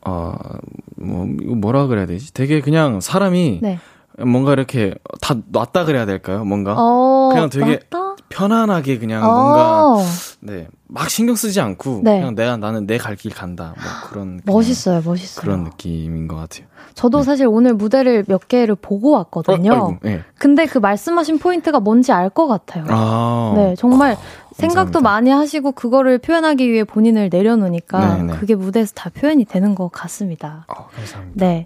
어뭐 0.05 1.27
이거 1.41 1.55
뭐라 1.55 1.87
그래야 1.87 2.05
되지? 2.05 2.33
되게 2.33 2.61
그냥 2.61 2.99
사람이 3.01 3.59
네. 3.61 3.79
뭔가 4.19 4.53
이렇게 4.53 4.93
다 5.21 5.35
놨다 5.51 5.85
그래야 5.85 6.05
될까요? 6.05 6.43
뭔가 6.43 6.75
어, 6.77 7.29
그냥 7.31 7.49
되게 7.49 7.79
맞다? 7.89 8.10
편안하게 8.31 8.97
그냥 8.99 9.23
어. 9.23 9.27
뭔가 9.33 10.05
네 10.39 10.67
막 10.93 11.09
신경 11.09 11.35
쓰지 11.37 11.61
않고 11.61 12.01
네. 12.03 12.19
그냥 12.19 12.35
내가 12.35 12.57
나는 12.57 12.85
내 12.85 12.97
갈 12.97 13.15
길 13.15 13.31
간다 13.33 13.73
뭐 13.77 14.09
그런 14.09 14.41
멋있어요, 14.43 15.01
멋있어요. 15.05 15.41
그런 15.41 15.63
느낌인 15.63 16.27
것 16.27 16.35
같아요. 16.35 16.65
저도 16.95 17.23
사실 17.23 17.47
오늘 17.47 17.73
무대를 17.75 18.25
몇 18.27 18.49
개를 18.49 18.75
보고 18.75 19.11
왔거든요. 19.11 19.71
어, 19.71 19.97
네. 20.01 20.21
근데 20.37 20.65
그 20.65 20.79
말씀하신 20.79 21.39
포인트가 21.39 21.79
뭔지 21.79 22.11
알 22.11 22.29
것 22.29 22.47
같아요. 22.47 22.83
아, 22.89 23.53
네, 23.55 23.75
정말 23.77 24.17
생각도 24.51 24.99
감사합니다. 24.99 24.99
많이 25.01 25.29
하시고 25.29 25.71
그거를 25.71 26.17
표현하기 26.17 26.69
위해 26.69 26.83
본인을 26.83 27.29
내려놓으니까 27.31 28.17
네, 28.17 28.23
네. 28.23 28.33
그게 28.33 28.55
무대에서 28.55 28.91
다 28.93 29.09
표현이 29.13 29.45
되는 29.45 29.75
것 29.75 29.89
같습니다. 29.93 30.65
어, 30.67 30.87
감사합니다. 30.93 31.45
네. 31.45 31.63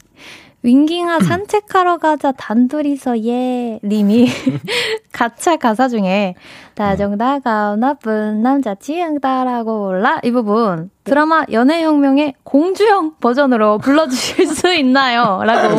윙깅아 0.66 1.20
산책하러 1.22 1.98
가자 1.98 2.32
단둘이서 2.32 3.24
예 3.26 3.80
님이. 3.84 4.28
가차 5.14 5.56
가사 5.56 5.88
중에 5.88 6.34
다정다가 6.74 7.76
나쁜 7.78 8.42
남자 8.42 8.76
지향 8.76 9.20
따라고 9.22 9.86
몰라 9.86 10.20
이 10.24 10.32
부분 10.32 10.90
드라마 11.06 11.44
연애혁명의 11.52 12.34
공주형 12.44 13.14
버전으로 13.22 13.78
불러주실 13.78 14.48
수 14.48 14.74
있나요? 14.74 15.42
라고 15.46 15.76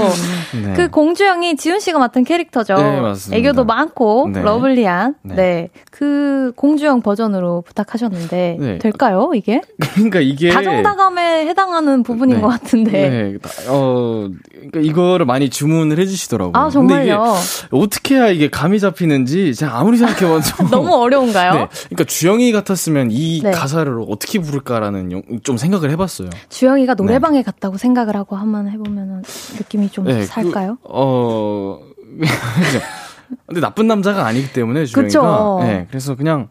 네. 0.62 0.72
그 0.74 0.88
공주영이 0.88 1.56
지훈 1.56 1.80
씨가 1.80 1.98
맡은 1.98 2.22
캐릭터죠. 2.22 2.74
네, 2.76 3.00
맞습니다. 3.00 3.36
애교도 3.36 3.64
많고 3.64 4.30
네. 4.32 4.40
lovely한 4.40 5.16
네. 5.22 5.34
네. 5.34 5.70
그 5.90 6.52
공주영 6.54 7.02
버전으로 7.02 7.62
부탁하셨는데 7.66 8.56
네. 8.60 8.78
될까요? 8.78 9.32
이게 9.34 9.60
그러니까 9.94 10.20
이게 10.20 10.50
다정다감에 10.50 11.46
해당하는 11.46 12.04
부분인 12.04 12.36
네. 12.36 12.42
것 12.42 12.48
같은데. 12.48 12.92
네, 13.08 13.38
다- 13.42 13.50
어, 13.68 14.28
그러니까 14.52 14.80
이거를 14.80 15.26
많이 15.26 15.50
주문을 15.50 15.98
해주시더라고요. 15.98 16.52
아 16.54 16.70
정말요? 16.70 17.34
어떻게 17.72 18.14
해야 18.14 18.28
이게 18.28 18.48
감이 18.48 18.78
잡히는지 18.78 19.54
제가 19.56 19.76
아무리 19.80 19.96
생각해봐도 19.96 20.68
너무 20.70 20.94
어려운가요? 20.94 21.52
네, 21.52 21.68
그러니까 21.88 22.04
주영이 22.04 22.52
같았으면 22.52 23.08
이 23.10 23.40
네. 23.42 23.50
가사를 23.50 23.92
어떻게 24.08 24.38
부를까라는 24.38 25.15
영- 25.16 25.40
좀 25.42 25.56
생각을 25.56 25.90
해봤어요. 25.90 26.30
주영이가 26.48 26.94
노래방에 26.94 27.42
갔다고 27.42 27.76
생각을 27.76 28.16
하고 28.16 28.36
한번 28.36 28.68
해보면 28.68 29.22
느낌이 29.58 29.90
좀 29.90 30.04
네, 30.04 30.24
살까요? 30.24 30.76
그, 30.82 30.88
어. 30.90 31.80
근데 33.46 33.60
나쁜 33.60 33.86
남자가 33.86 34.26
아니기 34.26 34.52
때문에 34.52 34.84
주영이가. 34.86 35.08
그쵸. 35.08 35.58
네, 35.62 35.86
그래서 35.88 36.14
그냥 36.14 36.48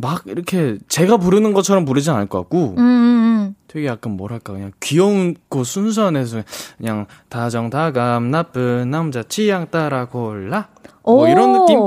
막 0.00 0.22
이렇게 0.26 0.78
제가 0.88 1.16
부르는 1.18 1.52
것처럼 1.52 1.84
부르진 1.84 2.12
않을 2.12 2.26
것 2.26 2.38
같고 2.40 2.74
음, 2.78 2.78
음, 2.78 3.54
되게 3.68 3.86
약간 3.86 4.16
뭐랄까 4.16 4.52
그냥 4.54 4.72
귀여운고 4.80 5.64
순수한 5.64 6.16
애서 6.16 6.42
그냥 6.78 7.06
다정다감 7.28 8.30
나쁜 8.30 8.90
남자 8.90 9.22
취향 9.22 9.68
따라 9.70 10.06
골라 10.06 10.68
음. 10.82 10.90
뭐 11.04 11.28
이런 11.28 11.52
느낌 11.52 11.78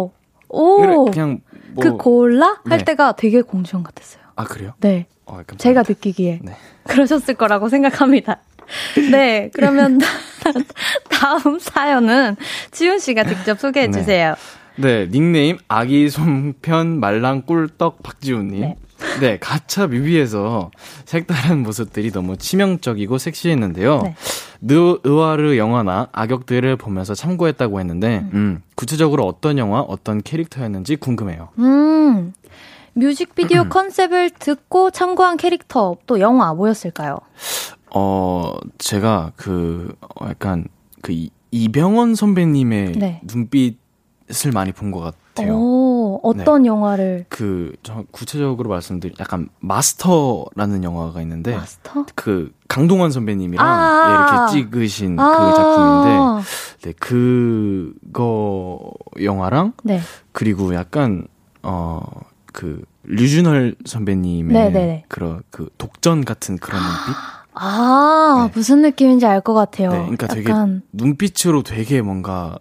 오, 0.51 0.77
그래, 0.81 0.95
그냥 1.11 1.41
뭐 1.73 1.83
그 1.83 1.97
골라 1.97 2.59
할 2.65 2.79
네. 2.79 2.83
때가 2.83 3.11
되게 3.13 3.41
공주형 3.43 3.83
같았어요. 3.83 4.23
아 4.39 4.45
그래요? 4.45 4.71
네, 4.79 5.05
어, 5.25 5.33
감사합니다. 5.45 5.57
제가 5.57 5.83
느끼기에 5.85 6.39
네. 6.41 6.53
그러셨을 6.87 7.33
거라고 7.33 7.67
생각합니다. 7.67 8.39
네, 9.11 9.51
그러면 9.53 9.99
다음 11.11 11.59
사연은 11.59 12.37
지훈 12.71 12.99
씨가 12.99 13.25
직접 13.25 13.59
소개해 13.59 13.87
네. 13.87 13.91
주세요. 13.91 14.35
네, 14.77 15.09
닉네임 15.11 15.57
아기 15.67 16.09
솜편 16.09 17.01
말랑 17.01 17.41
꿀떡 17.41 18.01
박지훈님. 18.01 18.61
네. 18.61 18.75
네. 19.19 19.37
가차 19.39 19.87
뮤비에서 19.87 20.71
색다른 21.03 21.63
모습들이 21.63 22.11
너무 22.11 22.37
치명적이고 22.37 23.17
섹시했는데요. 23.17 24.01
네. 24.03 24.15
느 24.61 24.97
의와르 25.03 25.57
영화나 25.57 26.07
악역들을 26.11 26.75
보면서 26.77 27.13
참고했다고 27.13 27.79
했는데, 27.79 28.25
음, 28.33 28.61
구체적으로 28.75 29.25
어떤 29.25 29.57
영화, 29.57 29.79
어떤 29.79 30.21
캐릭터였는지 30.21 30.97
궁금해요. 30.97 31.49
음, 31.59 32.33
뮤직비디오 32.93 33.65
컨셉을 33.69 34.31
듣고 34.31 34.91
참고한 34.91 35.37
캐릭터 35.37 35.95
또 36.07 36.19
영화 36.19 36.53
뭐였을까요? 36.53 37.19
어, 37.95 38.53
제가 38.77 39.31
그, 39.35 39.95
어, 40.01 40.27
약간 40.29 40.65
그 41.01 41.11
이- 41.11 41.31
이병헌 41.51 42.15
선배님의 42.15 42.91
네. 42.93 43.21
눈빛을 43.23 44.51
많이 44.53 44.71
본 44.71 44.91
것 44.91 44.99
같아요. 44.99 45.55
오, 45.57 46.19
어떤 46.21 46.65
영화를 46.65 47.25
그, 47.29 47.73
저 47.81 48.03
구체적으로 48.11 48.69
말씀드리 48.69 49.13
약간 49.19 49.47
마스터라는 49.59 50.83
영화가 50.83 51.21
있는데, 51.21 51.55
마스터? 51.55 52.05
그 52.13 52.51
강동원 52.67 53.11
선배님이랑 53.11 53.65
아. 53.65 54.09
예, 54.09 54.13
이렇게 54.13 54.51
찍으신 54.69 55.15
그 55.15 55.21
아. 55.23 55.53
작품인데 55.53 56.19
네, 56.83 56.91
그거 56.99 58.91
영화랑 59.21 59.73
네. 59.83 59.99
그리고 60.31 60.73
약간 60.75 61.27
어 61.63 62.01
그 62.59 62.83
류준열 63.03 63.75
선배님의 63.85 64.51
네네네. 64.53 65.05
그런 65.07 65.41
그 65.49 65.69
독전 65.77 66.25
같은 66.25 66.57
그런 66.57 66.81
눈빛 66.81 67.15
아, 67.55 68.47
네. 68.47 68.51
무슨 68.53 68.81
느낌인지 68.81 69.25
알 69.25 69.39
것 69.39 69.53
같아요. 69.53 69.91
네, 69.91 69.97
그러니까 69.99 70.27
되게 70.27 70.51
눈빛으로 70.91 71.63
되게 71.63 72.01
뭔가 72.01 72.59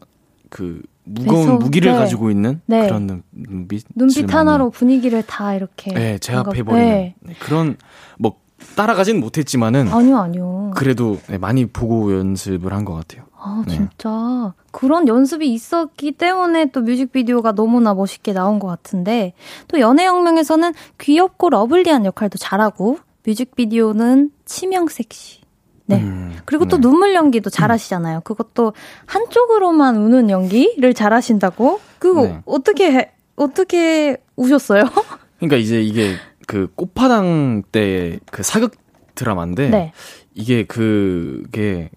그 0.50 0.80
무거운 1.02 1.48
매서- 1.48 1.58
무기를 1.58 1.90
네. 1.92 1.98
가지고 1.98 2.30
있는 2.30 2.60
네. 2.66 2.86
그런 2.86 3.08
눈, 3.08 3.22
눈빛 3.32 3.84
눈빛 3.96 4.32
하나로 4.32 4.70
분위기를 4.70 5.24
다 5.26 5.54
이렇게 5.54 5.92
네, 5.92 6.18
제압해 6.18 6.62
뭔가- 6.62 6.70
버리는 6.70 6.88
네. 6.92 7.14
네, 7.20 7.34
그런 7.40 7.76
뭐 8.20 8.36
따라가진 8.76 9.18
못했지만은 9.18 9.88
아니요, 9.88 10.18
아니요. 10.18 10.70
그래도 10.76 11.18
네, 11.28 11.38
많이 11.38 11.66
보고 11.66 12.16
연습을 12.16 12.72
한 12.72 12.84
것 12.84 12.94
같아요. 12.94 13.24
아, 13.40 13.62
네. 13.66 13.74
진짜. 13.74 14.52
그런 14.72 15.06
연습이 15.08 15.52
있었기 15.52 16.12
때문에 16.12 16.66
또 16.72 16.80
뮤직비디오가 16.80 17.52
너무나 17.52 17.94
멋있게 17.94 18.32
나온 18.32 18.58
것 18.58 18.66
같은데, 18.66 19.32
또 19.68 19.78
연애혁명에서는 19.80 20.72
귀엽고 20.98 21.50
러블리한 21.50 22.04
역할도 22.04 22.38
잘하고, 22.38 22.98
뮤직비디오는 23.26 24.30
치명 24.44 24.88
섹시. 24.88 25.40
네. 25.86 26.02
음, 26.02 26.36
그리고 26.44 26.66
또 26.66 26.76
네. 26.76 26.82
눈물 26.82 27.14
연기도 27.14 27.48
잘하시잖아요. 27.48 28.20
그것도 28.20 28.74
한쪽으로만 29.06 29.96
우는 29.96 30.28
연기를 30.30 30.92
잘하신다고? 30.92 31.80
그거 31.98 32.22
네. 32.24 32.40
어떻게, 32.44 32.92
해- 32.92 33.12
어떻게 33.36 34.18
우셨어요? 34.36 34.82
그러니까 35.38 35.56
이제 35.56 35.80
이게 35.80 36.16
그 36.46 36.70
꽃파당 36.74 37.62
때 37.72 38.18
그 38.30 38.42
사극 38.42 38.72
드라마인데 39.14 39.68
네. 39.70 39.92
이게 40.34 40.64
그게 40.64 41.90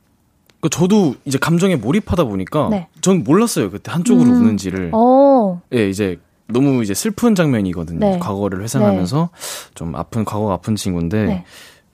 그 0.62 0.70
저도 0.70 1.16
이제 1.26 1.38
감정에 1.38 1.76
몰입하다 1.76 2.24
보니까 2.26 2.70
네. 2.70 2.88
전 3.01 3.24
몰랐어요 3.24 3.72
그때 3.72 3.91
한쪽으로 3.91 4.30
음. 4.30 4.41
우는지를 4.41 4.91
어, 4.93 5.62
예 5.74 5.89
이제 5.89 6.20
너무 6.47 6.84
이제 6.84 6.93
슬픈 6.93 7.34
장면이거든요 7.36 7.99
네. 7.99 8.20
과거를 8.20 8.62
회상하면서 8.64 9.30
좀 9.74 9.95
아픈 9.95 10.24
과거가 10.24 10.53
아픈 10.53 10.76
친구인데 10.76 11.26
네. 11.26 11.45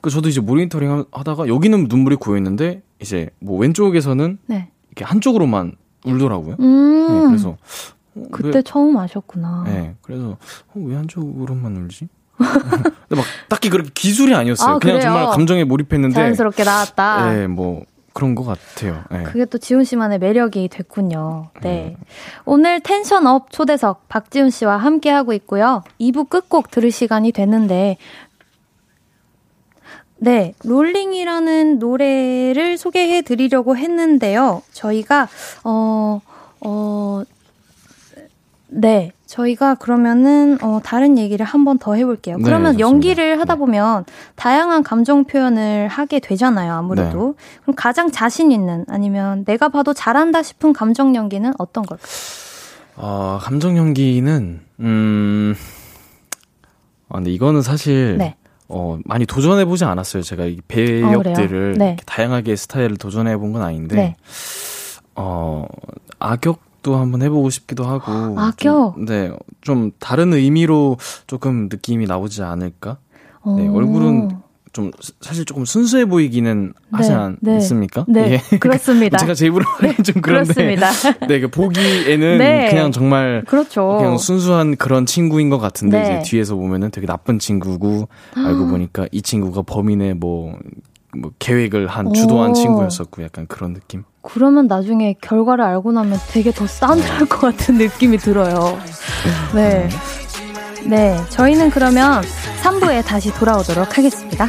그 0.02 0.10
저도 0.10 0.28
이제 0.30 0.42
모니터링 0.42 0.92
하- 0.92 1.06
하다가 1.12 1.48
여기는 1.48 1.88
눈물이 1.90 2.18
고여 2.18 2.38
있는데 2.38 2.82
이제 3.00 3.30
뭐 3.40 3.58
왼쪽에서는 3.58 4.38
네. 4.48 4.70
이렇게 4.90 5.06
한쪽으로만 5.06 5.74
울더라고요 6.06 6.56
음. 6.60 7.08
네, 7.08 7.28
그래서 7.28 7.58
어, 8.16 8.24
그때 8.32 8.62
처음 8.64 8.98
아셨구나. 8.98 9.64
왜, 9.68 9.72
네, 9.74 9.96
그래서 10.02 10.32
어, 10.32 10.74
왜 10.76 10.96
한쪽으로만 10.96 11.78
울지? 11.78 12.08
근데 12.38 13.16
막 13.16 13.24
딱히 13.48 13.70
그렇게 13.70 13.90
기술이 13.94 14.34
아니었어요. 14.34 14.76
아, 14.76 14.80
그냥 14.80 14.98
그래요? 14.98 15.02
정말 15.14 15.28
감정에 15.28 15.64
몰입했는데. 15.64 16.14
자연스럽게 16.16 16.64
나왔다. 16.64 17.32
네, 17.34 17.48
뭐 17.48 17.84
그런 18.18 18.34
것 18.34 18.44
같아요. 18.44 19.04
네. 19.12 19.22
그게 19.22 19.46
또 19.46 19.60
지훈 19.60 19.84
씨만의 19.84 20.18
매력이 20.18 20.70
됐군요. 20.70 21.50
네. 21.62 21.96
오늘 22.46 22.80
텐션업 22.80 23.52
초대석 23.52 24.10
박지훈 24.10 24.50
씨와 24.50 24.78
함께하고 24.78 25.34
있고요. 25.34 25.84
2부 26.02 26.28
끝곡 26.28 26.72
들을 26.72 26.90
시간이 26.90 27.32
됐는데, 27.32 27.98
네, 30.18 30.56
롤링이라는 30.64 31.78
노래를 31.78 32.80
소개해 32.80 33.22
드리려고 33.22 33.78
했는데요. 33.78 34.64
저희가, 34.72 35.28
어, 35.64 36.20
어, 36.62 37.22
네. 38.70 39.12
저희가 39.26 39.76
그러면은, 39.76 40.58
어, 40.62 40.80
다른 40.84 41.18
얘기를 41.18 41.46
한 41.46 41.64
번 41.66 41.78
더 41.80 41.96
해볼게요. 41.96 42.38
네, 42.38 42.44
그러면 42.44 42.74
좋습니다. 42.74 42.88
연기를 42.88 43.40
하다 43.40 43.56
네. 43.56 43.60
보면 43.60 44.06
다양한 44.36 44.84
감정 44.84 45.26
표현을 45.26 45.88
하게 45.90 46.20
되잖아요. 46.20 46.74
아무래도. 46.74 47.36
네. 47.38 47.60
그럼 47.62 47.76
가장 47.76 48.12
자신 48.12 48.52
있는 48.52 48.86
아니면 48.90 49.44
내가 49.46 49.70
봐도 49.70 49.94
잘한다 49.94 50.44
싶은 50.44 50.74
감정 50.74 51.16
연기는 51.16 51.52
어떤 51.58 51.86
걸까요? 51.86 52.08
어, 52.96 53.38
감정 53.42 53.78
연기는 53.78 54.62
음. 54.80 55.56
아, 57.10 57.16
근데 57.16 57.32
이거는 57.32 57.62
사실 57.62 58.18
네. 58.18 58.36
어, 58.70 58.98
많이 59.06 59.26
도전해 59.26 59.64
보지 59.66 59.86
않았어요. 59.86 60.24
제가 60.24 60.46
이 60.46 60.58
아, 60.60 60.64
배역들을 60.68 61.48
그래요? 61.48 61.74
네. 61.78 61.98
다양하게 62.06 62.56
스타일을 62.56 62.98
도전해 62.98 63.38
본 63.38 63.54
건 63.54 63.62
아닌데. 63.62 63.96
네. 63.96 64.16
어, 65.16 65.66
악역 66.20 66.60
도 66.88 66.96
한번 66.96 67.22
해보고 67.22 67.50
싶기도 67.50 67.84
하고. 67.84 68.40
악역? 68.40 68.96
좀, 68.96 69.06
네, 69.06 69.30
좀 69.60 69.92
다른 70.00 70.32
의미로 70.34 70.98
조금 71.28 71.68
느낌이 71.70 72.06
나오지 72.06 72.44
않을까? 72.44 72.98
네, 73.58 73.68
어. 73.68 73.74
얼굴은 73.74 74.30
좀 74.72 74.92
스- 75.02 75.12
사실 75.20 75.44
조금 75.44 75.66
순수해 75.66 76.06
보이기는 76.06 76.72
하지 76.92 77.10
네, 77.10 77.18
네. 77.42 77.54
않습니까? 77.56 78.06
네, 78.08 78.40
예. 78.54 78.58
그렇습니다. 78.60 79.18
제가 79.18 79.34
제 79.34 79.48
입으로 79.48 79.66
하긴 79.66 80.02
좀 80.06 80.22
그런데. 80.22 80.54
그렇습니다. 80.54 80.92
네, 81.28 81.42
그 81.42 81.50
보기에는 81.50 82.38
네. 82.38 82.70
그냥 82.70 82.94
정말 82.94 83.44
그렇죠. 83.46 83.98
그냥 83.98 84.18
순수한 84.18 84.78
그런 84.78 85.06
친구인 85.06 85.50
것 85.50 85.58
같은데 85.58 86.00
네. 86.02 86.20
이제 86.22 86.30
뒤에서 86.32 86.56
보면은 86.56 86.90
되게 86.92 87.06
나쁜 87.06 87.38
친구고 87.38 88.08
알고 88.38 88.68
보니까 88.68 89.08
이 89.12 89.22
친구가 89.22 89.64
범인의 89.64 90.14
뭐, 90.14 90.58
뭐 91.20 91.32
계획을 91.40 91.88
한 91.88 92.14
주도한 92.14 92.52
오. 92.52 92.54
친구였었고 92.54 93.24
약간 93.24 93.48
그런 93.48 93.74
느낌. 93.74 94.04
그러면 94.22 94.68
나중에 94.68 95.16
결과를 95.22 95.64
알고 95.64 95.92
나면 95.92 96.20
되게 96.30 96.52
더 96.52 96.68
싸늘할 96.68 97.26
것 97.28 97.40
같은 97.40 97.78
느낌이 97.78 98.18
들어요. 98.18 98.78
네. 99.54 99.90
네. 100.86 101.18
저희는 101.30 101.70
그러면 101.70 102.22
3부에 102.62 103.06
다시 103.06 103.34
돌아오도록 103.34 103.98
하겠습니다. 103.98 104.48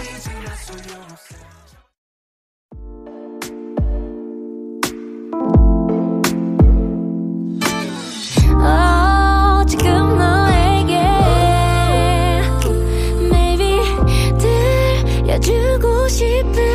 싶은 16.09 16.68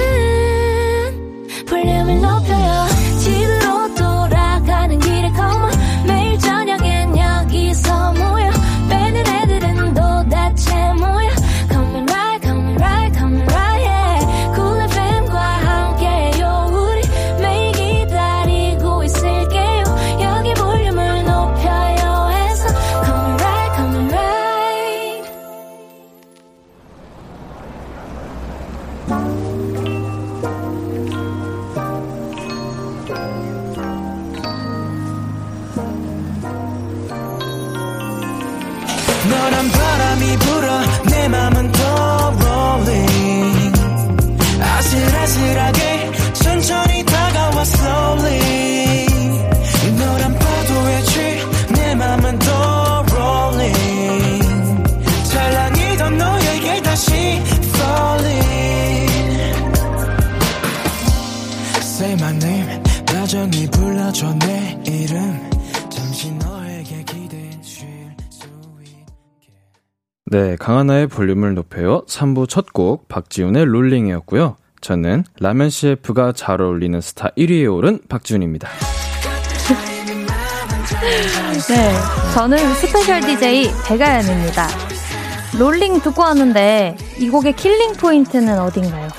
네, 70.34 70.56
강한나의 70.56 71.06
볼륨을 71.10 71.54
높여요. 71.54 72.02
3부 72.08 72.50
첫 72.50 72.74
곡 72.74 73.08
박지훈의 73.08 73.66
롤링이었고요. 73.66 74.56
저는 74.82 75.26
라면 75.40 75.70
CF가 75.70 76.32
잘 76.32 76.60
어울리는 76.60 77.00
스타 77.02 77.30
1위에 77.38 77.72
오른 77.72 78.00
박지훈입니다. 78.10 78.68
네, 81.70 81.94
저는 82.34 82.58
special 82.74 83.22
DJ 83.22 83.70
백아연입니다. 83.88 84.68
롤링 85.60 86.02
듣고 86.02 86.24
왔는데 86.24 86.98
이 87.20 87.30
곡의 87.30 87.56
killing 87.56 87.94
point는 87.94 88.60
어딘가요? 88.60 89.10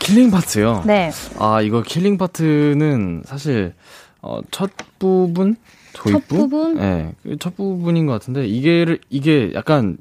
killing 0.00 0.30
part요. 0.30 0.82
네, 0.86 1.10
아, 1.38 1.62
이거 1.62 1.80
killing 1.80 2.18
part는 2.18 3.22
사실 3.24 3.72
어, 4.20 4.40
첫 4.50 4.70
부분, 4.98 5.56
도입부? 5.94 6.20
첫 6.20 6.28
부분? 6.28 6.74
네, 6.74 7.14
그첫 7.22 7.56
부분인 7.56 8.04
것 8.04 8.12
같은데 8.12 8.46
이게 8.46 8.98
이게 9.08 9.50
약간 9.54 9.96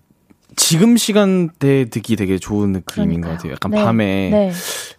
지금 0.61 0.95
시간대에 0.95 1.85
듣기 1.85 2.15
되게 2.15 2.37
좋은 2.37 2.71
느낌인 2.71 2.83
것 2.85 2.93
그러니까요. 2.93 3.35
같아요. 3.35 3.51
약간 3.53 3.71
네, 3.71 3.83
밤에 3.83 4.29
네, 4.29 4.51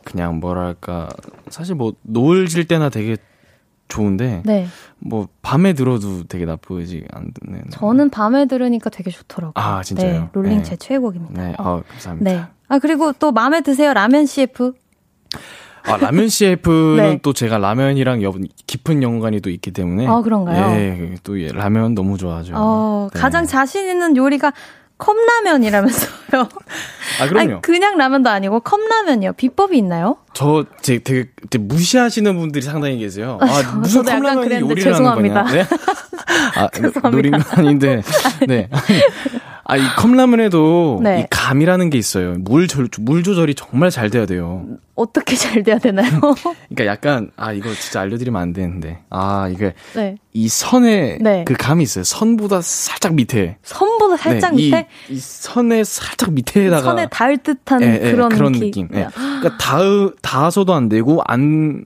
그냥 0.04 0.40
뭐랄까 0.40 1.08
사실 1.50 1.76
뭐 1.76 1.94
노을 2.02 2.48
질 2.48 2.66
때나 2.66 2.88
되게 2.88 3.16
좋은데 3.86 4.42
네. 4.44 4.66
뭐 4.98 5.28
밤에 5.40 5.72
들어도 5.72 6.24
되게 6.24 6.46
나쁘지 6.46 7.04
않네. 7.12 7.62
저는 7.70 8.10
밤에 8.10 8.46
들으니까 8.46 8.90
되게 8.90 9.10
좋더라고요. 9.10 9.52
아, 9.54 9.82
진짜요? 9.84 10.12
네, 10.12 10.28
롤링 10.32 10.58
네. 10.58 10.62
제 10.62 10.76
최애곡입니다. 10.76 11.40
네, 11.40 11.54
어. 11.58 11.78
아, 11.78 11.82
감사합니다. 11.88 12.30
네. 12.30 12.44
아, 12.68 12.78
그리고 12.80 13.12
또 13.12 13.30
마음에 13.30 13.60
드세요? 13.60 13.94
라면 13.94 14.26
CF? 14.26 14.72
아, 15.84 15.96
라면 15.96 16.28
CF는 16.28 16.96
네. 16.96 17.18
또 17.22 17.32
제가 17.32 17.58
라면이랑 17.58 18.22
여, 18.24 18.32
깊은 18.66 19.02
연관이 19.02 19.40
또 19.40 19.48
있기 19.48 19.70
때문에. 19.70 20.08
아, 20.08 20.20
그런가요? 20.22 20.76
예, 20.76 21.14
또 21.22 21.40
예, 21.40 21.48
라면 21.48 21.94
너무 21.94 22.18
좋아하죠. 22.18 22.54
어, 22.56 23.08
네. 23.14 23.20
가장 23.20 23.46
자신 23.46 23.88
있는 23.88 24.16
요리가 24.16 24.52
컵라면이라면서요. 25.02 26.48
아, 27.20 27.28
그럼요. 27.28 27.38
아니, 27.54 27.62
그냥 27.62 27.96
라면도 27.98 28.30
아니고 28.30 28.60
컵라면이요. 28.60 29.32
비법이 29.34 29.76
있나요? 29.78 30.18
저 30.32 30.64
제, 30.80 30.98
되게, 30.98 31.28
되게 31.50 31.62
무시하시는 31.62 32.38
분들이 32.38 32.64
상당히 32.64 32.98
계세요. 32.98 33.38
아, 33.40 33.62
저- 33.62 33.76
무슨 33.76 34.04
저도 34.04 34.16
컵라면이 34.22 34.60
요리를 34.60 34.82
죄송합니다. 34.92 35.42
거냐? 35.44 35.54
네? 35.54 35.66
아, 36.56 36.68
죄송합니다. 36.70 37.10
노린 37.10 37.32
건 37.32 37.42
아닌데. 37.50 38.02
네. 38.48 38.68
아, 39.64 39.76
이 39.76 39.82
컵라면에도 39.96 41.00
네. 41.02 41.20
이 41.20 41.26
감이라는 41.30 41.90
게 41.90 41.96
있어요. 41.98 42.34
물, 42.38 42.66
조, 42.66 42.84
물 43.00 43.22
조절이 43.22 43.54
정말 43.54 43.90
잘 43.90 44.10
돼야 44.10 44.26
돼요. 44.26 44.66
어떻게 44.94 45.36
잘 45.36 45.62
돼야 45.62 45.78
되나요? 45.78 46.10
그러니까 46.68 46.86
약간, 46.86 47.30
아, 47.36 47.52
이거 47.52 47.72
진짜 47.72 48.00
알려드리면 48.00 48.40
안 48.40 48.52
되는데. 48.52 49.02
아, 49.08 49.48
이게 49.48 49.74
네. 49.94 50.16
이 50.32 50.48
선에 50.48 51.18
네. 51.20 51.44
그 51.46 51.54
감이 51.54 51.82
있어요. 51.84 52.04
선보다 52.04 52.60
살짝 52.60 53.14
밑에. 53.14 53.56
선보다 53.62 54.16
살짝 54.16 54.54
네, 54.54 54.62
이- 54.62 54.64
밑에? 54.66 54.88
이, 55.10 55.18
선의 55.18 55.84
살짝 55.84 56.32
밑에다가 56.32 56.82
선에 56.82 57.06
닿을 57.08 57.38
듯한 57.38 57.82
예, 57.82 58.00
예, 58.02 58.12
그런, 58.12 58.52
느낌. 58.52 58.88
예. 58.94 59.06
그러니까 59.14 59.56
닿, 59.58 59.80
닿아서도 60.22 60.74
안 60.74 60.88
되고 60.88 61.20
안, 61.26 61.84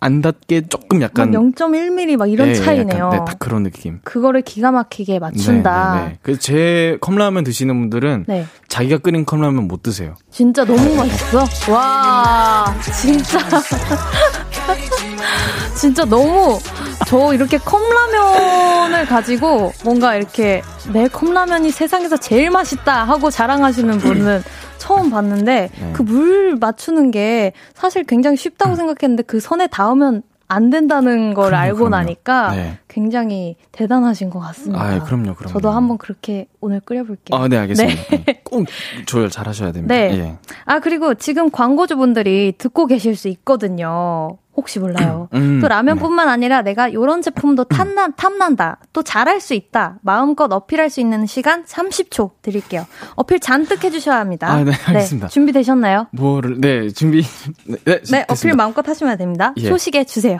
안 0.00 0.22
닿게 0.22 0.68
조금 0.68 1.02
약간 1.02 1.32
0.1mm 1.32 2.16
막 2.16 2.30
이런 2.30 2.48
예, 2.48 2.54
차이네요. 2.54 3.06
약간, 3.06 3.10
네, 3.10 3.18
딱 3.26 3.38
그런 3.38 3.62
느낌. 3.62 4.00
그거를 4.04 4.42
기가 4.42 4.70
막히게 4.70 5.18
맞춘다. 5.18 5.94
네, 5.94 6.00
네, 6.00 6.06
네. 6.08 6.18
그래서 6.22 6.40
제 6.40 6.98
컵라면 7.00 7.44
드시는 7.44 7.78
분들은 7.80 8.24
네. 8.28 8.46
자기가 8.68 8.98
끓인 8.98 9.24
컵라면 9.24 9.68
못 9.68 9.82
드세요. 9.82 10.14
진짜 10.30 10.64
너무 10.64 10.94
맛있어. 10.96 11.72
와, 11.72 12.74
진짜. 13.00 13.38
진짜 15.76 16.04
너무, 16.04 16.58
저 17.06 17.34
이렇게 17.34 17.58
컵라면을 17.58 19.06
가지고 19.06 19.72
뭔가 19.84 20.16
이렇게 20.16 20.62
내 20.92 21.08
컵라면이 21.08 21.70
세상에서 21.70 22.16
제일 22.16 22.50
맛있다 22.50 23.04
하고 23.04 23.30
자랑하시는 23.30 23.98
분은 23.98 24.42
처음 24.78 25.10
봤는데 25.10 25.70
네. 25.80 25.92
그물 25.92 26.56
맞추는 26.60 27.10
게 27.10 27.52
사실 27.74 28.04
굉장히 28.04 28.36
쉽다고 28.36 28.74
생각했는데 28.76 29.22
그 29.24 29.40
선에 29.40 29.66
닿으면 29.66 30.22
안 30.48 30.70
된다는 30.70 31.34
걸 31.34 31.46
그럼요, 31.46 31.60
알고 31.62 31.76
그럼요. 31.78 31.90
나니까 31.96 32.52
네. 32.54 32.78
굉장히 32.86 33.56
대단하신 33.72 34.30
것 34.30 34.38
같습니다. 34.38 34.80
아, 34.80 35.02
그럼요, 35.02 35.34
그럼요. 35.34 35.52
저도 35.52 35.70
한번 35.70 35.98
그렇게 35.98 36.46
오늘 36.60 36.78
끓여볼게요. 36.80 37.36
아, 37.36 37.48
네, 37.48 37.56
알겠습니다. 37.56 38.02
꼭 38.44 38.66
조절 39.06 39.28
잘 39.28 39.48
하셔야 39.48 39.72
됩니다. 39.72 39.92
네. 39.92 40.16
예. 40.16 40.36
아, 40.64 40.78
그리고 40.78 41.14
지금 41.14 41.50
광고주분들이 41.50 42.54
듣고 42.58 42.86
계실 42.86 43.16
수 43.16 43.26
있거든요. 43.28 44.38
혹시 44.56 44.78
몰라요. 44.78 45.28
음, 45.34 45.60
또 45.60 45.68
라면뿐만 45.68 46.28
아니라 46.28 46.62
내가 46.62 46.88
이런 46.88 47.22
제품도 47.22 47.64
탐나, 47.64 48.08
탐난다. 48.16 48.78
또 48.92 49.02
잘할 49.02 49.40
수 49.40 49.54
있다. 49.54 49.98
마음껏 50.02 50.50
어필할 50.50 50.90
수 50.90 51.00
있는 51.00 51.26
시간 51.26 51.64
30초 51.64 52.30
드릴게요. 52.42 52.86
어필 53.14 53.38
잔뜩 53.40 53.84
해주셔야 53.84 54.18
합니다. 54.18 54.50
아, 54.50 54.64
네, 54.64 54.72
알겠습니다. 54.86 55.28
준비되셨나요? 55.28 56.06
뭐를, 56.12 56.60
네, 56.60 56.88
준비. 56.90 57.22
네, 57.64 57.76
네, 57.84 58.02
네, 58.02 58.24
어필. 58.28 58.54
마음껏 58.54 58.86
하시면 58.86 59.18
됩니다. 59.18 59.52
예. 59.58 59.68
소식에 59.68 60.04
주세요. 60.04 60.38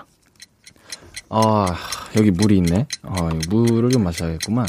아, 1.29 1.67
여기 2.17 2.31
물이 2.31 2.57
있네. 2.59 2.87
아, 3.03 3.29
물을 3.49 3.91
좀 3.91 4.05
마셔야겠구만. 4.05 4.67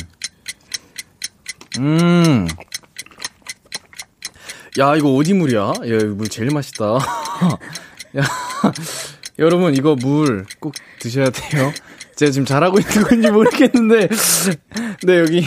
음. 1.79 2.47
야, 4.79 4.95
이거 4.95 5.13
어디 5.15 5.33
물이야? 5.33 5.59
야, 5.59 5.73
이거 5.83 6.05
물 6.15 6.27
제일 6.29 6.51
맛있다. 6.51 6.85
야, 8.17 8.23
여러분, 9.39 9.75
이거 9.75 9.95
물 9.95 10.45
꼭 10.59 10.73
드셔야 10.99 11.29
돼요. 11.29 11.71
제가 12.15 12.31
지금 12.31 12.45
잘하고 12.45 12.79
있는 12.79 13.03
건지 13.03 13.29
모르겠는데. 13.29 14.07
네, 15.05 15.19
여기. 15.19 15.45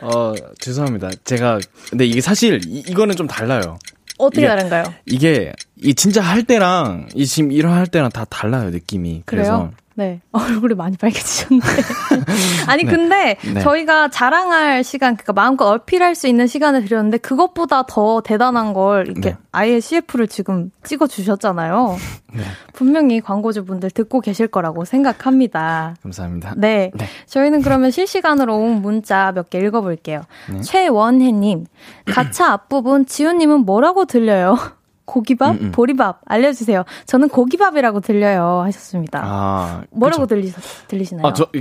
어, 0.00 0.32
죄송합니다. 0.58 1.10
제가, 1.24 1.60
근데 1.90 2.04
이게 2.06 2.20
사실, 2.20 2.60
이, 2.66 2.82
이거는 2.88 3.14
좀 3.14 3.26
달라요. 3.28 3.78
어떻게 4.18 4.40
이게- 4.42 4.48
다른가요? 4.48 4.84
이게, 5.06 5.52
이 5.80 5.94
진짜 5.94 6.20
할 6.20 6.42
때랑, 6.42 7.08
이 7.14 7.24
지금 7.26 7.52
이런 7.52 7.74
할 7.74 7.86
때랑 7.86 8.10
다 8.10 8.24
달라요, 8.24 8.70
느낌이. 8.70 9.22
그래서. 9.26 9.50
그래요? 9.58 9.72
네. 9.94 10.20
얼굴이 10.32 10.74
많이 10.74 10.96
빨개지셨네. 10.96 11.60
아니, 12.66 12.84
네. 12.84 12.90
근데 12.90 13.36
네. 13.54 13.60
저희가 13.60 14.08
자랑할 14.08 14.82
시간, 14.84 15.16
그러니까 15.16 15.32
마음껏 15.32 15.66
어필할 15.66 16.14
수 16.14 16.26
있는 16.28 16.46
시간을 16.46 16.84
드렸는데 16.86 17.18
그것보다 17.18 17.84
더 17.86 18.20
대단한 18.22 18.72
걸 18.72 19.06
이렇게 19.06 19.30
네. 19.30 19.36
아예 19.52 19.80
CF를 19.80 20.28
지금 20.28 20.70
찍어 20.82 21.06
주셨잖아요. 21.06 21.96
네. 22.34 22.42
분명히 22.72 23.20
광고주분들 23.20 23.90
듣고 23.90 24.20
계실 24.20 24.48
거라고 24.48 24.84
생각합니다. 24.86 25.94
감사합니다. 26.02 26.54
네. 26.56 26.90
네. 26.94 27.06
저희는 27.26 27.60
그러면 27.62 27.90
실시간으로 27.90 28.56
온 28.56 28.80
문자 28.82 29.32
몇 29.32 29.50
개 29.50 29.58
읽어볼게요. 29.58 30.22
네. 30.50 30.60
최원혜님, 30.62 31.66
가차 32.06 32.52
앞부분 32.52 33.04
지훈님은 33.04 33.66
뭐라고 33.66 34.06
들려요? 34.06 34.56
고기밥? 35.04 35.56
음, 35.56 35.58
음. 35.66 35.72
보리밥? 35.72 36.20
알려주세요. 36.26 36.84
저는 37.06 37.28
고기밥이라고 37.28 38.00
들려요. 38.00 38.60
하셨습니다. 38.64 39.20
아, 39.24 39.82
뭐라고. 39.90 40.26
들리, 40.26 40.52
들리시나요? 40.88 41.26
아, 41.26 41.32
저, 41.32 41.46
그, 41.52 41.60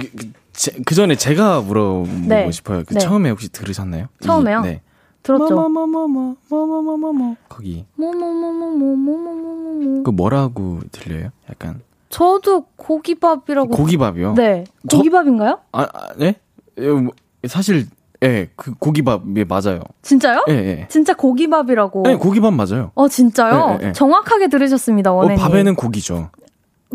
제- 0.53 0.73
그 0.85 0.95
전에 0.95 1.15
제가 1.15 1.61
물어보고 1.61 2.07
네. 2.27 2.51
싶어요. 2.51 2.83
그 2.85 2.93
네. 2.93 2.99
처음에 2.99 3.29
혹시 3.29 3.49
들으셨나요? 3.49 4.07
처음에요? 4.21 4.59
이- 4.59 4.63
네. 4.63 4.81
들었죠? 5.23 5.53
뭐뭐뭐뭐, 5.55 6.35
뭐뭐뭐뭐. 6.49 7.35
거기. 7.49 7.85
뭐뭐뭐뭐뭐뭐뭐뭐. 7.95 10.03
그 10.03 10.09
뭐라고 10.11 10.79
들려요? 10.91 11.29
약간 11.49 11.81
저도 12.09 12.65
고기밥이라고. 12.75 13.69
고기밥이요? 13.69 14.33
네. 14.33 14.65
저- 14.89 14.97
고기밥인가요? 14.97 15.59
아, 15.71 15.81
아 15.83 16.13
네? 16.17 16.35
예, 16.77 16.87
뭐, 16.89 17.13
사실 17.47 17.87
예, 18.23 18.49
그 18.55 18.73
고기밥 18.75 19.23
예, 19.37 19.43
맞아요. 19.43 19.79
진짜요? 20.03 20.45
예, 20.49 20.53
예. 20.53 20.87
진짜 20.89 21.13
고기밥이라고. 21.15 22.03
네, 22.05 22.15
고기밥 22.15 22.53
맞아요. 22.53 22.91
어, 22.93 23.07
진짜요? 23.07 23.67
네, 23.71 23.77
네, 23.77 23.85
네. 23.87 23.93
정확하게 23.93 24.47
들으셨습니다, 24.49 25.11
어, 25.11 25.15
원혜님. 25.15 25.37
밥에는 25.43 25.75
고기죠. 25.75 26.29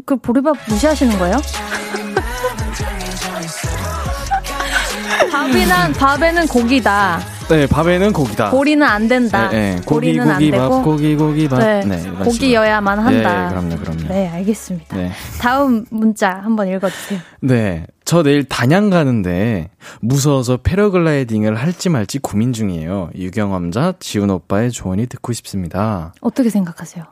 그 0.04 0.16
보리밥 0.16 0.56
무시하시는 0.68 1.18
거예요? 1.18 1.36
밥이난 5.32 5.92
밥에는 5.92 6.46
고기다. 6.46 7.18
네, 7.48 7.66
밥에는 7.66 8.12
고기다. 8.12 8.50
고리는 8.50 8.86
안 8.86 9.08
된다. 9.08 9.48
네, 9.50 9.76
네. 9.76 9.76
고기, 9.84 10.16
고리는 10.16 10.28
안 10.30 10.34
고기밥, 10.38 10.60
되고. 10.60 10.82
고기, 10.82 11.16
고기 11.16 11.48
밥. 11.48 11.58
네, 11.58 11.84
네, 11.84 11.98
식으로. 11.98 12.24
고기여야만 12.24 12.98
한다. 12.98 13.42
네, 13.44 13.48
그럼요, 13.50 13.76
그럼요. 13.76 14.08
네, 14.08 14.28
알겠습니다. 14.28 14.96
네. 14.96 15.10
다음 15.40 15.84
문자 15.90 16.30
한번 16.42 16.68
읽어주세요. 16.68 17.20
네. 17.40 17.86
저 18.06 18.22
내일 18.22 18.44
단양 18.44 18.88
가는데 18.88 19.68
무서워서 20.00 20.58
패러글라이딩을 20.58 21.56
할지 21.56 21.88
말지 21.88 22.20
고민 22.20 22.52
중이에요. 22.52 23.10
유경험자 23.16 23.94
지훈 23.98 24.30
오빠의 24.30 24.70
조언이 24.70 25.08
듣고 25.08 25.32
싶습니다. 25.32 26.14
어떻게 26.20 26.48
생각하세요? 26.48 27.04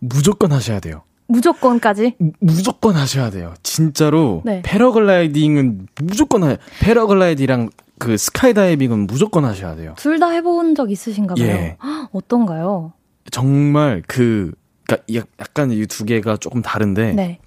무조건 0.00 0.52
하셔야 0.52 0.80
돼요. 0.80 1.02
무조건까지? 1.26 2.14
무- 2.18 2.32
무조건 2.40 2.96
하셔야 2.96 3.28
돼요. 3.28 3.52
진짜로 3.62 4.40
네. 4.46 4.62
패러글라이딩은 4.64 5.88
무조건 6.02 6.44
하 6.44 6.56
패러글라이딩이랑 6.80 7.68
그 7.98 8.16
스카이다이빙은 8.16 9.06
무조건 9.06 9.44
하셔야 9.44 9.76
돼요. 9.76 9.92
둘 9.98 10.18
다 10.18 10.30
해본 10.30 10.74
적 10.74 10.90
있으신가 10.90 11.34
봐요. 11.34 11.46
예. 11.46 11.76
헉, 11.82 12.08
어떤가요? 12.12 12.94
정말 13.30 14.02
그 14.06 14.52
그러니까 14.86 15.04
약- 15.14 15.26
약간 15.40 15.70
이 15.72 15.84
두 15.84 16.06
개가 16.06 16.38
조금 16.38 16.62
다른데 16.62 17.12
네. 17.12 17.38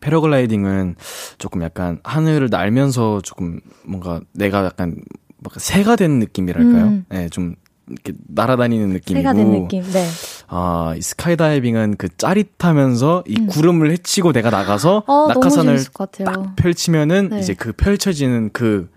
패러글라이딩은 0.00 0.96
조금 1.38 1.62
약간 1.62 2.00
하늘을 2.04 2.48
날면서 2.50 3.20
조금 3.22 3.60
뭔가 3.84 4.20
내가 4.32 4.64
약간 4.64 4.96
막 5.38 5.54
새가 5.58 5.96
된 5.96 6.18
느낌이랄까요? 6.18 6.84
음. 6.84 7.04
네, 7.08 7.28
좀 7.28 7.54
이렇게 7.88 8.12
날아다니는 8.28 8.90
느낌이고 8.90 9.22
새가 9.22 9.34
된 9.34 9.50
느낌. 9.50 9.82
네. 9.82 10.06
아, 10.48 10.94
이 10.96 11.02
스카이다이빙은 11.02 11.96
그 11.96 12.08
짜릿하면서 12.16 13.24
이 13.26 13.46
구름을 13.46 13.90
헤치고 13.92 14.32
내가 14.32 14.50
나가서 14.50 14.98
음. 14.98 15.10
어, 15.10 15.28
너무 15.28 15.34
낙하산을. 15.34 15.84
딱 16.24 16.56
펼치면은 16.56 17.30
네. 17.30 17.40
이제 17.40 17.54
그 17.54 17.72
펼쳐지는 17.72 18.50
그, 18.52 18.90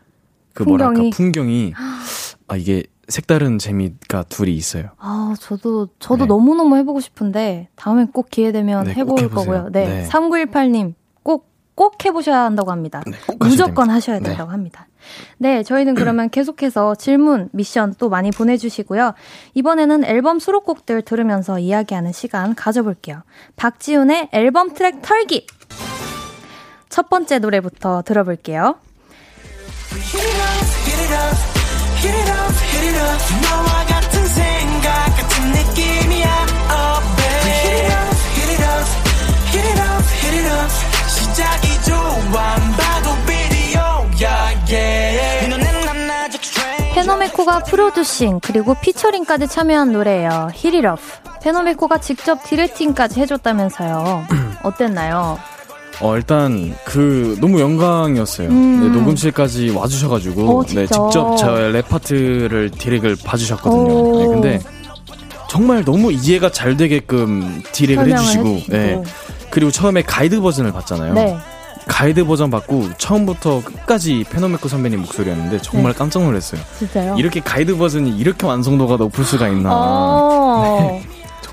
그 0.54 0.64
뭐랄까. 0.64 1.01
풍경이, 1.12 1.74
아, 2.47 2.56
이게 2.56 2.84
색다른 3.08 3.58
재미가 3.60 4.24
둘이 4.30 4.54
있어요. 4.56 4.89
아, 4.97 5.36
저도, 5.39 5.89
저도 5.99 6.24
네. 6.24 6.26
너무너무 6.28 6.78
해보고 6.78 7.01
싶은데, 7.01 7.68
다음에 7.76 8.06
꼭 8.12 8.30
기회 8.30 8.51
되면 8.51 8.86
네, 8.86 8.93
꼭 8.93 9.20
해볼. 9.20 9.30
거고요. 9.30 9.70
네. 9.72 9.86
네. 10.04 10.08
3918님, 10.10 10.93
꼭, 11.22 11.51
꼭 11.76 12.04
해보셔야 12.06 12.39
한다고 12.41 12.72
합니다. 12.72 13.04
네, 13.06 13.14
무조건 13.39 13.88
됩니다. 13.88 13.93
하셔야 13.93 14.20
네. 14.20 14.30
된다고 14.30 14.51
합니다. 14.51 14.88
네, 15.38 15.64
저희는 15.64 15.95
그러면 15.95 16.30
계속해서 16.32 16.95
질문, 16.95 17.49
미션 17.51 17.95
또 17.97 18.10
많이 18.10 18.32
보내주시고요. 18.32 19.14
이번에는 19.54 20.06
앨범 20.06 20.39
수록곡들 20.39 21.01
들으면서 21.01 21.60
이야기하는 21.60 22.14
시간 22.14 22.56
가져볼게요. 22.56 23.24
박지훈의 23.58 24.30
앨범 24.32 24.74
트랙 24.74 25.01
털기! 25.01 25.47
첫 26.89 27.10
번째 27.10 27.39
노래부터 27.39 28.04
들어볼게요. 28.04 28.76
Hit 32.04 32.12
it 32.12 32.30
off, 32.30 32.54
hit 32.72 32.86
it 32.89 32.97
off. 32.99 33.20
너와 33.41 33.86
같은 33.86 34.28
생각 34.28 34.88
같은 35.16 35.51
느낌이야. 35.51 36.28
Oh 36.70 36.99
baby. 37.16 37.56
Hit 37.64 37.80
it 37.80 37.93
off, 37.93 38.12
hit 38.36 38.51
it 38.51 38.64
off, 38.64 38.86
hit 39.47 39.68
it 39.72 39.80
off, 39.80 40.04
hit 40.20 40.36
it 40.36 40.47
off. 40.51 40.70
시작이 41.08 41.66
좋아 41.86 42.41
안 42.41 42.60
봐도 42.76 43.16
비디오. 43.26 43.80
Yeah. 44.20 44.68
네. 44.68 45.24
페노메코가 46.93 47.64
producing 47.64 48.39
그리고 48.41 48.76
featuring까지 48.76 49.47
참여한 49.47 49.91
노래예요. 49.91 50.49
Off. 50.91 51.20
페노메코가 51.41 51.97
직접 51.99 52.43
directing까지 52.43 53.20
해줬다면서요. 53.20 54.26
어땠나요? 54.64 55.39
어, 56.02 56.16
일단, 56.16 56.76
그, 56.86 57.38
너무 57.39 57.60
영광이었어요. 57.62 58.50
음. 58.50 58.80
네, 58.82 58.89
녹음실까지 59.00 59.70
와주셔가지고, 59.70 60.60
어, 60.60 60.66
네? 60.66 60.86
직접 60.88 61.36
저의 61.38 61.72
랩 61.72 61.88
파트를 61.88 62.72
디렉을 62.72 63.18
봐주셨거든요. 63.24 63.94
오. 63.94 64.20
네, 64.20 64.28
근데, 64.28 64.60
정말 65.50 65.86
너무 65.86 66.12
이해가 66.12 66.52
잘 66.52 66.76
되게끔 66.76 67.62
디렉을 67.72 68.12
해주시고, 68.12 68.48
해주시고. 68.48 68.76
네. 68.76 69.04
그리고 69.52 69.70
처음에 69.70 70.02
가이드 70.02 70.41
버전을 70.41 70.72
봤잖아요. 70.72 71.14
네. 71.14 71.38
가이드 71.88 72.26
버전 72.26 72.50
받고 72.50 72.89
처음부터 72.98 73.62
끝까지 73.64 74.26
페노메코 74.32 74.68
선배님 74.70 75.02
목소리였는데 75.02 75.60
정말 75.62 75.91
네. 75.91 75.98
깜짝 76.00 76.24
놀랐어요. 76.24 76.62
진짜요? 76.80 77.16
이렇게 77.20 77.39
가이드 77.39 77.76
버전이 77.78 78.18
이렇게 78.18 78.48
완성도가 78.48 78.96
높을 78.98 79.24
수가 79.26 79.50
있나. 79.50 79.70
어. 79.74 81.02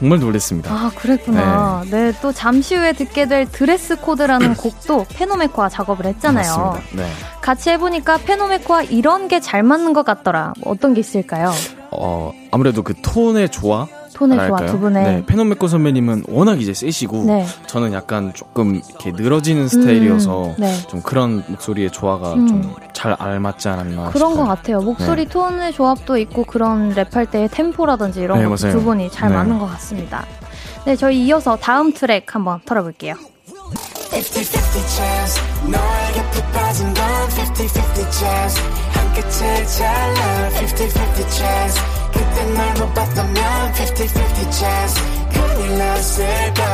정말 0.01 0.19
놀랐습니다. 0.19 0.73
아, 0.73 0.91
그랬구나. 0.97 1.85
네. 1.91 2.13
또 2.23 2.33
잠시 2.33 2.75
후에 2.75 2.93
듣게 2.95 3.27
될 3.29 3.47
드레스 3.53 3.97
코드라는 3.97 4.55
곡도 4.57 5.05
페노메코와 5.11 5.69
작업을 5.69 6.07
했잖아요. 6.07 6.57
맞습니다. 6.57 6.97
네. 7.03 7.11
같이 7.43 7.71
해보니까 7.71 8.17
페노메코와 8.19 8.83
이런 8.85 9.29
게 9.29 9.41
잘 9.41 9.63
맞는 9.63 9.93
것 9.93 10.05
같더라. 10.05 10.55
뭐 10.63 10.73
어떤 10.73 10.95
게 10.95 11.01
있을까요? 11.01 11.53
어, 11.91 12.33
아무래도 12.51 12.83
그 12.83 12.95
톤의 13.01 13.51
조화? 13.51 13.87
톤의 14.21 14.37
조화랄까요? 14.37 14.71
두 14.71 14.79
분의. 14.79 15.03
네, 15.05 15.25
페노메코 15.25 15.67
선배님은 15.67 16.25
워낙 16.29 16.61
이제 16.61 16.75
세시고 16.75 17.25
네. 17.25 17.47
저는 17.67 17.95
약간 17.95 18.33
조금 18.35 18.75
이렇게 18.75 19.13
늘어지는 19.13 19.67
스타일이어서 19.69 20.49
음, 20.49 20.55
네. 20.59 20.77
좀 20.89 21.01
그런 21.01 21.43
목소리의 21.49 21.91
조화가 21.91 22.35
음. 22.35 22.47
좀잘 22.83 23.17
알맞지 23.19 23.69
않았나 23.71 24.11
그런 24.11 24.33
싶어요. 24.33 24.37
것 24.37 24.45
같아요. 24.45 24.81
목소리 24.83 25.27
톤의 25.27 25.73
조합도 25.73 26.19
있고 26.19 26.45
그런 26.45 26.95
랩할 26.95 27.31
때의 27.31 27.49
템포라든지 27.49 28.21
이런 28.21 28.39
네, 28.41 28.45
것도 28.47 28.67
맞아요. 28.67 28.79
두 28.79 28.85
분이 28.85 29.11
잘 29.11 29.31
네. 29.31 29.37
맞는 29.37 29.59
것 29.59 29.67
같습니다. 29.67 30.27
네, 30.85 30.97
저희 30.97 31.25
이어서 31.25 31.57
다음 31.57 31.93
트랙 31.95 32.35
한번 32.35 32.61
털어볼게요. 32.67 33.15
50-50 34.11 34.89
chance 34.89 35.43
너에게 35.65 36.31
푹 36.33 36.53
빠진 36.53 36.93
건 36.93 37.05
50-50 37.29 38.13
chance 38.13 38.63
한 38.93 39.13
끝에 39.15 39.65
잘라 39.67 40.20
50-50 40.81 41.31
chance 41.31 41.81
그때 42.11 42.53
날못 42.55 42.95
봤다면 42.95 43.35
50-50 43.73 44.53
chance 44.53 45.03
큰일 45.31 45.79
났을걸 45.79 46.65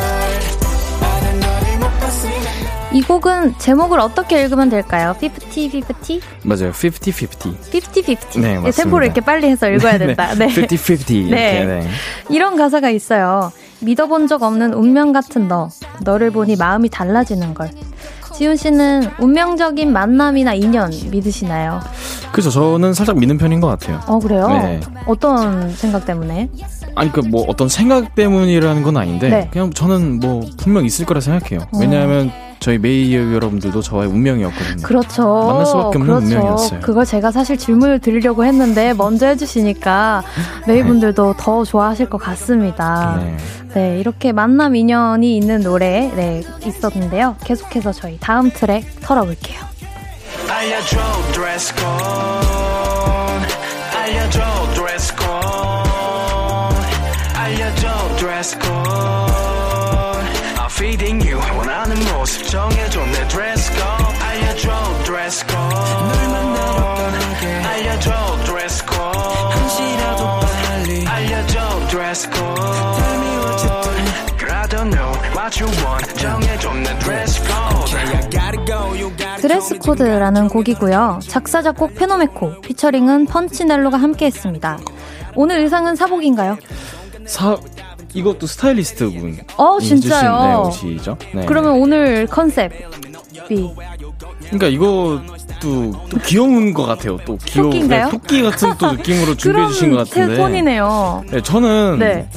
이 2.93 3.03
곡은 3.03 3.59
제목을 3.59 3.99
어떻게 4.01 4.41
읽으면 4.43 4.71
될까요? 4.71 5.15
50-50? 5.21 6.23
맞아요. 6.45 6.71
50-50. 6.73 7.59
50-50. 7.71 8.41
네, 8.41 8.55
맞습니다. 8.55 8.71
템포를 8.71 9.07
이렇게 9.07 9.21
빨리 9.21 9.49
해서 9.49 9.69
읽어야 9.69 9.99
된다. 9.99 10.35
네. 10.35 10.47
50-50. 10.47 11.29
네. 11.29 11.59
이렇게, 11.59 11.65
네. 11.67 11.89
이런 12.31 12.57
가사가 12.57 12.89
있어요. 12.89 13.53
믿어본 13.81 14.29
적 14.29 14.43
없는 14.43 14.73
운명 14.73 15.13
같은 15.13 15.47
너. 15.47 15.69
너를 16.01 16.31
보니 16.31 16.57
마음이 16.57 16.89
달라지는 16.89 17.53
걸. 17.53 17.71
지훈 18.37 18.55
씨는 18.57 19.09
운명적인 19.18 19.93
만남이나 19.93 20.53
인연 20.55 20.91
믿으시나요? 21.11 21.80
그래서 22.32 22.51
저는 22.51 22.93
살짝 22.93 23.18
믿는 23.18 23.39
편인 23.39 23.61
것 23.61 23.68
같아요. 23.68 24.01
어, 24.07 24.18
그래요? 24.18 24.47
네. 24.49 24.80
어떤 25.07 25.70
생각 25.70 26.05
때문에? 26.05 26.49
아니 26.95 27.11
그 27.12 27.20
뭐 27.26 27.45
어떤 27.49 27.68
생각 27.68 28.14
때문이라는 28.14 28.82
건 28.82 28.97
아닌데 28.97 29.28
네. 29.28 29.49
그냥 29.51 29.72
저는 29.72 30.20
뭐 30.20 30.43
분명 30.59 30.84
있을 30.84 31.05
거라 31.07 31.20
생각해요. 31.20 31.61
어. 31.72 31.78
왜냐하면 31.78 32.30
저희 32.61 32.79
메이어 32.79 33.33
여러분들도 33.35 33.81
저와의 33.83 34.09
운명이었거든요. 34.09 34.83
그렇죠. 34.83 35.47
만날 35.47 35.67
수밖에 35.67 35.99
없는 35.99 36.07
그렇죠. 36.07 36.25
운명이었어요. 36.25 36.81
그걸 36.81 37.05
제가 37.05 37.31
사실 37.31 37.57
질문을 37.57 38.01
드리려고 38.01 38.45
했는데 38.45 38.93
먼저 38.95 39.27
해주시니까 39.27 40.23
메이분들도 40.67 41.35
더 41.39 41.65
좋아하실 41.65 42.11
것 42.11 42.19
같습니다. 42.19 43.19
네. 43.21 43.37
네, 43.75 44.01
이렇게 44.01 44.33
만남 44.33 44.75
인연이 44.75 45.37
있는 45.37 45.61
노래 45.63 46.11
네, 46.17 46.43
있었는데요. 46.65 47.37
계속해서 47.45 47.93
저희 47.93 48.17
다음 48.19 48.51
트랙 48.51 49.01
털어볼게요. 49.03 49.61
알려줘 50.49 50.99
알려줘 53.95 54.41
알려줘 57.35 59.16
모습 62.27 62.45
정해줘 62.49 63.07
내 63.07 63.29
드레스 63.29 63.70
코드 63.70 64.24
알려줘 64.24 64.70
드레스 65.05 65.47
코드 65.47 65.55
널 65.55 66.29
만나러 66.29 66.95
떠나게 66.97 67.47
알려줘 67.47 68.11
드레스 68.45 68.85
코드 68.85 69.16
한시라도 69.16 70.41
빨리 70.66 71.07
알려줘 71.07 71.87
드레스 71.89 72.29
코드 72.31 72.61
Tell 72.97 73.18
me 73.20 73.31
what 73.39 73.62
you 73.62 73.83
do 74.39 74.47
I 74.49 74.68
don't 74.68 74.91
know 74.91 75.12
what 75.37 75.62
you 75.62 75.70
want. 75.87 76.14
정해줘 76.18 76.74
내 76.74 76.99
드레스 76.99 77.41
코드 77.43 77.95
Okay, 77.95 78.16
I 78.16 78.31
gotta 78.31 78.64
go. 78.66 78.89
You 78.97 79.16
gotta 79.16 79.43
드레스 79.43 79.79
코드라는 79.79 80.49
곡이고요. 80.49 81.20
작사 81.22 81.62
작곡 81.62 81.95
페노메코, 81.95 82.61
featuring은 82.62 83.27
펀치넬로가 83.27 83.99
함께했습니다. 83.99 84.81
오늘 85.37 85.61
의상은 85.61 85.95
사복인가요? 85.95 86.59
사 87.27 87.57
이것도 88.15 88.47
스타일리스트 88.47 89.11
분. 89.11 89.39
어, 89.57 89.79
진짜요? 89.81 90.43
네, 90.43 90.55
옷이죠. 90.55 91.17
네. 91.35 91.45
그러면 91.47 91.73
오늘 91.73 92.27
컨셉이 92.27 92.75
그러니까 93.49 94.67
이것도 94.69 95.21
또 95.61 96.19
귀여운 96.25 96.73
것 96.73 96.85
같아요. 96.87 97.19
또 97.25 97.37
귀여운 97.45 97.71
토끼인가요? 97.71 98.05
네, 98.07 98.11
토끼 98.11 98.43
같은 98.43 98.73
또 98.79 98.93
느낌으로 98.93 99.35
준비해 99.37 99.67
주신 99.69 99.91
것 99.93 99.99
같은데. 99.99 100.35
제 100.35 100.41
톤이네요. 100.41 101.25
네, 101.31 101.41
저는 101.43 101.99
네. 101.99 102.29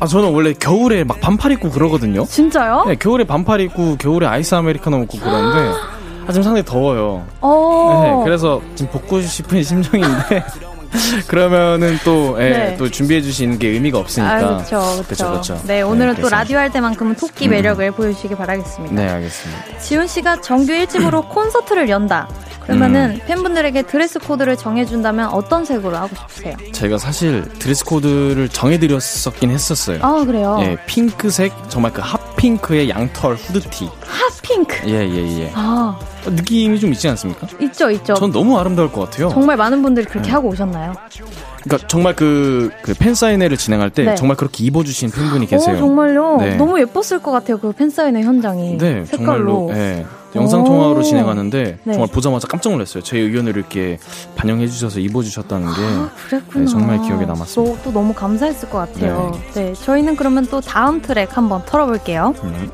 아 0.00 0.06
저는 0.06 0.32
원래 0.32 0.52
겨울에 0.52 1.04
막 1.04 1.20
반팔 1.20 1.52
입고 1.52 1.70
그러거든요. 1.70 2.24
진짜요? 2.24 2.84
네, 2.86 2.94
겨울에 2.94 3.24
반팔 3.24 3.60
입고 3.62 3.96
겨울에 3.96 4.26
아이스 4.26 4.54
아메리카노 4.54 4.98
먹고 4.98 5.18
그러는데 5.18 5.72
아 6.26 6.32
지금 6.32 6.42
상당히 6.42 6.64
더워요. 6.64 7.24
어. 7.40 8.02
네, 8.20 8.24
그래서 8.24 8.60
지금 8.74 8.92
벗고 8.92 9.20
싶은 9.20 9.62
심정인데 9.62 10.44
그러면은 11.28 11.98
또, 12.04 12.36
예, 12.40 12.50
네. 12.50 12.76
또 12.76 12.90
준비해 12.90 13.20
주시는 13.20 13.58
게 13.58 13.68
의미가 13.68 13.98
없으니까. 13.98 14.34
아, 14.34 14.64
그렇죠, 14.64 15.04
그렇죠. 15.06 15.60
네, 15.66 15.82
오늘은 15.82 16.14
또 16.14 16.22
그래서. 16.22 16.36
라디오 16.36 16.58
할 16.58 16.70
때만큼은 16.70 17.16
토끼 17.16 17.46
음. 17.46 17.50
매력을 17.50 17.90
보여주시기 17.92 18.34
바라겠습니다. 18.34 18.94
네, 18.94 19.08
알겠습니다. 19.08 19.78
지훈 19.78 20.06
씨가 20.06 20.40
정규 20.40 20.72
1집으로 20.72 21.28
콘서트를 21.30 21.88
연다. 21.88 22.28
그러면은 22.60 23.12
음. 23.12 23.20
팬분들에게 23.26 23.82
드레스 23.82 24.18
코드를 24.18 24.56
정해준다면 24.56 25.28
어떤 25.30 25.64
색으로 25.64 25.96
하고 25.96 26.14
싶으세요? 26.14 26.54
제가 26.72 26.98
사실 26.98 27.44
드레스 27.58 27.82
코드를 27.84 28.50
정해드렸었긴 28.50 29.50
했었어요. 29.50 30.00
아 30.02 30.22
그래요? 30.24 30.58
예, 30.60 30.76
핑크색 30.86 31.52
정말 31.70 31.92
그 31.92 32.02
hot 32.02 32.27
pink의 32.38 32.88
양털 32.88 33.34
후드티. 33.34 33.88
hot 34.00 34.33
pink. 34.33 34.88
예, 34.88 35.06
예, 35.06 35.40
예. 35.40 35.52
아 35.54 35.98
느낌이 36.24 36.78
좀 36.80 36.92
있지 36.92 37.08
않습니까? 37.08 37.46
있죠, 37.60 37.90
있죠. 37.90 38.14
전 38.14 38.30
너무 38.32 38.58
아름다울 38.58 38.90
것 38.90 39.02
같아요. 39.02 39.28
정말 39.30 39.56
많은 39.56 39.82
분들이 39.82 40.06
음. 40.06 40.08
그렇게 40.08 40.30
하고 40.30 40.48
오셨나요? 40.48 40.94
그러니까 41.64 41.86
정말 41.88 42.14
그, 42.14 42.70
그 42.82 42.94
팬사인회를 42.94 43.56
진행할 43.56 43.90
때 43.90 44.04
네. 44.04 44.14
정말 44.14 44.36
그렇게 44.36 44.64
입어주신 44.64 45.10
팬분이 45.10 45.46
계세요. 45.46 45.76
오, 45.76 45.78
정말요? 45.78 46.36
네. 46.38 46.56
너무 46.56 46.80
예뻤을 46.80 47.20
것 47.20 47.32
같아요. 47.32 47.58
그 47.58 47.72
팬사인회 47.72 48.22
현장이. 48.22 48.78
네, 48.78 49.04
색깔로. 49.04 49.68
정말로. 49.68 50.06
예. 50.34 50.38
영상 50.38 50.64
통화로 50.64 51.00
오. 51.00 51.02
진행하는데 51.02 51.78
네. 51.82 51.92
정말 51.92 52.08
보자마자 52.12 52.46
깜짝 52.46 52.70
놀랐어요. 52.70 53.02
제 53.02 53.18
의견을 53.18 53.56
이렇게 53.56 53.98
반영해 54.36 54.66
주셔서 54.68 55.00
입어 55.00 55.22
주셨다는 55.22 55.66
게 55.66 55.80
아, 55.80 56.10
그랬구나. 56.28 56.64
네, 56.64 56.70
정말 56.70 57.02
기억에 57.02 57.24
남았습니다. 57.24 57.74
또, 57.74 57.82
또 57.82 57.92
너무 57.92 58.12
감사했을 58.12 58.68
것 58.70 58.78
같아요. 58.78 59.38
네. 59.54 59.72
저희는 59.72 60.16
그러면 60.16 60.46
또 60.46 60.60
다음 60.60 61.00
트랙 61.00 61.36
한번 61.36 61.62
털어볼게요. 61.64 62.34
음. 62.42 62.70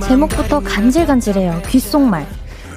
제목부터 0.00 0.60
간질간질해요. 0.60 1.62
귓속말. 1.68 2.26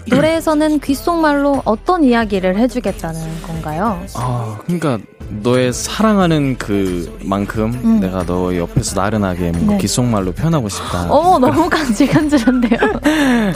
노래에서는 0.07 0.79
귓속말로 0.79 1.61
어떤 1.65 2.03
이야기를 2.03 2.57
해주겠다는 2.57 3.19
건가요? 3.43 4.01
아, 4.15 4.57
그러니까 4.65 4.97
너의 5.43 5.71
사랑하는 5.71 6.57
그만큼 6.57 7.79
음. 7.83 7.99
내가 7.99 8.25
너 8.25 8.55
옆에서 8.55 8.99
나른하게 8.99 9.51
뭔가 9.51 9.73
네. 9.73 9.77
귓속말로 9.77 10.31
표현하고 10.31 10.69
싶다. 10.69 11.11
어, 11.11 11.37
너무 11.37 11.69
간질간질한데요? 11.69 12.79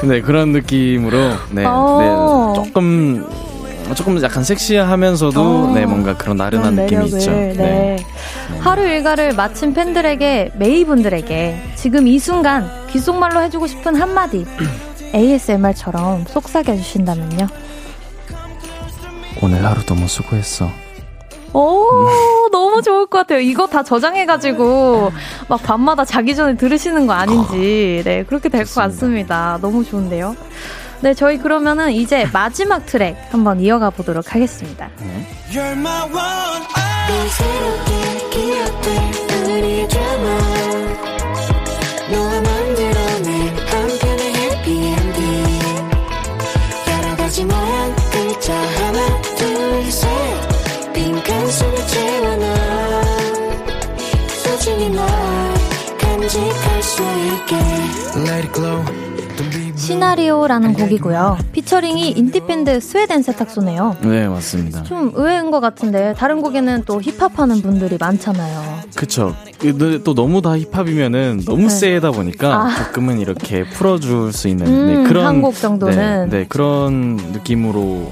네, 0.07 0.22
그런 0.22 0.51
느낌으로 0.51 1.18
네, 1.51 1.66
어. 1.66 2.53
네, 2.55 2.64
조금 2.64 3.26
조금 3.95 4.22
약간 4.22 4.43
섹시하면서도 4.43 5.41
어. 5.41 5.72
네, 5.74 5.86
뭔가 5.86 6.16
그런 6.16 6.38
나른한 6.38 6.76
느낌이 6.76 7.05
있죠. 7.05 7.32
네. 7.32 7.97
하루 8.60 8.84
일과를 8.88 9.34
마친 9.34 9.74
팬들에게, 9.74 10.54
메이분들에게 10.56 11.74
지금 11.76 12.08
이 12.08 12.20
순간 12.20 12.70
귓속말로 12.88 13.41
해주고 13.41 13.68
싶은 13.68 13.95
한마디 13.95 14.45
ASMR처럼 15.14 16.26
속삭여 16.28 16.76
주신다면요. 16.76 17.47
오늘 19.41 19.66
하루 19.66 19.84
너무 19.86 20.08
수고했어. 20.08 20.70
오, 21.54 22.08
너무 22.51 22.82
좋을 22.82 23.06
것 23.08 23.20
같아요. 23.20 23.39
이거 23.39 23.68
다 23.68 23.84
저장해가지고, 23.84 25.12
막 25.47 25.62
밤마다 25.62 26.04
자기 26.06 26.36
전에 26.36 26.56
들으시는 26.56 27.06
거 27.06 27.14
아닌지, 27.14 28.01
네, 28.06 28.24
그렇게 28.24 28.49
될 28.49 28.66
것. 28.66 28.74
같습니다. 28.74 29.60
너무 29.62 29.86
좋은데요. 29.86 30.36
네, 31.01 31.14
저희 31.14 31.38
그러면은 31.38 31.91
이제 31.91 32.26
마지막 32.32 32.86
트랙 32.86 33.18
한번 33.30 33.60
이어가 33.60 33.89
보도록 33.89 34.34
하겠습니다. 34.34 34.89
You're 35.51 35.76
시나리오라는 59.93 60.73
곡이고요. 60.73 61.37
피처링이 61.51 62.11
인디밴드 62.11 62.79
스웨덴 62.79 63.21
세탁소네요. 63.21 63.97
네, 64.01 64.27
맞습니다. 64.27 64.83
좀 64.83 65.11
의외인 65.13 65.51
것 65.51 65.59
같은데 65.59 66.13
다른 66.17 66.41
곡에는 66.41 66.83
또 66.85 66.99
힙합하는 67.01 67.61
분들이 67.61 67.97
많잖아요. 67.99 68.79
그쵸. 68.95 69.35
근데 69.59 70.01
또 70.03 70.13
너무 70.15 70.41
다 70.41 70.57
힙합이면은 70.57 71.43
너무 71.45 71.63
네. 71.63 71.69
세다 71.69 72.11
보니까 72.11 72.55
아. 72.55 72.75
조금은 72.85 73.19
이렇게 73.19 73.63
풀어줄 73.63 74.33
수 74.33 74.47
있는 74.47 74.67
음, 74.67 74.87
네, 75.03 75.09
그런 75.09 75.25
한곡 75.25 75.55
정도는. 75.55 76.29
네, 76.29 76.37
네, 76.39 76.45
그런 76.49 77.17
느낌으로 77.17 78.11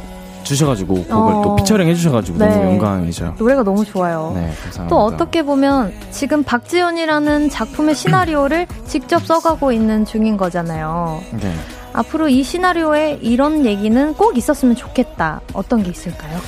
주셔가지고 0.51 0.93
곡을 1.05 1.33
어. 1.33 1.41
또 1.43 1.55
피처링 1.55 1.87
해주셔가지고 1.87 2.37
네. 2.37 2.47
너무 2.49 2.63
영광이죠. 2.71 3.35
노래가 3.37 3.63
너무 3.63 3.85
좋아요. 3.85 4.33
네, 4.35 4.51
감사합니다. 4.63 4.87
또 4.89 4.97
어떻게 5.03 5.43
보면 5.43 5.93
지금 6.11 6.43
박지훈이라는 6.43 7.49
작품의 7.49 7.95
시나리오를 7.95 8.67
직접 8.85 9.25
써가고 9.25 9.71
있는 9.71 10.05
중인 10.05 10.37
거잖아요. 10.37 11.21
네. 11.41 11.53
앞으로 11.93 12.29
이 12.29 12.43
시나리오에 12.43 13.19
이런 13.21 13.65
얘기는 13.65 14.13
꼭 14.13 14.37
있었으면 14.37 14.75
좋겠다. 14.75 15.41
어떤 15.53 15.83
게 15.83 15.89
있을까요? 15.89 16.39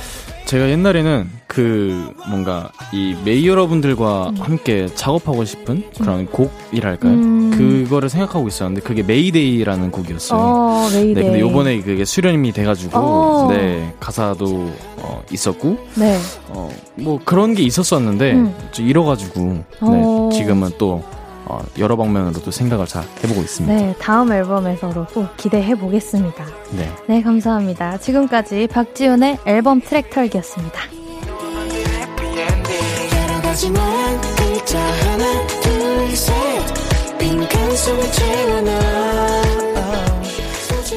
제가 0.46 0.68
옛날에는 0.68 1.30
그 1.46 2.12
뭔가 2.28 2.70
이 2.92 3.16
메이 3.24 3.48
여러분들과 3.48 4.30
음. 4.30 4.36
함께 4.40 4.86
작업하고 4.94 5.44
싶은 5.44 5.84
그런 5.98 6.26
곡이랄까요? 6.26 7.12
음. 7.12 7.50
그거를 7.56 8.08
생각하고 8.08 8.48
있었는데 8.48 8.82
그게 8.82 9.02
메이데이라는 9.02 9.90
곡이었어요. 9.90 10.38
어, 10.38 10.88
메이데이. 10.92 11.14
네, 11.14 11.22
근데 11.22 11.40
요번에 11.40 11.80
그게 11.80 12.04
수록이 12.04 12.52
돼가지고, 12.52 12.98
어. 12.98 13.48
네, 13.50 13.94
가사도 14.00 14.70
어, 14.98 15.22
있었고, 15.32 15.78
네. 15.94 16.18
어, 16.48 16.70
뭐 16.96 17.18
그런 17.24 17.54
게 17.54 17.62
있었었는데, 17.62 18.32
음. 18.32 18.54
좀 18.72 18.86
잃어가지고, 18.86 19.64
어. 19.80 20.28
네, 20.30 20.36
지금은 20.38 20.70
또 20.76 21.02
어, 21.46 21.60
여러 21.78 21.96
방면으로 21.96 22.40
또 22.42 22.50
생각을 22.50 22.86
잘 22.86 23.04
해보고 23.22 23.40
있습니다. 23.42 23.74
네, 23.74 23.94
다음 23.98 24.32
앨범에서도 24.32 25.06
또 25.12 25.26
기대해 25.36 25.74
보겠습니다. 25.74 26.44
네. 26.72 26.90
네, 27.06 27.22
감사합니다. 27.22 27.98
지금까지 27.98 28.66
박지윤의 28.68 29.38
앨범 29.46 29.80
트랙 29.80 30.10
털기였습니다. 30.10 30.80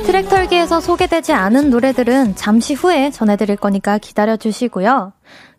트랙 0.06 0.30
털기에서 0.30 0.80
소개되지 0.80 1.34
않은 1.34 1.70
노래들은 1.70 2.36
잠시 2.36 2.74
후에 2.74 3.12
전해드릴 3.12 3.58
거니까 3.58 3.98
기다려주시고요. 3.98 5.12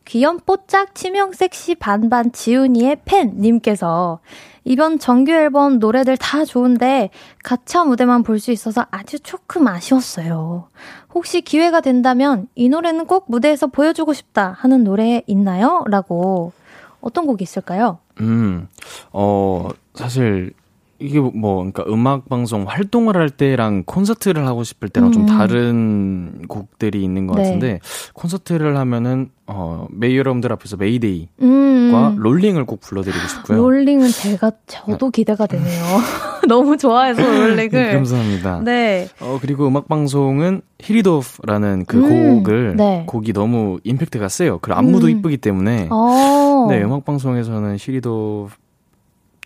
귀염 0.06 0.40
뽀짝 0.40 0.94
치명 0.94 1.32
섹시 1.32 1.74
반반 1.74 2.32
지훈이의 2.32 3.02
팬님께서 3.04 4.20
이번 4.68 4.98
정규 4.98 5.32
앨범 5.32 5.78
노래들 5.78 6.18
다 6.18 6.44
좋은데 6.44 7.08
가차 7.42 7.84
무대만 7.84 8.22
볼 8.22 8.38
수 8.38 8.52
있어서 8.52 8.84
아주 8.90 9.18
조금 9.18 9.66
아쉬웠어요. 9.66 10.68
혹시 11.14 11.40
기회가 11.40 11.80
된다면 11.80 12.48
이 12.54 12.68
노래는 12.68 13.06
꼭 13.06 13.24
무대에서 13.28 13.66
보여주고 13.68 14.12
싶다 14.12 14.54
하는 14.58 14.84
노래 14.84 15.22
있나요? 15.26 15.84
라고 15.88 16.52
어떤 17.00 17.26
곡이 17.26 17.42
있을까요? 17.42 17.98
음, 18.20 18.68
어, 19.10 19.68
사실 19.94 20.52
이게 21.00 21.20
뭐 21.20 21.56
그러니까 21.58 21.84
음악 21.88 22.28
방송 22.28 22.64
활동을 22.64 23.16
할 23.16 23.30
때랑 23.30 23.84
콘서트를 23.84 24.46
하고 24.46 24.64
싶을 24.64 24.88
때랑 24.88 25.10
음. 25.10 25.12
좀 25.12 25.26
다른 25.26 26.46
곡들이 26.48 27.02
있는 27.04 27.26
것 27.26 27.36
네. 27.36 27.42
같은데 27.44 27.80
콘서트를 28.14 28.76
하면은 28.76 29.30
어 29.46 29.86
메이 29.90 30.16
여러분들 30.18 30.52
앞에서 30.52 30.76
메이데이과 30.76 31.28
음. 31.42 32.16
Rolling을 32.18 32.64
꼭 32.66 32.80
불러드리고 32.80 33.28
싶고요. 33.28 33.58
Rolling은 33.58 34.08
제가 34.08 34.50
저도 34.66 35.10
기대가 35.10 35.46
되네요. 35.46 35.84
너무 36.48 36.76
좋아해서 36.76 37.22
네, 37.22 37.48
Rolling을. 37.48 37.92
감사합니다. 37.92 38.60
네. 38.64 39.08
어 39.20 39.38
그리고 39.40 39.68
음악 39.68 39.86
방송은 39.86 40.62
Hit 40.80 41.03
It 41.03 41.17
Off라는 41.17 41.84
그 41.86 41.98
음, 41.98 42.42
곡을 42.42 42.76
네. 42.76 43.04
곡이 43.06 43.32
너무 43.32 43.78
임팩트가 43.84 44.28
세요. 44.28 44.58
그리고 44.60 44.78
안무도 44.78 45.06
음. 45.06 45.10
이쁘기 45.10 45.36
때문에 45.36 45.88
어. 45.90 46.66
네 46.68 46.82
음악 46.82 47.04
방송에서는 47.04 47.76
Hit 47.78 48.07
It 48.07 48.26
Off 48.26 48.54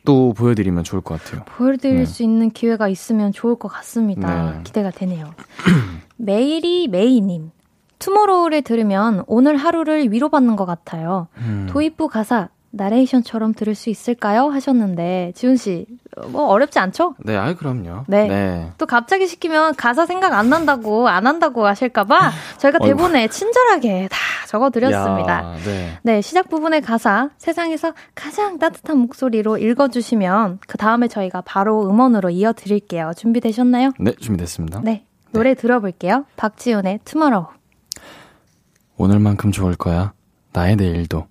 또 0.05 0.33
보여드리면 0.33 0.85
좋을 0.85 1.01
것 1.01 1.23
같아요. 1.23 1.45
보여드릴 1.45 1.99
네. 1.99 2.05
수 2.05 2.23
있는 2.23 2.51
기회가 2.51 2.89
있으면 2.89 3.33
좋을 3.33 3.57
것 3.57 3.69
같습니다. 3.69 4.53
네. 4.53 4.61
기대가 4.65 4.91
되네요. 4.91 5.35
메이리 6.17 6.89
메이님. 6.89 7.51
Tomorrow를 7.99 8.63
들으면 8.63 9.23
오늘 9.29 9.57
하루를 9.57 10.11
위로받는 10.11 10.57
것 10.57 10.67
같아요. 10.67 11.29
음. 11.39 11.69
도입부 11.71 12.09
가사 12.09 12.49
나레이션처럼 12.73 13.55
들을 13.55 13.75
수 13.75 13.91
있을까요? 13.91 14.49
하셨는데 14.49 15.33
지훈 15.35 15.57
씨, 15.57 15.87
뭐 16.29 16.47
어렵지 16.47 16.79
않죠? 16.79 17.15
네, 17.19 17.37
아 17.37 17.55
그럼요. 17.55 18.05
네. 18.09 18.73
또 18.79 18.87
갑자기 18.87 19.27
시키면 19.27 19.75
가사 19.77 20.07
생각 20.07 20.33
안 20.33 20.49
난다고 20.49 21.09
안 21.09 21.27
한다고 21.27 21.67
하실까봐 21.67 22.31
저희가. 22.59 22.79
대본에 22.79 23.29
친절하게 23.29 24.09
다 24.11 24.19
적어드렸습니다. 24.49 25.33
야, 25.33 25.57
네. 25.65 25.99
네, 26.03 26.21
시작 26.23 26.49
부분의 26.49 26.81
가사 26.81 27.31
세상에서 27.39 27.93
가장 28.15 28.59
따뜻한 28.59 28.99
목소리로 28.99 29.59
읽어주시면 29.59 30.61
그 30.67 30.79
다음에 30.79 31.09
저희가 31.09 31.43
바로 31.43 31.89
음원으로 31.89 32.31
이어드릴게요. 32.31 33.13
준비되셨나요? 33.17 33.91
네, 34.01 34.13
준비됐습니다. 34.13 34.81
네, 34.83 35.05
노래 35.33 35.55
들어볼게요. 35.55 36.25
박지훈의 36.37 37.01
투모로우. 37.05 37.47
오늘만큼 38.97 39.53
좋을 39.53 39.77
거야. 39.77 40.13
나의 40.53 40.77
내일도. 40.77 41.27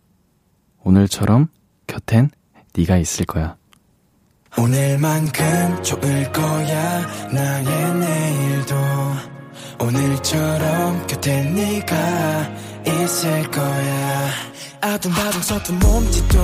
오늘처럼 0.84 1.48
곁엔 1.88 2.32
네가 2.76 2.98
있을 2.98 3.26
거야. 3.26 3.56
오늘만큼 4.58 5.84
좋을 5.84 6.32
거야 6.34 7.08
나의 7.32 7.96
내일도 7.96 8.76
오늘처럼 9.80 11.08
곁에 11.08 11.44
네가 11.44 12.52
있을 12.86 13.50
거야 13.50 14.30
아둥바둥 14.82 15.42
섰던 15.42 15.80
몸짓도 15.80 16.44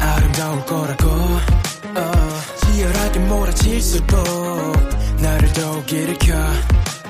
아름다울 0.00 0.66
거라고 0.66 1.08
어, 1.08 2.12
치열하게 2.60 3.20
몰아칠수록 3.20 4.16
나를 5.22 5.52
더욱 5.54 5.90
일으켜 5.90 6.34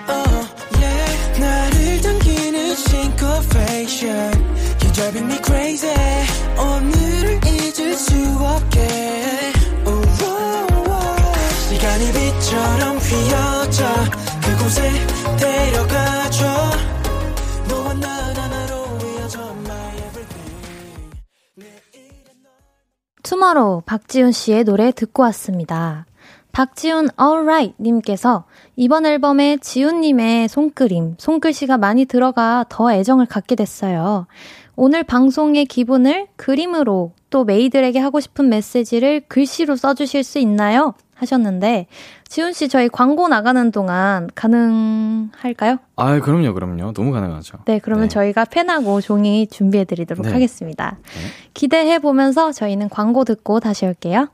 oh, 0.09 0.49
yeah. 0.79 1.41
나를 1.41 2.01
당기는 2.03 2.69
You 4.01 4.68
driving 4.99 5.33
me 5.33 5.39
crazy 5.45 5.95
오늘을 6.59 7.39
잊을 7.47 7.95
수 7.95 8.15
없게 8.41 8.81
oh, 9.87 10.25
oh, 10.25 10.91
oh. 10.91 11.71
시간이 11.71 12.07
빛처럼 12.07 12.97
휘어져 12.97 13.87
그곳에 14.43 14.91
데려가줘 15.39 16.47
너와 17.69 17.95
나 17.95 18.09
하나로 18.09 18.75
이어져 19.07 19.55
my 19.67 19.97
everything 19.99 21.13
투모로우 23.23 23.83
박지훈 23.83 24.33
씨의 24.33 24.65
노래 24.65 24.91
듣고 24.91 25.23
왔습니다. 25.23 26.07
박지훈 26.51 27.11
alright 27.21 27.77
님께서 27.81 28.47
이번 28.75 29.07
앨범에 29.07 29.59
지훈 29.61 30.01
님의 30.01 30.49
손그림, 30.49 31.15
손글씨가 31.19 31.79
많이 31.79 32.05
들어가 32.05 32.65
더 32.69 32.93
애정을 32.93 33.27
갖게 33.27 33.55
됐어요. 33.55 34.27
오늘 34.81 35.03
방송의 35.03 35.67
기분을 35.67 36.29
그림으로 36.37 37.11
또 37.31 37.45
메이들에게 37.45 37.99
하고 37.99 38.21
싶은 38.21 38.49
메시지를 38.49 39.23
글씨로 39.27 39.75
써주실 39.75 40.23
수 40.23 40.39
있나요? 40.39 40.95
하셨는데 41.17 41.89
지훈 42.29 42.53
씨 42.53 42.69
저희 42.69 42.89
광고 42.89 43.27
나가는 43.27 43.73
동안 43.73 44.29
가능할까요? 44.37 45.79
아, 45.97 46.21
그럼요, 46.21 46.55
그럼요. 46.55 46.93
너무 46.93 47.11
가능하죠. 47.11 47.59
네, 47.65 47.81
그러면 47.81 48.05
네. 48.05 48.09
저희가 48.09 48.45
펜하고 48.45 49.01
종이 49.01 49.49
준비해 49.49 49.85
드리도록 49.85 50.27
네. 50.27 50.33
하겠습니다. 50.33 50.99
기대해 51.55 51.99
보면서 51.99 52.53
저희는 52.53 52.89
광고 52.89 53.25
듣고 53.25 53.59
다시 53.59 53.85
올게요. 53.85 54.29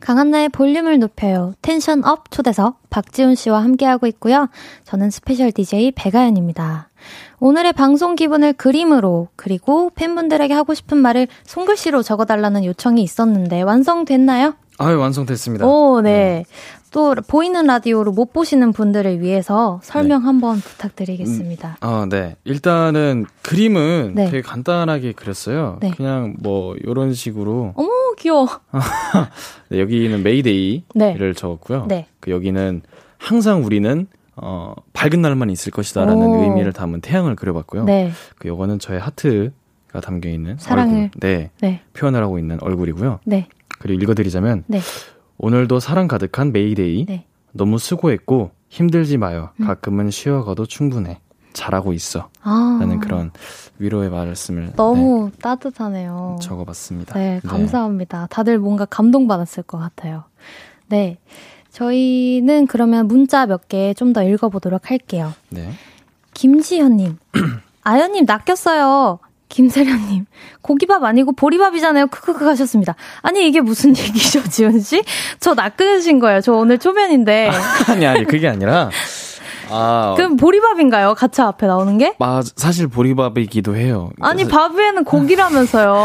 강한나의 0.00 0.48
볼륨을 0.48 0.98
높여요. 0.98 1.52
Tension 1.62 2.04
up 2.04 2.30
초대석 2.30 2.90
박지훈 2.90 3.34
씨와 3.34 3.62
함께하고 3.62 4.06
있고요. 4.08 4.48
저는 4.84 5.10
special 5.10 5.52
DJ 5.52 5.92
백아연입니다. 5.92 6.88
오늘의 7.38 7.72
방송 7.72 8.16
기분을 8.16 8.52
그림으로 8.54 9.28
그리고 9.36 9.90
팬분들에게 9.94 10.52
하고 10.52 10.74
싶은 10.74 10.98
말을 10.98 11.28
손글씨로 11.44 12.02
적어달라는 12.02 12.64
요청이 12.64 13.02
있었는데 13.02 13.62
완성됐나요? 13.62 14.54
아유, 14.78 14.98
완성됐습니다. 14.98 15.66
오, 15.66 16.00
네. 16.00 16.44
또 16.90 17.14
보이는 17.26 17.66
라디오로 17.66 18.12
못 18.12 18.32
보시는 18.32 18.72
분들을 18.72 19.20
위해서 19.20 19.80
설명 19.82 20.26
한번 20.26 20.56
부탁드리겠습니다. 20.58 21.76
아, 21.80 22.06
네. 22.10 22.36
일단은 22.44 23.26
그림은 23.42 24.12
네. 24.14 24.24
되게 24.26 24.42
간단하게 24.42 25.12
그렸어요. 25.12 25.78
네. 25.80 25.92
그냥 25.96 26.36
뭐 26.40 26.74
이런 26.82 27.14
식으로 27.14 27.74
어머 27.76 27.90
귀여워. 28.18 28.48
네, 29.70 29.80
여기는 29.80 30.22
메이데이를 30.22 30.82
네. 30.94 31.32
적었고요. 31.34 31.86
네. 31.88 32.06
그 32.18 32.32
여기는 32.32 32.82
항상 33.18 33.64
우리는 33.64 34.06
어, 34.36 34.74
밝은 34.92 35.20
날만 35.20 35.50
있을 35.50 35.70
것이다라는 35.70 36.26
오. 36.26 36.42
의미를 36.42 36.72
담은 36.72 37.02
태양을 37.02 37.36
그려봤고요. 37.36 37.84
네, 37.84 38.10
그 38.38 38.48
요거는 38.48 38.78
저의 38.78 38.98
하트가 38.98 40.00
담겨 40.02 40.30
있는 40.30 40.56
사랑을. 40.58 40.94
얼굴, 40.94 41.10
네, 41.20 41.50
네, 41.60 41.82
표현을 41.92 42.22
하고 42.22 42.38
있는 42.38 42.58
얼굴이고요. 42.62 43.20
네, 43.24 43.48
그리고 43.78 44.02
읽어드리자면 44.02 44.64
네, 44.66 44.80
오늘도 45.42 45.80
사랑 45.80 46.06
가득한 46.06 46.52
메이데이. 46.52 47.06
네. 47.06 47.24
너무 47.52 47.78
수고했고 47.78 48.50
힘들지 48.68 49.16
마요. 49.16 49.50
음. 49.60 49.66
가끔은 49.66 50.10
쉬어가도 50.10 50.66
충분해. 50.66 51.18
잘하고 51.52 51.92
있어. 51.94 52.28
아, 52.42 52.78
라는 52.80 53.00
그런 53.00 53.32
위로의 53.78 54.08
말씀을 54.10 54.72
너무 54.76 55.32
따뜻하네요. 55.42 56.36
네, 56.38 56.46
적어봤습니다. 56.46 57.14
네, 57.18 57.40
감사합니다. 57.44 58.28
다들 58.30 58.58
뭔가 58.60 58.84
감동받았을 58.84 59.64
것 59.64 59.76
같아요. 59.78 60.24
네. 60.88 61.18
저희는 61.72 62.66
그러면 62.68 63.08
문자 63.08 63.46
몇 63.46 63.62
개 63.68 63.94
좀 63.94 64.12
더 64.12 64.22
읽어보도록 64.22 64.90
할게요. 64.90 65.32
네. 65.48 65.70
김지현님, 66.34 67.18
아연님 67.82 68.26
낚였어요. 68.26 69.18
김세련님, 69.50 70.24
고기밥 70.62 71.04
아니고 71.04 71.32
보리밥이잖아요. 71.32 72.06
크크크 72.06 72.46
하셨습니다. 72.46 72.94
아니, 73.20 73.46
이게 73.46 73.60
무슨 73.60 73.90
얘기죠, 73.98 74.42
지훈씨? 74.48 75.02
저 75.40 75.52
낚으신 75.54 76.18
거예요. 76.20 76.40
저 76.40 76.52
오늘 76.54 76.78
초면인데. 76.78 77.50
아니, 77.88 78.06
아니, 78.06 78.24
그게 78.24 78.48
아니라, 78.48 78.88
아, 79.68 80.14
그럼 80.16 80.36
보리밥인가요? 80.36 81.14
가차 81.14 81.46
앞에 81.48 81.66
나오는 81.66 81.98
게? 81.98 82.14
마, 82.18 82.40
사실 82.56 82.86
보리밥이기도 82.86 83.76
해요. 83.76 84.10
아니, 84.20 84.44
그래서- 84.44 84.56
밥 84.56 84.74
위에는 84.74 85.04
고기라면서요. 85.04 85.96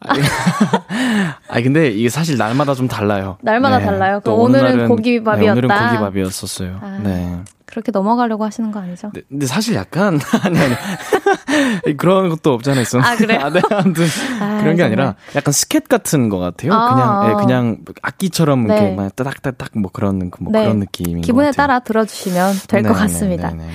아니, 1.48 1.62
근데 1.64 1.88
이게 1.88 2.08
사실 2.08 2.36
날마다 2.38 2.74
좀 2.74 2.88
달라요. 2.88 3.38
날마다 3.42 3.80
달라요? 3.80 4.20
또 4.24 4.36
그럼 4.36 4.50
오늘은 4.50 4.88
고기밥이었다? 4.88 5.40
네, 5.44 5.50
오늘은 5.50 5.68
고기밥이었었어요. 5.68 6.78
아. 6.80 7.00
네. 7.02 7.38
그렇게 7.74 7.90
넘어가려고 7.90 8.44
하시는 8.44 8.70
거 8.70 8.78
아니죠? 8.78 9.10
근데, 9.12 9.26
근데 9.28 9.46
사실 9.46 9.74
약간, 9.74 10.20
아니, 10.44 10.56
아니. 10.60 11.96
그런 11.96 12.28
것도 12.28 12.52
없잖아요. 12.52 12.82
있어. 12.82 13.00
아, 13.00 13.16
그래요? 13.16 13.40
아, 13.42 13.50
네, 13.50 13.60
아무튼. 13.70 14.04
아, 14.40 14.58
그런 14.60 14.76
게 14.76 14.82
정말. 14.82 14.86
아니라 14.86 15.14
약간 15.34 15.52
스켓 15.52 15.88
같은 15.88 16.28
것 16.28 16.38
같아요. 16.38 16.72
아, 16.72 16.94
그냥, 16.94 17.28
예, 17.28 17.32
아. 17.32 17.36
그냥 17.36 17.78
악기처럼 18.00 18.66
네. 18.68 18.74
이렇게 18.76 18.94
막 18.94 19.16
따닥따닥 19.16 19.70
뭐 19.76 19.90
그런, 19.92 20.30
뭐 20.38 20.52
네. 20.52 20.62
그런 20.62 20.78
느낌인 20.78 21.16
것 21.16 21.26
기분에. 21.26 21.50
따라 21.50 21.80
들어주시면 21.80 22.54
될것 22.68 22.92
네, 22.92 22.98
같습니다. 22.98 23.50
네, 23.50 23.56
네, 23.56 23.62
네. 23.64 23.70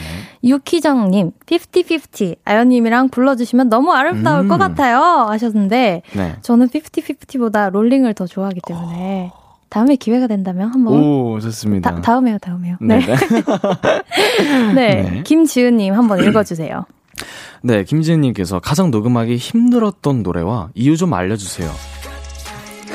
유키정님, 0.49 1.31
50-50, 1.45 2.37
아연님이랑 2.45 3.09
불러주시면 3.09 3.67
너무 3.67 3.91
아름다울 3.91 4.45
음. 4.45 4.47
것 4.47 4.57
같아요. 4.57 4.99
하셨는데, 5.29 6.03
네. 6.13 6.35
저는 6.41 6.69
50-50보다 6.69 7.69
롤링을 7.71 8.13
더 8.13 8.25
좋아하기 8.25 8.61
때문에, 8.65 9.31
다음에 9.69 9.95
기회가 9.95 10.27
된다면 10.27 10.71
한번. 10.73 10.93
오, 10.95 11.39
좋습니다. 11.39 11.95
다, 11.95 12.01
다음에요, 12.01 12.37
다음에요. 12.39 12.77
네. 12.81 12.99
네. 12.99 13.15
네. 13.15 14.73
네. 14.73 15.09
네. 15.09 15.23
김지은님 15.23 15.93
한번 15.93 16.23
읽어주세요. 16.23 16.85
네, 17.61 17.83
김지은님께서 17.83 18.59
가장 18.59 18.89
녹음하기 18.89 19.35
힘들었던 19.35 20.23
노래와 20.23 20.69
이유 20.75 20.97
좀 20.97 21.13
알려주세요. 21.13 21.69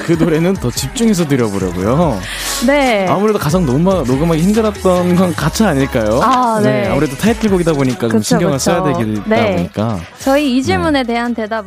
그 0.06 0.12
노래는 0.12 0.54
더 0.54 0.70
집중해서 0.70 1.26
들어보려고요. 1.28 2.18
네. 2.66 3.06
아무래도 3.08 3.38
가장 3.38 3.64
녹음, 3.64 3.84
녹음하기 3.84 4.42
힘들었던 4.42 5.16
건 5.16 5.32
가차 5.34 5.68
아닐까요? 5.68 6.20
아, 6.22 6.60
네. 6.60 6.88
아무래도 6.88 7.16
타이틀곡이다 7.16 7.72
보니까 7.72 8.00
좀 8.00 8.18
그쵸, 8.18 8.22
신경을 8.22 8.58
그쵸. 8.58 8.70
써야 8.70 8.82
되다 8.82 9.24
네. 9.26 9.56
보니까. 9.56 10.00
저희 10.18 10.56
이 10.56 10.62
질문에 10.62 11.04
대한 11.04 11.34
대답 11.34 11.66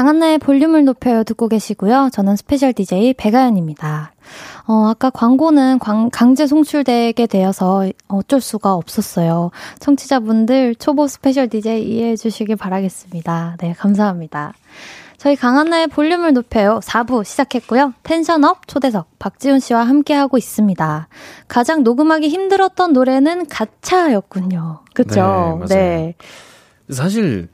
강한나의 0.00 0.36
볼륨을 0.36 0.84
높여요 0.84 1.24
듣고 1.24 1.48
계시고요. 1.48 2.10
저는 2.12 2.36
special 2.36 2.74
DJ 2.74 3.14
백아연입니다. 3.14 4.12
어, 4.66 4.88
아까 4.90 5.08
광고는 5.08 5.78
광- 5.78 6.10
강제 6.12 6.46
송출되게 6.46 7.26
되어서 7.26 7.88
어쩔 8.06 8.42
수가 8.42 8.74
없었어요. 8.74 9.52
청취자분들 9.78 10.74
초보 10.74 11.06
special 11.08 11.48
DJ 11.48 11.82
이해해 11.82 12.14
주시길 12.14 12.56
바라겠습니다. 12.56 13.56
네, 13.58 13.72
감사합니다. 13.72 14.52
저희 15.16 15.34
강한나의 15.34 15.86
볼륨을 15.86 16.34
높여요. 16.34 16.78
4부 16.82 17.24
시작했고요. 17.24 17.94
Tension 18.02 18.53
up 18.53 18.68
초대석 18.68 19.18
박지훈 19.18 19.60
씨와 19.60 19.84
함께하고 19.84 20.36
있습니다. 20.36 21.08
가장 21.48 21.82
녹음하기 21.84 22.28
힘들었던 22.28 22.92
노래는 22.92 23.46
Gotcha였군요. 23.46 24.80
그쵸? 24.92 25.58
네, 25.70 25.74
맞아요. 25.74 26.12
사실, 26.90 27.48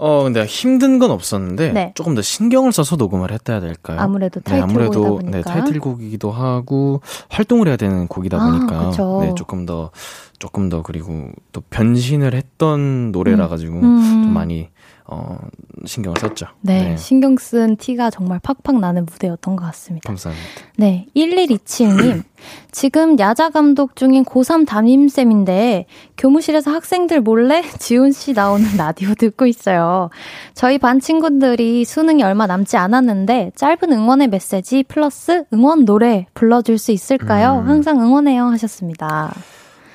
어, 0.00 0.22
근데 0.22 0.44
힘든 0.44 1.00
건 1.00 1.10
없었는데, 1.10 1.72
네. 1.72 1.92
조금 1.96 2.14
더 2.14 2.22
신경을 2.22 2.72
써서 2.72 2.94
녹음을 2.94 3.32
했다 3.32 3.54
해야 3.54 3.60
될까요? 3.60 3.98
아무래도 4.00 4.40
네, 4.40 4.60
아무래도, 4.60 4.92
타이틀곡이다 4.92 5.30
네, 5.30 5.42
보니까. 5.42 5.50
타이틀곡이기도 5.52 6.30
하고, 6.30 7.00
활동을 7.28 7.66
해야 7.66 7.76
되는 7.76 8.06
곡이다 8.06 8.40
아, 8.40 8.46
보니까, 8.46 8.90
그쵸. 8.90 9.18
네, 9.22 9.34
조금 9.36 9.66
더, 9.66 9.90
조금 10.38 10.68
더, 10.68 10.82
그리고 10.82 11.30
또 11.50 11.62
변신을 11.70 12.32
했던 12.34 13.10
노래라 13.10 13.48
가지고, 13.48 13.80
음. 13.80 14.00
좀 14.02 14.32
많이, 14.32 14.68
어, 15.10 15.38
신경을 15.86 16.18
썼죠. 16.20 16.46
네, 16.60 16.94
신경 16.98 17.36
쓴 17.38 17.76
티가 17.76 18.10
정말 18.10 18.38
팍팍 18.40 18.78
나는 18.78 19.06
무대였던 19.06 19.56
것 19.56 19.64
같습니다. 19.64 20.06
감사합니다. 20.06 20.46
네, 20.76 21.06
1127님. 21.16 22.22
지금 22.70 23.18
야자 23.18 23.48
감독 23.50 23.96
중인 23.96 24.24
고3 24.24 24.66
담임쌤인데 24.66 25.86
교무실에서 26.18 26.70
학생들 26.70 27.22
몰래 27.22 27.62
지훈 27.78 28.12
씨 28.12 28.34
나오는 28.34 28.64
라디오 28.76 29.14
듣고 29.14 29.46
있어요. 29.46 30.10
저희 30.54 30.76
반 30.78 31.00
친구들이 31.00 31.84
수능이 31.86 32.22
얼마 32.22 32.46
남지 32.46 32.76
않았는데 32.76 33.52
짧은 33.56 33.90
응원의 33.90 34.28
메시지 34.28 34.82
플러스 34.82 35.44
응원 35.54 35.84
노래 35.86 36.26
불러줄 36.34 36.76
수 36.78 36.92
있을까요? 36.92 37.60
음. 37.64 37.68
항상 37.68 38.00
응원해요 38.00 38.44
하셨습니다. 38.44 39.32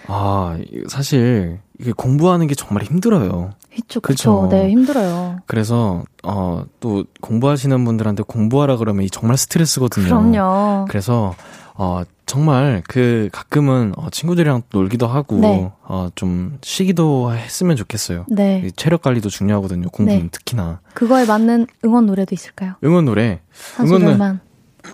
아, 0.08 0.58
이- 0.60 0.84
사실, 0.90 1.60
이게 1.80 1.92
공부하는 1.94 2.48
게 2.48 2.56
정말 2.56 2.84
힘들어요. 2.84 3.52
그쵸, 3.76 4.00
그쵸. 4.02 4.42
그쵸. 4.42 4.50
네, 4.50 4.70
힘들어요. 4.70 5.38
그래서, 5.48 6.04
어, 6.24 6.64
또, 6.80 7.06
공부하시는 7.22 7.84
분들한테 7.86 8.24
공부하라 8.24 8.78
그러면 8.78 9.04
이 9.04 9.10
정말 9.10 9.38
스트레스거든요. 9.38 10.06
그럼요. 10.06 10.86
그래서 10.90 11.36
어 11.76 12.04
정말 12.28 12.84
그 12.88 13.30
가끔은 13.32 13.94
어, 13.98 14.10
친구들이랑 14.12 14.62
놀기도 14.72 15.08
하고 15.08 15.38
네. 15.40 15.72
어 15.88 16.10
좀 16.14 16.60
쉬기도 16.62 17.34
했으면 17.34 17.76
좋겠어요. 17.76 18.26
네, 18.30 18.62
이 18.64 18.72
체력 18.74 19.02
관리도 19.02 19.30
중요하거든요. 19.30 19.90
공부는 19.90 20.22
네. 20.22 20.30
특히나 20.32 20.82
그거에 20.94 21.26
맞는 21.26 21.66
응원 21.84 22.06
노래도 22.06 22.36
있을까요? 22.36 22.76
응원 22.84 23.06
노래 23.06 23.40
한 23.76 23.88
응원은-. 23.88 24.40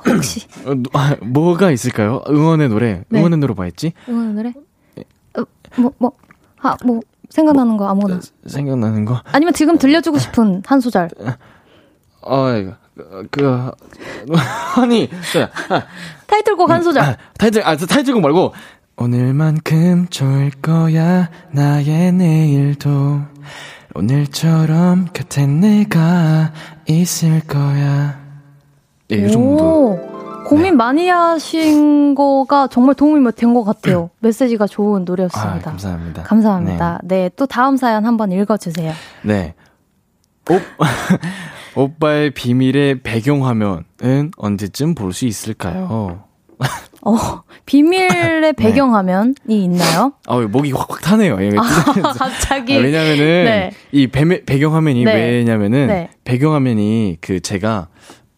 혹시 0.07 0.47
어, 0.65 0.73
노- 0.75 0.89
아, 0.93 1.17
뭐가 1.21 1.71
있을까요? 1.71 2.21
응원의 2.29 2.69
노래 2.69 3.03
네. 3.09 3.19
응원의 3.19 3.39
노래 3.39 3.53
뭐 3.53 3.65
했지? 3.65 3.91
응원 4.07 4.35
노래? 4.35 4.53
어, 5.37 5.43
뭐, 5.75 5.91
뭐, 5.97 6.11
아, 6.61 6.77
뭐, 6.85 7.01
생각나는 7.29 7.77
거 7.77 7.87
아무거나. 7.87 8.19
생각나는 8.47 9.05
거? 9.05 9.21
아니면 9.31 9.53
지금 9.53 9.77
들려주고 9.77 10.17
싶은 10.17 10.63
한 10.65 10.79
소절. 10.79 11.09
어 12.21 12.49
이거 12.51 12.73
그 13.31 13.71
아니 14.77 15.09
자, 15.31 15.49
타이틀곡 16.27 16.69
한 16.69 16.83
소절. 16.83 17.03
아, 17.03 17.17
타이틀 17.37 17.65
아 17.65 17.75
타이틀곡 17.75 18.21
말고 18.21 18.53
오늘만큼 18.97 20.07
좋을 20.09 20.51
거야 20.61 21.29
나의 21.51 22.11
내일도 22.11 23.21
오늘처럼 23.95 25.07
곁에 25.13 25.47
내가 25.47 26.51
있을 26.87 27.39
거야 27.41 28.19
예, 29.11 29.15
이 29.15 29.31
정도 29.31 29.93
오, 29.93 30.18
고민 30.49 30.77
많이 30.77 31.07
하신 31.09 32.15
거가 32.15 32.67
정말 32.67 32.95
도움이 32.95 33.19
된 33.35 33.53
것 33.53 33.63
같아요. 33.63 34.09
메시지가 34.19 34.67
좋은 34.67 35.01
아, 35.01 35.05
노래였습니다. 35.05 35.61
감사합니다 35.71 36.23
감사합니다. 36.23 36.99
네. 37.03 37.29
또 37.35 37.45
다음 37.45 37.77
사연 37.77 38.05
한번 38.05 38.31
읽어주세요. 38.31 38.93
네, 39.23 39.53
네. 40.47 40.55
오, 40.55 40.59
오빠의 41.81 42.31
비밀의 42.31 43.01
배경화면은 43.01 44.31
언제쯤 44.37 44.95
볼 44.95 45.13
수 45.13 45.25
있을까요? 45.25 46.25
어, 47.01 47.41
비밀의 47.65 48.53
배경화면이 48.57 49.33
있나요? 49.47 50.13
아, 50.27 50.37
목이 50.39 50.71
확확 50.71 51.01
타네요. 51.01 51.37
예. 51.41 51.51
아, 51.57 51.61
갑자기. 52.13 52.75
아, 52.75 52.79
왜냐면은 52.79 53.17
네. 53.45 53.71
이 53.91 54.07
배, 54.07 54.43
배경화면이 54.43 55.05
네. 55.05 55.13
왜냐면은 55.13 55.87
네. 55.87 56.09
배경화면이 56.25 57.17
그 57.21 57.39
제가 57.39 57.87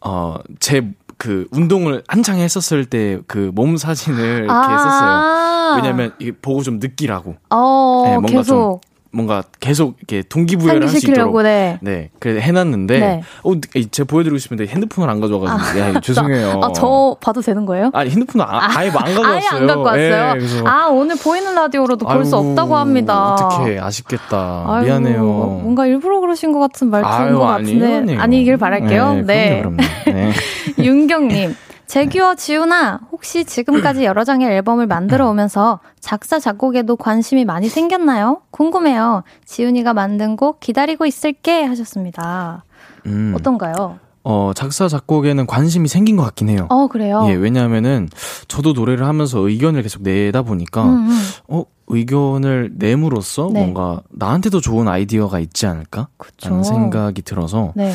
어 0.03 0.37
제 0.59 0.81
그 1.21 1.47
운동을 1.51 2.03
한창 2.07 2.37
했었을 2.39 2.85
때 2.85 3.19
그 3.27 3.51
몸 3.53 3.77
사진을 3.77 4.43
이렇게 4.45 4.73
했었어요. 4.73 5.75
왜냐면 5.75 6.13
이게 6.19 6.31
보고 6.31 6.63
좀 6.63 6.79
느끼라고 6.79 7.35
아. 7.49 7.55
어, 7.55 8.03
네, 8.05 8.11
뭔가 8.13 8.27
계속 8.39 8.81
뭔가 9.13 9.43
계속 9.59 9.95
이렇게 9.99 10.23
동기부여를 10.27 10.83
할 10.87 10.89
수 10.89 11.09
있도록 11.09 11.41
네. 11.43 11.77
네, 11.81 12.09
그래 12.19 12.39
해놨는데 12.39 12.99
네. 12.99 13.21
어, 13.43 13.53
이- 13.75 13.87
제가 13.89 14.07
보여드리고 14.07 14.37
싶은데 14.37 14.67
핸드폰을 14.67 15.09
안 15.09 15.19
가져와가지고 15.19 15.79
야 15.79 15.99
죄송해요. 15.99 16.61
아, 16.63 16.71
저 16.73 17.15
봐도 17.21 17.41
되는 17.41 17.65
거예요? 17.65 17.89
아니 17.93 18.09
핸드폰을 18.09 18.45
아, 18.45 18.69
아예 18.77 18.87
안 18.89 18.93
가져왔어요. 18.93 19.33
아예 19.35 19.41
안 19.51 19.67
갖고 19.67 19.83
왔어요. 19.83 20.01
예, 20.29 20.33
그래서 20.37 20.63
아, 20.65 20.87
오늘 20.87 21.15
보이는 21.17 21.53
라디오로도 21.53 22.05
볼 22.05 22.25
수 22.25 22.37
없다고 22.37 22.77
합니다. 22.77 23.33
어떡해 23.35 23.79
아쉽겠다. 23.79 24.63
아이고, 24.67 24.85
미안해요. 24.85 25.23
뭔가 25.23 25.85
일부러 25.87 26.19
그러신 26.21 26.51
것 26.53 26.59
같은 26.59 26.89
말투인 26.89 27.13
아유, 27.13 27.37
것 27.37 27.45
아니에요, 27.47 27.79
같은데 27.79 27.95
아니에요. 27.97 28.19
아니길 28.21 28.57
바랄게요. 28.57 29.13
네, 29.13 29.21
네. 29.23 29.59
그럼요, 29.59 29.77
그럼요. 30.05 30.19
네. 30.21 30.31
윤경님, 30.83 31.55
재규와 31.91 32.35
지훈아, 32.35 33.01
혹시 33.11 33.43
지금까지 33.43 34.05
여러 34.05 34.23
장의 34.23 34.47
앨범을 34.47 34.87
만들어 34.87 35.29
오면서 35.29 35.81
작사, 35.99 36.39
작곡에도 36.39 36.95
관심이 36.95 37.43
많이 37.43 37.67
생겼나요? 37.67 38.43
궁금해요. 38.51 39.23
지훈이가 39.43 39.93
만든 39.93 40.37
곡 40.37 40.61
기다리고 40.61 41.05
있을게 41.05 41.63
하셨습니다. 41.65 42.63
음, 43.07 43.33
어떤가요? 43.35 43.99
어, 44.23 44.51
작사, 44.55 44.87
작곡에는 44.87 45.45
관심이 45.45 45.89
생긴 45.89 46.15
것 46.15 46.23
같긴 46.23 46.47
해요. 46.47 46.67
어, 46.69 46.87
그래요? 46.87 47.25
예, 47.27 47.33
왜냐하면은 47.33 48.07
저도 48.47 48.71
노래를 48.71 49.05
하면서 49.05 49.39
의견을 49.39 49.83
계속 49.83 50.01
내다 50.01 50.43
보니까 50.43 50.85
음, 50.85 51.09
음. 51.09 51.21
어 51.49 51.65
의견을 51.87 52.71
내므로써 52.75 53.49
네. 53.51 53.59
뭔가 53.59 54.01
나한테도 54.11 54.61
좋은 54.61 54.87
아이디어가 54.87 55.39
있지 55.39 55.65
않을까? 55.65 56.07
그쵸. 56.15 56.47
라는 56.47 56.63
생각이 56.63 57.21
들어서 57.23 57.73
네. 57.75 57.91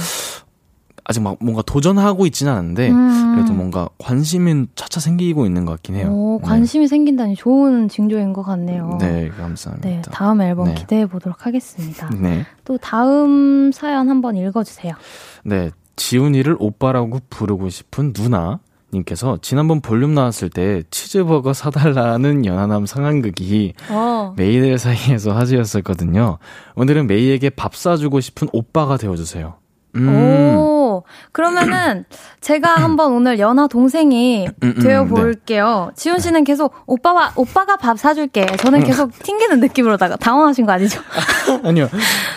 아직 1.09 1.21
막 1.21 1.37
뭔가 1.41 1.63
도전하고 1.63 2.27
있지는 2.27 2.53
않은데 2.53 2.91
음. 2.91 3.35
그래도 3.35 3.53
뭔가 3.53 3.89
관심은 3.99 4.69
차차 4.75 4.99
생기고 4.99 5.47
있는 5.47 5.65
것 5.65 5.73
같긴 5.73 5.95
해요. 5.95 6.09
오, 6.11 6.41
관심이 6.41 6.89
생긴다니 6.89 7.37
좋은 7.37 7.89
징조인 7.89 8.33
것 8.33 8.43
같네요. 8.43 8.99
네, 9.01 9.07
네 9.07 9.23
네, 9.23 9.29
감사합니다. 9.31 10.11
다음 10.11 10.43
앨범 10.43 10.69
네. 10.69 10.75
기대해 10.75 11.07
보도록 11.07 11.47
하겠습니다. 11.47 12.11
네. 12.11 12.45
또 12.65 12.77
다음 12.77 13.71
사연 13.73 14.09
한번 14.09 14.37
읽어주세요. 14.37 14.95
네, 15.45 15.71
지훈이를 15.95 16.57
오빠라고 16.59 17.21
부르고 17.31 17.69
싶은 17.69 18.13
누나. 18.13 18.61
님께서 18.95 19.39
지난번 19.43 19.81
볼륨 19.81 20.15
나왔을 20.15 20.49
때 20.49 20.83
치즈버거 20.91 21.53
사달라는 21.53 22.47
연하남 22.47 22.87
상황극이 22.87 23.75
어. 23.91 24.33
메이들 24.37 24.79
사이에서 24.79 25.33
화제였었거든요. 25.33 26.39
오늘은 26.77 27.09
메이에게 27.09 27.51
밥 27.51 27.75
사주고 27.75 28.21
싶은 28.21 28.49
오빠가 28.53 28.97
되어주세요. 28.97 29.55
음, 29.97 30.09
오, 30.09 30.76
오, 30.97 31.05
그러면은 31.33 32.05
제가 32.41 32.75
한번 32.77 33.13
오늘 33.13 33.39
연하 33.39 33.67
동생이 33.67 34.47
음, 34.63 34.75
음, 34.77 34.83
되어 34.83 35.05
네. 35.05 35.09
볼게요. 35.09 35.91
지훈 35.95 36.19
씨는 36.19 36.45
계속 36.45 36.75
오빠와 36.87 37.33
오빠가 37.37 37.77
밥 37.77 37.99
사줄게. 37.99 38.47
저는 38.59 38.85
계속 38.85 39.13
튕기는 39.23 39.61
느낌으로다가 39.61 40.17
당황하신 40.17 40.67
거 40.67 40.73
아니죠? 40.73 41.01
아니요. 41.65 41.89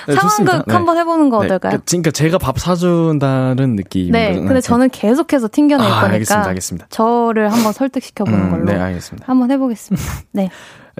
네. 0.07 0.16
상황극 0.16 0.74
한번 0.74 0.97
해보는 0.97 1.30
거 1.30 1.38
어떨까요? 1.38 1.78
그, 1.78 1.84
그러니까 1.86 2.12
제가 2.12 2.38
밥 2.38 2.60
사준다는 2.60 3.76
느낌. 3.76 4.12
네, 4.12 4.36
근데 4.36 4.62
저는 4.62 4.89
계속해서 4.89 5.49
튕겨낼 5.51 5.86
아, 5.86 5.89
거니까 5.89 6.14
알겠습니다, 6.14 6.49
알겠습니다. 6.49 6.88
저를 6.89 7.51
한번 7.51 7.74
설득시켜 7.74 8.24
보는 8.24 8.39
음, 8.39 8.49
걸로 8.51 8.66
네, 8.66 8.76
알겠습니다. 8.76 9.26
한번 9.28 9.51
해보겠습니다. 9.51 10.07
네. 10.32 10.49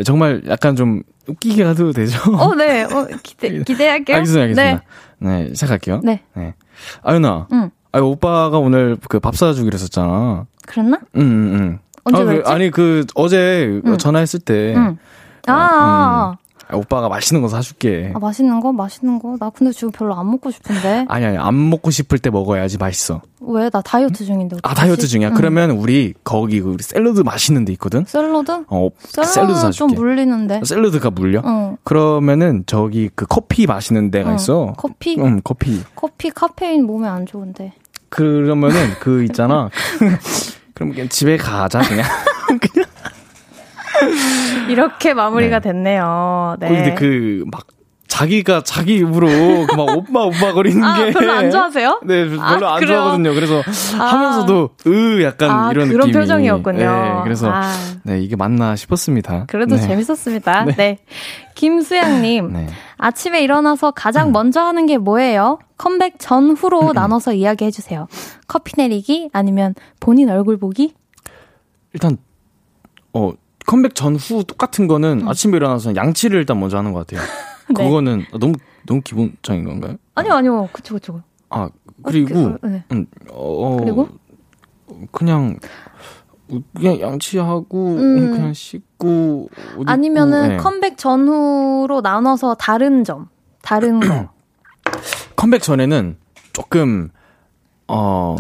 정말 0.06 0.42
약간 0.48 0.76
좀 0.76 1.04
웃기게 1.28 1.64
가도 1.64 1.92
되죠? 1.92 2.18
어, 2.34 2.56
네. 2.56 2.84
어, 2.84 3.08
기대 3.24 3.50
기대할게요. 3.64 4.18
알겠습니다, 4.18 4.44
알겠습니다. 4.44 4.84
네. 5.20 5.44
네, 5.46 5.54
시작할게요. 5.54 6.02
네. 6.04 6.24
네. 6.34 6.54
아윤아. 7.04 7.48
응. 7.52 7.72
아 7.92 8.00
오빠가 8.00 8.60
오늘 8.60 8.98
그 9.10 9.20
밥 9.20 9.36
사주기로 9.36 9.74
했었잖아. 9.74 10.46
그랬나? 10.68 11.00
응, 11.16 11.22
응, 11.22 11.54
응. 11.56 11.80
언제 12.04 12.22
아, 12.22 12.26
그? 12.26 12.44
아니, 12.46 12.70
그, 12.72 13.06
어제 13.16 13.82
응. 13.86 13.98
전화했을 13.98 14.40
때. 14.40 14.74
응. 14.76 14.98
아, 15.48 15.52
아, 15.52 15.56
아, 15.56 16.38
오빠가 16.72 17.10
맛있는 17.10 17.42
거 17.42 17.48
사줄게. 17.48 18.12
아, 18.14 18.20
맛있는 18.20 18.60
거? 18.60 18.72
맛있는 18.72 19.18
거? 19.20 19.36
나 19.40 19.50
근데 19.50 19.72
지금 19.72 19.92
별로 19.92 20.14
안 20.16 20.30
먹고 20.30 20.52
싶은데. 20.52 21.06
아니, 21.10 21.26
아니, 21.26 21.38
안 21.38 21.70
먹고 21.70 21.90
싶을 21.90 22.20
때 22.20 22.30
먹어야지 22.30 22.78
맛있어. 22.78 23.22
왜? 23.42 23.70
나 23.70 23.82
다이어트 23.82 24.24
중인데. 24.24 24.58
아? 24.62 24.74
다이어트 24.76 25.08
중이야? 25.08 25.30
응. 25.30 25.34
그러면 25.34 25.72
우리, 25.72 26.14
거기, 26.24 26.62
그 26.62 26.70
우리 26.70 26.84
샐러드 26.84 27.22
맛있는 27.22 27.66
데 27.66 27.74
있거든? 27.74 28.06
샐러드? 28.06 28.66
어, 28.68 28.90
샐러드 29.00 29.32
샐러드는 29.34 29.72
좀 29.72 29.90
사줄게. 29.90 29.96
물리는데. 29.96 30.62
샐러드가 30.64 31.10
물려? 31.10 31.42
응. 31.46 31.78
그러면은, 31.84 32.64
저기, 32.68 33.10
그 33.16 33.26
커피 33.26 33.66
마시는 33.66 34.12
데가 34.12 34.30
응. 34.32 34.36
있어. 34.36 34.74
커피? 34.78 35.18
응, 35.20 35.42
커피. 35.44 35.82
커피 35.96 36.30
카페인 36.30 36.86
몸에 36.86 37.08
안 37.08 37.26
좋은데. 37.26 37.74
그러면은, 38.10 38.92
그 39.00 39.24
있잖아. 39.24 39.70
그럼 40.76 40.92
그냥 40.92 41.10
집에 41.10 41.36
가자, 41.38 41.82
그냥. 41.82 42.06
이렇게 44.70 45.14
마무리가 45.14 45.60
네. 45.60 45.70
됐네요. 45.72 46.58
네. 46.60 46.68
근데 46.68 46.96
그, 46.96 47.44
막, 47.52 47.66
자기가 48.10 48.64
자기 48.64 48.98
입으로 48.98 49.28
그막 49.68 49.96
오빠 49.96 50.24
오빠 50.26 50.52
거리는 50.52 50.84
아, 50.84 50.98
게 50.98 51.12
별로 51.12 51.32
안 51.32 51.52
좋아하세요? 51.52 52.02
네, 52.04 52.28
별로 52.28 52.42
아, 52.68 52.74
안 52.74 52.80
그래요? 52.80 52.98
좋아하거든요. 52.98 53.34
그래서 53.34 53.62
아. 54.00 54.04
하면서도 54.04 54.70
으 54.88 55.24
약간 55.24 55.52
아, 55.52 55.72
이런 55.72 55.88
그런 55.88 56.08
느낌이 56.08 56.14
표정이었군요. 56.14 56.80
네, 56.80 57.12
그래서 57.24 57.50
아. 57.50 57.72
네, 58.04 58.20
이게 58.20 58.36
맞나 58.36 58.76
싶었습니다. 58.76 59.46
그래도 59.48 59.76
네. 59.76 59.82
재밌었습니다. 59.82 60.66
네. 60.66 60.76
네. 60.76 60.98
김수양님, 61.54 62.52
네. 62.52 62.60
음. 62.60 62.68
아침에 62.98 63.42
일어나서 63.44 63.92
가장 63.92 64.32
먼저 64.32 64.62
하는 64.62 64.86
게 64.88 64.98
뭐예요? 64.98 65.60
컴백 65.78 66.16
전후로 66.18 66.94
나눠서 66.94 67.34
이야기해 67.34 67.70
주세요. 67.70 68.08
커피 68.48 68.74
내리기? 68.76 69.30
아니면 69.34 69.76
본인 70.00 70.30
얼굴 70.30 70.58
보기? 70.58 70.94
일단 71.94 72.18
어 73.14 73.32
컴백 73.70 73.94
전후 73.94 74.44
똑같은 74.44 74.88
거는 74.88 75.28
아침에 75.28 75.58
일어나서 75.58 75.96
양치를 75.96 76.40
일단 76.40 76.60
먼저 76.60 76.80
하는 76.80 76.92
것 76.92 77.06
같아요. 77.06 77.22
음. 77.70 77.74
네. 77.78 77.84
그거는 77.86 78.26
너무 78.40 78.54
너무 78.88 79.02
기본적인 79.02 79.64
건가요? 79.64 79.98
아니요, 80.16 80.34
아니요. 80.34 80.70
그쵸, 80.74 80.96
그쵸. 80.96 81.22
아 81.50 81.70
그리고 82.04 82.58
그, 82.60 82.68
네. 82.68 82.84
음, 82.92 83.06
어, 83.30 83.78
그리고? 83.80 84.10
그냥 85.12 85.60
그냥 86.74 87.00
양치하고 87.00 87.96
음. 87.98 88.32
그냥 88.32 88.54
씻고 88.54 89.50
옷 89.78 89.82
입고, 89.82 89.84
아니면은 89.86 90.50
네. 90.50 90.58
컴백 90.58 90.98
전후로 90.98 92.02
나눠서 92.02 92.56
다른 92.56 93.04
점, 93.04 93.28
다른 93.62 94.00
거. 94.00 94.30
컴백 95.38 95.62
전에는 95.62 96.18
조금 96.54 97.10
어 97.88 98.36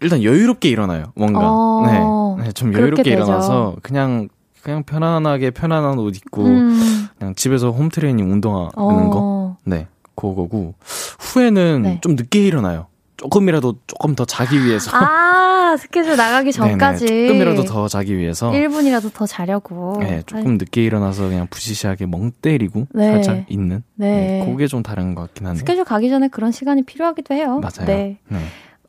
일단 0.00 0.22
여유롭게 0.22 0.68
일어나요. 0.68 1.12
뭔가 1.14 1.40
어, 1.42 2.36
네, 2.38 2.44
네, 2.46 2.52
좀 2.52 2.72
여유롭게. 2.72 3.10
일어나서 3.10 3.76
그냥 3.82 4.28
그냥 4.62 4.82
편안하게 4.82 5.50
편안한 5.52 5.98
옷 5.98 6.16
입고 6.16 6.44
음, 6.44 7.08
그냥 7.18 7.34
집에서 7.34 7.70
홈 7.70 7.88
트레이닝 7.88 8.30
운동하는 8.30 8.70
거. 9.10 9.18
어, 9.22 9.56
네, 9.64 9.86
그거고 10.14 10.74
후에는 11.18 11.82
네. 11.82 11.98
좀 12.02 12.14
늦게 12.16 12.42
일어나요. 12.42 12.86
조금이라도 13.16 13.76
조금 13.86 14.14
더 14.14 14.24
자기 14.24 14.64
위해서. 14.64 14.90
아, 14.94 15.76
스케줄 15.78 16.16
나가기 16.16 16.52
전까지. 16.54 17.04
네네, 17.04 17.26
조금이라도 17.28 17.64
더 17.64 17.86
자기 17.86 18.16
위해서. 18.16 18.50
1분이라도 18.50 19.12
더 19.12 19.26
자려고. 19.26 19.96
네, 20.00 20.22
조금 20.24 20.56
늦게 20.56 20.82
일어나서 20.82 21.28
그냥 21.28 21.46
부시시하게 21.50 22.06
멍 22.06 22.32
때리고 22.40 22.86
네. 22.94 23.12
살짝 23.12 23.44
있는. 23.50 23.82
네. 23.94 24.42
그게 24.46 24.66
좀 24.66 24.82
다른 24.82 25.14
것 25.14 25.22
같긴 25.22 25.46
한데. 25.46 25.58
스케줄 25.58 25.84
가기 25.84 26.08
전에 26.08 26.28
그런 26.28 26.50
시간이 26.50 26.84
필요하기도 26.84 27.34
해요. 27.34 27.60
맞아요. 27.60 27.86
네. 27.86 28.18
네. 28.28 28.38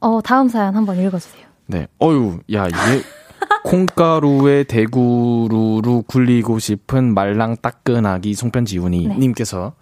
어, 0.02 0.20
다음 0.22 0.50
사연 0.50 0.76
한번 0.76 1.00
읽어주세요. 1.00 1.46
네. 1.68 1.88
어유, 2.02 2.40
야, 2.54 2.68
이게 2.68 2.78
콩가루에 3.64 4.64
대구루루 4.64 6.04
굴리고 6.08 6.60
싶은 6.60 7.14
말랑 7.14 7.58
따끈하기 7.62 8.34
송편지훈이 8.34 9.08
네. 9.08 9.18
님께서 9.18 9.74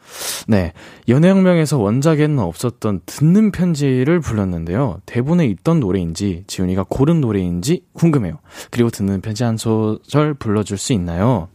네. 0.47 0.73
연애혁명에서 1.07 1.77
원작에는 1.77 2.39
없었던 2.39 3.01
듣는 3.05 3.51
편지를 3.51 4.19
불렀는데요. 4.19 4.99
대본에 5.05 5.45
있던 5.47 5.79
노래인지 5.79 6.43
지훈이가 6.47 6.85
고른 6.89 7.21
노래인지 7.21 7.85
궁금해요. 7.93 8.39
그리고 8.69 8.89
듣는 8.89 9.21
편지 9.21 9.43
한 9.43 9.57
소절 9.57 10.33
불러줄 10.35 10.77
수 10.77 10.93
있나요? 10.93 11.47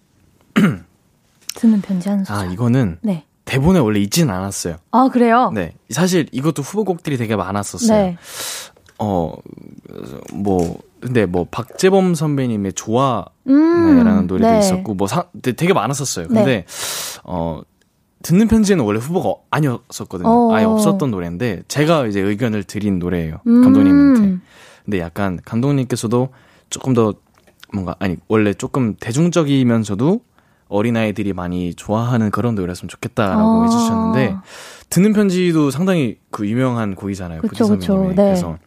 듣는 1.54 1.80
편지 1.82 2.08
한 2.08 2.24
소절. 2.24 2.36
아, 2.36 2.50
이거는 2.50 2.98
네. 3.02 3.26
대본에 3.44 3.78
원래 3.78 4.00
있지는 4.00 4.32
않았어요. 4.32 4.76
아, 4.90 5.08
그래요? 5.08 5.50
네. 5.54 5.74
사실 5.90 6.26
이것도 6.32 6.62
후보곡들이 6.62 7.16
되게 7.16 7.36
많았었어요. 7.36 7.98
네. 8.02 8.16
어, 8.98 9.32
뭐, 10.32 10.78
근데 11.00 11.26
뭐, 11.26 11.46
박재범 11.50 12.14
선배님의 12.14 12.72
좋아, 12.72 13.26
음, 13.48 13.96
네, 13.98 14.02
라는 14.04 14.26
노래도 14.26 14.50
네. 14.50 14.58
있었고, 14.60 14.94
뭐, 14.94 15.06
사, 15.06 15.26
되- 15.42 15.52
되게 15.52 15.74
많았었어요. 15.74 16.28
네. 16.28 16.34
근데, 16.34 16.64
어, 17.24 17.60
듣는 18.22 18.48
편지는 18.48 18.82
원래 18.84 18.98
후보가 18.98 19.42
아니었었거든요. 19.50 20.28
어. 20.28 20.54
아예 20.54 20.64
없었던 20.64 21.10
노래인데, 21.10 21.64
제가 21.68 22.06
이제 22.06 22.20
의견을 22.20 22.64
드린 22.64 22.98
노래예요. 22.98 23.40
음. 23.46 23.62
감독님한테. 23.62 24.38
근데 24.86 25.00
약간, 25.00 25.38
감독님께서도 25.44 26.30
조금 26.70 26.94
더, 26.94 27.12
뭔가, 27.74 27.94
아니, 27.98 28.16
원래 28.28 28.54
조금 28.54 28.94
대중적이면서도 28.98 30.20
어린아이들이 30.68 31.32
많이 31.32 31.74
좋아하는 31.74 32.30
그런 32.30 32.54
노래였으면 32.54 32.88
좋겠다라고 32.88 33.60
아. 33.60 33.64
해주셨는데, 33.64 34.36
듣는 34.90 35.12
편지도 35.12 35.70
상당히 35.70 36.18
그 36.30 36.48
유명한 36.48 36.94
곡이잖아요. 36.94 37.40
그쵸, 37.42 37.66
부디 37.68 37.78
그쵸. 37.80 38.08
네. 38.08 38.14
그래서 38.14 38.58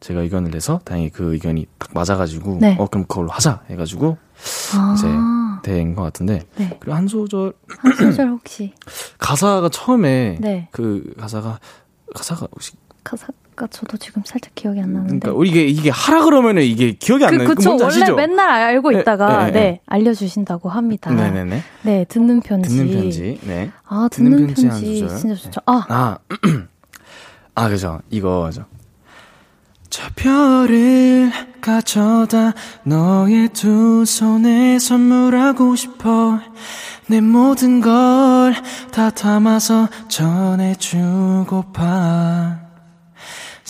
제가 0.00 0.20
의견을 0.22 0.50
내서 0.50 0.80
다행히 0.84 1.10
그 1.10 1.32
의견이 1.32 1.66
딱 1.78 1.90
맞아가지고 1.94 2.58
네. 2.60 2.76
어 2.78 2.86
그럼 2.88 3.06
그걸로 3.06 3.28
하자 3.30 3.62
해가지고 3.70 4.18
아, 4.74 4.94
이제 4.96 5.06
된 5.62 5.94
것 5.94 6.02
같은데 6.02 6.40
네. 6.56 6.76
그리고 6.80 6.96
한 6.96 7.06
소절 7.06 7.52
한 7.68 7.92
소절 7.92 8.28
혹시. 8.30 8.74
가사가 9.18 9.68
처음에 9.68 10.38
네. 10.40 10.68
그 10.72 11.14
가사가 11.18 11.60
가사가 12.16 12.48
혹시 12.52 12.72
가사 13.04 13.28
가 13.54 13.66
저도 13.66 13.96
지금 13.98 14.22
살짝 14.24 14.54
기억이 14.54 14.80
안 14.80 14.92
나는데. 14.92 15.28
그러니까 15.30 15.44
이게 15.50 15.66
이게 15.66 15.90
하라 15.90 16.24
그러면은 16.24 16.62
이게 16.62 16.92
기억이 16.92 17.24
안 17.24 17.30
그, 17.32 17.36
나요. 17.36 17.48
그 17.48 17.54
그쵸. 17.54 17.70
원래 17.72 17.84
아시죠? 17.84 18.14
맨날 18.16 18.48
알고 18.50 18.90
네, 18.92 19.00
있다가, 19.00 19.46
네, 19.46 19.52
네, 19.52 19.60
네. 19.60 19.80
알려주신다고 19.86 20.68
합니다. 20.70 21.10
네네네 21.10 21.62
네, 21.82 22.04
듣는 22.08 22.40
편지. 22.40 22.68
듣는 22.70 22.92
편지 22.92 23.38
네. 23.42 23.70
아, 23.86 24.08
듣는, 24.10 24.30
듣는 24.30 24.46
편지, 24.48 24.66
편지. 24.68 25.08
진짜 25.18 25.34
좋죠. 25.34 25.60
아, 25.66 25.84
아, 25.88 26.18
아, 27.54 27.68
그죠. 27.68 28.00
이거죠. 28.10 28.64
저 29.90 30.08
별을 30.16 31.30
가져다 31.60 32.54
너의 32.84 33.50
두 33.50 34.04
손에 34.06 34.78
선물하고 34.78 35.76
싶어. 35.76 36.38
내 37.08 37.20
모든 37.20 37.80
걸 37.82 38.54
다 38.92 39.10
담아서 39.10 39.88
전해주고파. 41.48 42.61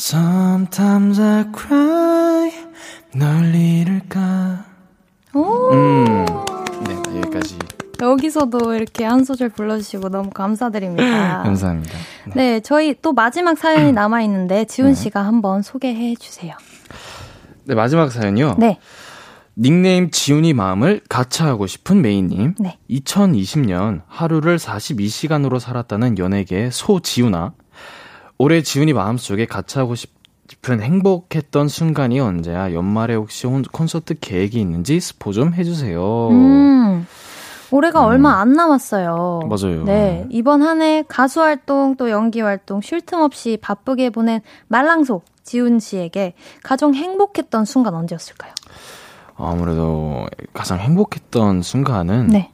Sometimes 0.04 1.20
I 1.20 1.44
cry. 1.56 2.50
널 3.14 3.54
잃을까. 3.54 4.64
오. 5.32 5.70
음. 5.70 6.26
네, 6.88 7.18
여기까지. 7.20 7.56
여기서도 8.00 8.74
이렇게 8.74 9.04
한 9.04 9.22
소절 9.22 9.50
불러주시고 9.50 10.08
너무 10.08 10.30
감사드립니다. 10.30 11.44
감사합니다. 11.44 11.96
네, 12.34 12.58
저희 12.58 12.96
또 13.00 13.12
마지막 13.12 13.56
사연이 13.56 13.92
남아 13.92 14.22
있는데, 14.22 14.56
네. 14.56 14.64
지훈 14.64 14.96
씨가 14.96 15.24
한번 15.24 15.62
소개해 15.62 16.16
주세요. 16.16 16.56
네, 17.62 17.76
마지막 17.76 18.10
사연이요. 18.10 18.56
네. 18.58 18.80
닉네임 19.56 20.10
지훈이 20.10 20.52
마음을 20.52 21.00
가차하고 21.08 21.68
싶은 21.68 22.02
메이님. 22.02 22.56
네. 22.58 22.76
2020년 22.90 24.02
하루를 24.08 24.58
42시간으로 24.58 25.60
살았다는 25.60 26.18
연예계 26.18 26.70
소지훈아. 26.72 27.52
올해 28.38 28.62
지훈이 28.62 28.92
마음속에 28.92 29.46
가차하고 29.46 29.94
싶은 29.94 30.80
행복했던 30.82 31.68
순간이 31.68 32.20
언제야? 32.20 32.72
연말에 32.74 33.14
혹시 33.14 33.46
혼- 33.46 33.62
콘서트 33.62 34.14
계획이 34.20 34.60
있는지 34.60 35.00
스포 35.00 35.32
좀 35.32 35.54
해주세요. 35.54 36.28
음, 36.30 37.06
올해가 37.70 38.04
얼마 38.04 38.40
안 38.40 38.52
남았어요. 38.52 39.40
맞아요. 39.48 39.84
네. 39.84 40.26
이번 40.30 40.62
한 40.62 40.82
해 40.82 41.04
가수 41.08 41.40
활동 41.40 41.96
또 41.96 42.10
연기 42.10 42.40
활동 42.40 42.80
쉴 42.80 43.00
틈 43.00 43.20
없이 43.20 43.58
바쁘게 43.60 44.10
보낸 44.10 44.40
말랑소 44.68 45.22
지훈 45.44 45.78
씨에게 45.80 46.34
가장 46.62 46.94
행복했던 46.94 47.64
순간 47.64 47.94
언제였을까요? 47.94 48.52
아무래도 49.36 50.26
가장 50.52 50.78
행복했던 50.78 51.62
순간은 51.62 52.26
네. 52.28 52.50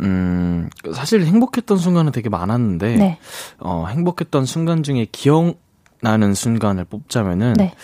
음, 0.00 0.68
사실 0.94 1.24
행복했던 1.24 1.78
순간은 1.78 2.12
되게 2.12 2.28
많았는데 2.28 2.96
네. 2.96 3.18
어, 3.58 3.86
행복했던 3.88 4.44
순간 4.44 4.82
중에 4.82 5.06
기억나는 5.10 6.34
순간을 6.34 6.84
뽑자면은 6.84 7.54
네. 7.54 7.74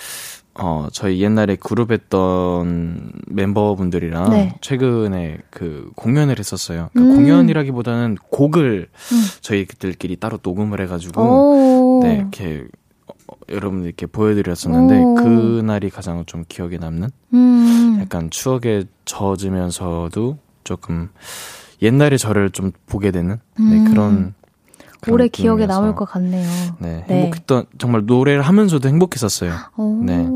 어, 0.54 0.88
저희 0.92 1.22
옛날에 1.22 1.56
그룹 1.56 1.92
했던 1.92 3.10
멤버분들이랑 3.26 4.30
네. 4.30 4.54
최근에 4.60 5.38
그 5.50 5.90
공연을 5.96 6.38
했었어요. 6.38 6.90
그 6.92 7.00
음. 7.00 7.16
공연이라기보다는 7.16 8.16
곡을 8.30 8.88
음. 8.92 9.22
저희들끼리 9.40 10.16
따로 10.16 10.38
녹음을 10.42 10.80
해가지고 10.82 11.22
오. 11.22 12.00
네, 12.02 12.16
이렇게 12.16 12.66
어, 13.06 13.34
여러분들께 13.48 14.06
보여드렸었는데 14.06 14.98
오. 15.00 15.14
그날이 15.14 15.88
가장 15.88 16.24
좀 16.26 16.44
기억에 16.46 16.76
남는 16.76 17.08
음. 17.32 17.98
약간 18.02 18.28
추억에 18.28 18.84
젖으면서도 19.06 20.36
조금 20.64 21.08
옛날의 21.82 22.18
저를 22.18 22.50
좀 22.50 22.70
보게 22.86 23.10
되는 23.10 23.38
네, 23.58 23.64
음. 23.64 23.84
그런, 23.90 24.34
오래 25.08 25.26
기억에 25.28 25.66
남을 25.66 25.94
것 25.96 26.04
같네요. 26.04 26.48
네, 26.78 27.04
네. 27.08 27.14
행복했던 27.22 27.64
정말 27.78 28.02
노래를 28.06 28.42
하면서도 28.42 28.88
행복했었어요. 28.88 29.52
오. 29.76 30.00
네. 30.04 30.28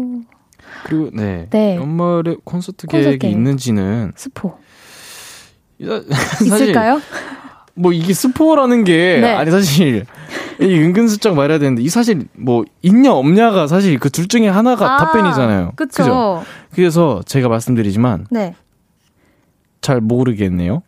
그리고 0.84 1.10
네, 1.12 1.46
네. 1.50 1.76
연말에 1.76 2.34
콘서트 2.44 2.86
콘서트 2.86 2.86
계획이 2.88 3.18
계획. 3.18 3.32
있는지는 3.32 4.12
스포. 4.16 4.58
있을까요? 6.44 7.00
뭐 7.74 7.92
이게 7.92 8.12
스포라는 8.14 8.84
게 8.84 9.18
네. 9.20 9.34
아니 9.34 9.50
사실 9.50 10.06
이 10.60 10.64
은근슬쩍 10.64 11.34
말해야 11.36 11.58
되는데 11.58 11.82
이 11.82 11.88
사실 11.90 12.26
뭐 12.34 12.64
있냐 12.82 13.12
없냐가 13.12 13.66
사실 13.66 13.98
그 13.98 14.08
둘 14.10 14.26
중에 14.28 14.48
하나가 14.48 14.96
답변이잖아요. 14.96 15.72
그쵸. 15.76 16.02
그죠? 16.02 16.44
그래서 16.74 17.20
제가 17.26 17.48
말씀드리지만 17.48 18.26
네. 18.30 18.54
잘 19.80 20.00
모르겠네요. 20.00 20.82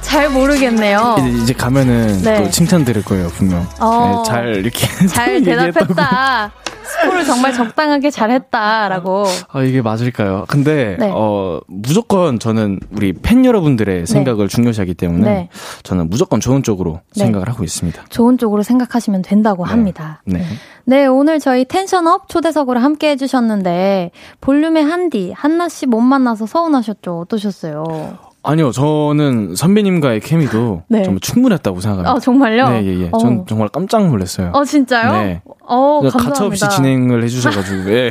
잘 0.00 0.28
모르겠네요. 0.28 1.16
이제, 1.18 1.28
이제 1.42 1.52
가면은 1.54 2.18
어. 2.18 2.22
네. 2.22 2.44
또 2.44 2.50
칭찬 2.50 2.84
들을 2.84 3.02
거예요 3.02 3.28
분명. 3.28 3.66
어. 3.80 4.22
네, 4.24 4.30
잘 4.30 4.56
이렇게 4.56 4.86
잘. 5.06 5.40
대답했다. 5.44 6.52
스포를 6.92 7.24
정말 7.24 7.52
적당하게 7.52 8.10
잘했다라고. 8.10 9.24
아 9.52 9.62
이게 9.62 9.82
맞을까요? 9.82 10.44
근데 10.48 10.96
네. 10.98 11.10
어 11.12 11.60
무조건 11.68 12.38
저는 12.38 12.80
우리 12.92 13.12
팬 13.12 13.44
여러분들의 13.44 14.06
생각을 14.06 14.48
중요시하기 14.48 14.94
때문에 14.94 15.24
네. 15.30 15.48
저는 15.82 16.10
무조건 16.10 16.40
좋은 16.40 16.62
쪽으로 16.62 17.00
네. 17.16 17.24
생각을 17.24 17.48
하고 17.48 17.64
있습니다. 17.64 18.04
좋은 18.08 18.38
쪽으로 18.38 18.62
생각하시면 18.62 19.22
된다고 19.22 19.64
네. 19.64 19.70
합니다. 19.70 20.22
네. 20.24 20.42
네, 20.84 21.06
오늘 21.06 21.38
저희 21.38 21.64
텐션업 21.64 22.28
초대석으로 22.28 22.80
함께 22.80 23.10
해주셨는데, 23.10 24.10
볼륨의 24.40 24.82
한디, 24.82 25.32
한나 25.32 25.68
씨 25.68 25.86
못 25.86 26.00
만나서 26.00 26.46
서운하셨죠? 26.46 27.20
어떠셨어요? 27.20 28.18
아니요, 28.44 28.72
저는 28.72 29.54
선배님과의 29.54 30.20
케미도 30.20 30.82
네. 30.90 31.02
정말 31.04 31.20
충분했다고 31.20 31.80
생각합니다. 31.80 32.12
아, 32.12 32.18
정말요? 32.18 32.68
네, 32.70 32.84
예, 32.86 33.00
예. 33.04 33.08
어. 33.12 33.18
전 33.18 33.46
정말 33.46 33.68
깜짝 33.68 34.06
놀랐어요. 34.08 34.50
어, 34.52 34.64
진짜요? 34.64 35.12
네. 35.12 35.42
어, 35.66 36.00
감사합니다. 36.00 36.18
가차없이 36.30 36.68
진행을 36.70 37.22
해주셔가지고, 37.24 37.90
예. 37.92 38.10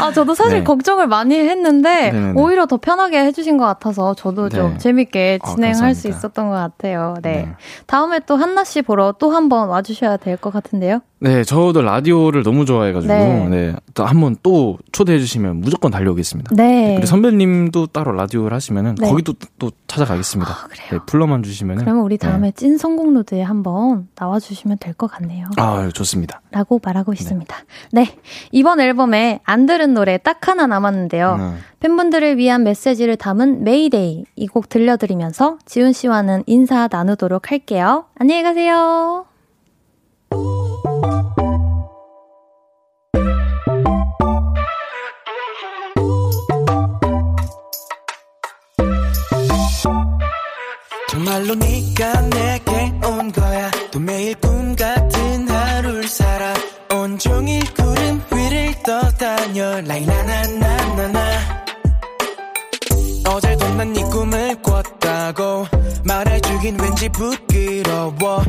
아, 0.00 0.10
저도 0.10 0.34
사실 0.34 0.58
네. 0.58 0.64
걱정을 0.64 1.06
많이 1.06 1.36
했는데, 1.38 2.10
네네네. 2.10 2.40
오히려 2.40 2.66
더 2.66 2.78
편하게 2.78 3.24
해주신 3.26 3.58
것 3.58 3.64
같아서 3.64 4.12
저도 4.14 4.48
좀 4.48 4.72
네. 4.72 4.78
재밌게 4.78 5.38
아, 5.40 5.48
진행할 5.54 5.94
수 5.94 6.08
감사합니다. 6.08 6.08
있었던 6.18 6.48
것 6.48 6.54
같아요. 6.54 7.14
네. 7.22 7.32
네. 7.42 7.48
다음에 7.86 8.18
또 8.26 8.34
한나 8.36 8.64
씨 8.64 8.82
보러 8.82 9.12
또 9.20 9.30
한번 9.30 9.68
와주셔야 9.68 10.16
될 10.16 10.36
것 10.36 10.52
같은데요? 10.52 11.00
네, 11.22 11.44
저도 11.44 11.82
라디오를 11.82 12.42
너무 12.42 12.64
좋아해가지고, 12.64 13.12
네. 13.12 13.48
네. 13.48 13.74
또한번 13.94 14.34
또 14.42 14.78
초대해 14.90 15.20
주시면 15.20 15.60
무조건 15.60 15.92
달려오겠습니다. 15.92 16.52
네. 16.56 16.94
그리고 16.94 17.06
선배님도 17.06 17.86
따로 17.88 18.10
라디오를 18.10 18.52
하시면은 18.56 18.96
네. 18.96 19.08
거기도 19.08 19.32
또 19.60 19.70
찾아가겠습니다. 19.86 20.50
아, 20.50 20.66
그래요? 20.66 20.88
네, 20.90 20.98
불러만 21.06 21.44
주시면은. 21.44 21.84
그러면 21.84 22.02
우리 22.02 22.18
네. 22.18 22.26
다음에 22.26 22.50
찐 22.50 22.76
성공 22.76 23.14
로드에 23.14 23.40
한번 23.40 24.08
나와주시면 24.18 24.78
될 24.78 24.94
것 24.94 25.06
같네요. 25.12 25.46
아, 25.58 25.88
좋습니다. 25.94 26.40
라고 26.50 26.80
말하고 26.82 27.12
있습니다. 27.12 27.56
네. 27.92 28.16
이번 28.50 28.80
앨범에 28.80 29.40
안 29.44 29.66
들은 29.66 29.94
노래 29.94 30.18
딱 30.18 30.48
하나 30.48 30.66
남았는데요. 30.66 31.36
네. 31.36 31.52
팬분들을 31.80 32.36
위한 32.36 32.64
메시지를 32.64 33.16
담은 33.16 33.62
메이데이 33.64 34.24
이 34.36 34.46
곡 34.48 34.68
들려드리면서 34.68 35.58
지훈 35.66 35.92
씨와는 35.92 36.42
인사 36.46 36.88
나누도록 36.90 37.50
할게요. 37.52 38.06
안녕히 38.18 38.42
가세요. 38.42 39.24
정말로 51.08 51.54
네가 51.54 52.20
내게 52.30 52.92
온 53.06 53.32
거야. 53.32 53.70
또 53.90 53.98
매일 54.00 54.34
꿈 54.36 54.74
같은 54.74 55.48
하루를 55.48 56.08
살아. 56.08 56.54
온종일 56.92 57.62
구름 57.74 58.22
위를 58.32 58.74
떠다녀. 58.82 59.80
라이나나나나나. 59.82 61.62
어제도 63.28 63.68
난 63.74 63.92
네 63.92 64.02
꿈을 64.04 64.62
꿨다고 64.62 65.66
말해주긴 66.04 66.78
왠지 66.80 67.08
부끄러워. 67.10 68.42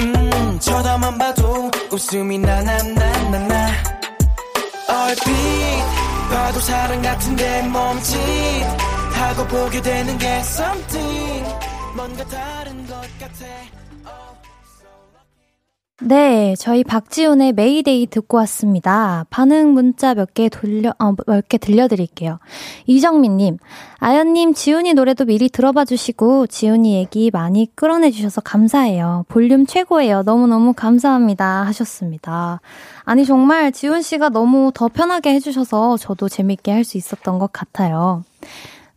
음 0.00 0.58
쳐다만 0.60 1.18
봐도 1.18 1.70
웃음이 1.90 2.38
나나나나나. 2.38 3.70
얼핏 4.88 5.32
봐도 6.30 6.60
사랑 6.60 7.02
같은데 7.02 7.62
멈칫 7.62 8.18
하고 9.14 9.46
보게 9.46 9.80
되는 9.80 10.18
게 10.18 10.26
something. 10.40 11.44
뭔가 11.96 12.24
다른 12.24 12.86
것 12.86 12.94
같아 13.18 13.77
네, 16.00 16.54
저희 16.56 16.84
박지훈의 16.84 17.54
메이데이 17.54 18.06
듣고 18.06 18.36
왔습니다. 18.36 19.26
반응 19.30 19.72
문자 19.74 20.14
몇 20.14 20.32
개 20.32 20.48
돌려, 20.48 20.94
어, 21.00 21.12
몇 21.26 21.48
개 21.48 21.58
들려드릴게요. 21.58 22.38
이정민님, 22.86 23.58
아연님, 23.98 24.54
지훈이 24.54 24.94
노래도 24.94 25.24
미리 25.24 25.48
들어봐 25.48 25.84
주시고, 25.84 26.46
지훈이 26.46 26.94
얘기 26.94 27.32
많이 27.32 27.66
끌어내주셔서 27.74 28.42
감사해요. 28.42 29.24
볼륨 29.26 29.66
최고예요. 29.66 30.22
너무너무 30.22 30.72
감사합니다. 30.72 31.64
하셨습니다. 31.66 32.60
아니, 33.04 33.24
정말 33.26 33.72
지훈 33.72 34.00
씨가 34.00 34.28
너무 34.28 34.70
더 34.72 34.86
편하게 34.86 35.34
해주셔서 35.34 35.96
저도 35.96 36.28
재밌게 36.28 36.70
할 36.70 36.84
수 36.84 36.96
있었던 36.96 37.40
것 37.40 37.52
같아요. 37.52 38.22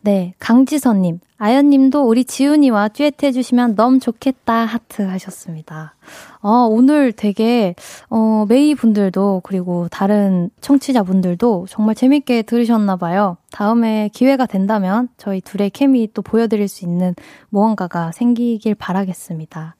네, 0.04 0.34
강지선님, 0.40 1.20
아연님도 1.38 2.02
우리 2.02 2.24
지훈이와 2.24 2.88
듀엣 2.88 3.22
해주시면 3.22 3.76
너무 3.76 4.00
좋겠다 4.00 4.52
하트 4.52 5.02
하셨습니다. 5.02 5.94
어, 6.40 6.66
오늘 6.68 7.12
되게, 7.12 7.76
어, 8.10 8.44
메이 8.48 8.74
분들도, 8.74 9.42
그리고 9.44 9.86
다른 9.92 10.50
청취자 10.60 11.04
분들도 11.04 11.66
정말 11.68 11.94
재밌게 11.94 12.42
들으셨나봐요. 12.42 13.36
다음에 13.52 14.10
기회가 14.12 14.46
된다면 14.46 15.08
저희 15.18 15.40
둘의 15.40 15.70
케미 15.70 16.12
또 16.12 16.20
보여드릴 16.20 16.66
수 16.66 16.84
있는 16.84 17.14
무언가가 17.48 18.10
생기길 18.10 18.74
바라겠습니다. 18.74 19.76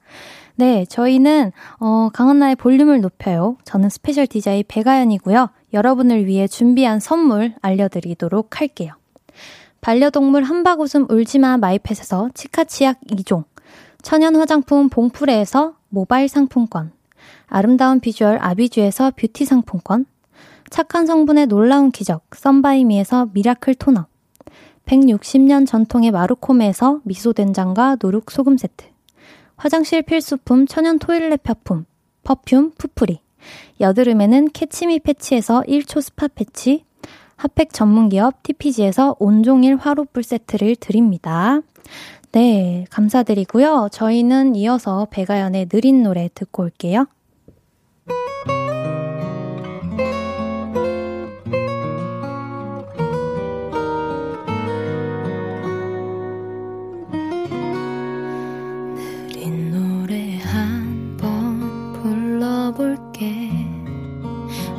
네, 0.55 0.85
저희는, 0.85 1.51
어, 1.81 2.11
강한나의 2.13 2.55
볼륨을 2.55 3.01
높여요. 3.01 3.57
저는 3.65 3.89
스페셜 3.89 4.29
DJ 4.29 4.63
배가연이고요. 4.63 5.49
여러분을 5.73 6.27
위해 6.27 6.47
준비한 6.47 7.01
선물 7.01 7.55
알려드리도록 7.61 8.61
할게요. 8.61 8.93
반려동물 9.83 10.45
한바구음 10.45 11.11
울지마 11.11 11.57
마이펫에서 11.57 12.31
치카치약 12.35 13.01
2종, 13.01 13.43
천연 14.01 14.37
화장품 14.37 14.89
봉프레에서 14.89 15.75
모바일 15.89 16.29
상품권, 16.29 16.93
아름다운 17.49 17.99
비주얼 17.99 18.39
아비주에서 18.41 19.11
뷰티 19.17 19.45
상품권, 19.45 20.07
착한 20.71 21.07
성분의 21.07 21.47
놀라운 21.47 21.91
기적 21.91 22.23
썬바이미에서 22.33 23.31
미라클 23.33 23.75
토너, 23.75 24.07
160년 24.87 25.67
전통의 25.67 26.13
마루코메에서 26.13 27.01
미소된장과 27.03 27.97
누룩소금 28.01 28.59
세트, 28.59 28.87
화장실 29.57 30.03
필수품 30.03 30.69
천연 30.69 31.01
토일렛 31.01 31.43
펴품, 31.43 31.87
퍼퓸 32.23 32.75
푸프리, 32.79 33.19
여드름에는 33.81 34.51
캐치미 34.53 35.01
패치에서 35.01 35.63
1초 35.67 36.01
스파 36.01 36.29
패치, 36.29 36.85
핫팩 37.43 37.73
전문기업 37.73 38.45
TPG에서 38.45 39.17
온종일 39.19 39.75
화로불 39.75 40.23
세트를 40.23 40.77
드립니다. 40.77 41.61
네, 42.31 42.85
감사드리고요. 42.91 43.89
저희는 43.91 44.55
이어서 44.55 45.09
배가연의 45.11 45.67
느린 45.67 46.05
노래 46.05 46.29
듣고 46.33 46.63
올게요. 46.63 47.07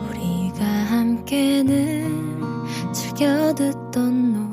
우리가 0.10 0.65
함께는 0.65 1.93
아껴 3.23 3.53
듣던 3.55 4.33
노래 4.33 4.52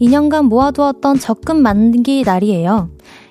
2년간 0.00 0.44
모아두었던 0.44 1.18
적금 1.18 1.62
만기 1.62 2.22
날이에요. 2.24 2.90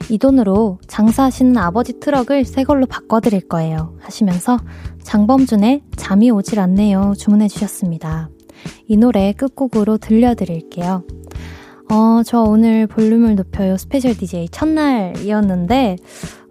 이 0.10 0.18
돈으로 0.18 0.80
장사하시는 0.88 1.58
아버지 1.58 2.00
트럭을 2.00 2.46
새 2.46 2.64
걸로 2.64 2.86
바꿔드릴 2.86 3.48
거예요. 3.48 3.96
하시면서 4.00 4.60
장범준의 5.04 5.84
잠이 5.96 6.30
오질 6.30 6.60
않네요. 6.60 7.14
주문해주셨습니다. 7.18 8.30
이 8.88 8.98
노래 8.98 9.34
끝곡으로 9.34 9.98
들려드릴게요. 9.98 11.04
어, 11.92 12.22
저 12.24 12.42
오늘 12.42 12.86
볼륨을 12.86 13.36
높여요 13.36 13.76
스페셜 13.76 14.16
DJ 14.16 14.50
첫날이었는데, 14.50 15.96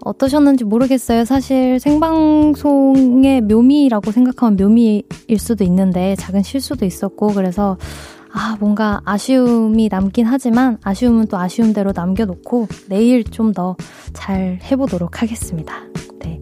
어떠셨는지 0.00 0.64
모르겠어요. 0.64 1.24
사실 1.24 1.78
생방송의 1.78 3.42
묘미라고 3.42 4.10
생각하면 4.10 4.56
묘미일 4.56 5.38
수도 5.38 5.62
있는데, 5.62 6.16
작은 6.16 6.42
실수도 6.42 6.84
있었고, 6.84 7.28
그래서, 7.28 7.78
아, 8.38 8.56
뭔가 8.60 9.00
아쉬움이 9.04 9.88
남긴 9.88 10.26
하지만, 10.26 10.78
아쉬움은 10.84 11.26
또 11.26 11.36
아쉬움대로 11.38 11.92
남겨놓고, 11.94 12.68
내일 12.88 13.24
좀 13.24 13.52
더 13.52 13.76
잘 14.12 14.58
해보도록 14.70 15.22
하겠습니다. 15.22 15.74
네. 16.20 16.40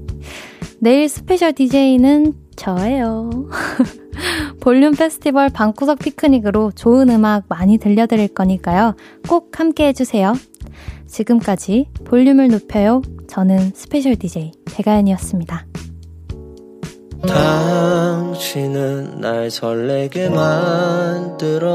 내일 0.79 1.09
스페셜 1.09 1.53
DJ는 1.53 2.35
저예요. 2.57 3.31
볼륨 4.61 4.95
페스티벌 4.95 5.49
방구석 5.51 5.99
피크닉으로 6.01 6.73
좋은 6.75 7.09
음악 7.11 7.45
많이 7.49 7.79
들려드릴 7.79 8.29
거니까요. 8.29 8.95
꼭 9.29 9.59
함께 9.59 9.89
해주세요. 9.89 10.35
지금까지 11.07 11.89
볼륨을 12.05 12.49
높여요. 12.49 13.03
저는 13.29 13.73
스페셜 13.75 14.17
DJ 14.17 14.53
배가연이었습니다. 14.67 15.67
당신은 17.27 19.21
날 19.21 19.51
설레게 19.51 20.29
만들어 20.31 21.67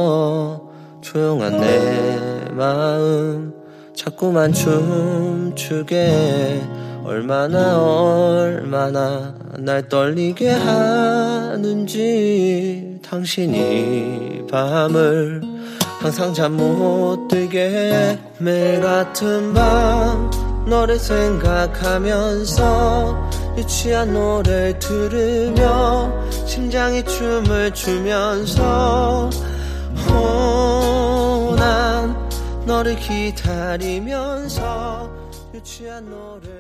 조용한 1.02 1.60
내 1.60 2.20
마음 2.52 3.54
자꾸만 3.96 4.54
춤추게 4.54 6.02
얼마나 7.04 7.80
얼마나 7.80 9.34
날 9.58 9.90
떨리게 9.90 10.50
하는지 11.72 12.12
당신이 13.04 14.48
밤을 14.50 15.42
항상 16.00 16.34
잠 16.34 16.54
못 16.54 17.28
들게 17.28 18.18
매일 18.40 18.82
같은 18.82 19.54
밤 19.54 20.32
너를 20.68 20.98
생각하면서 21.00 22.62
유치한 23.58 24.14
노래를 24.14 24.80
들으며 24.80 26.12
심장이 26.46 27.04
춤을 27.04 27.74
추면서 27.74 29.30
어, 30.10 31.56
난 31.58 32.16
너를 32.66 32.96
기다리면서 32.98 34.52
유치한 35.54 36.06
부르 36.06 36.51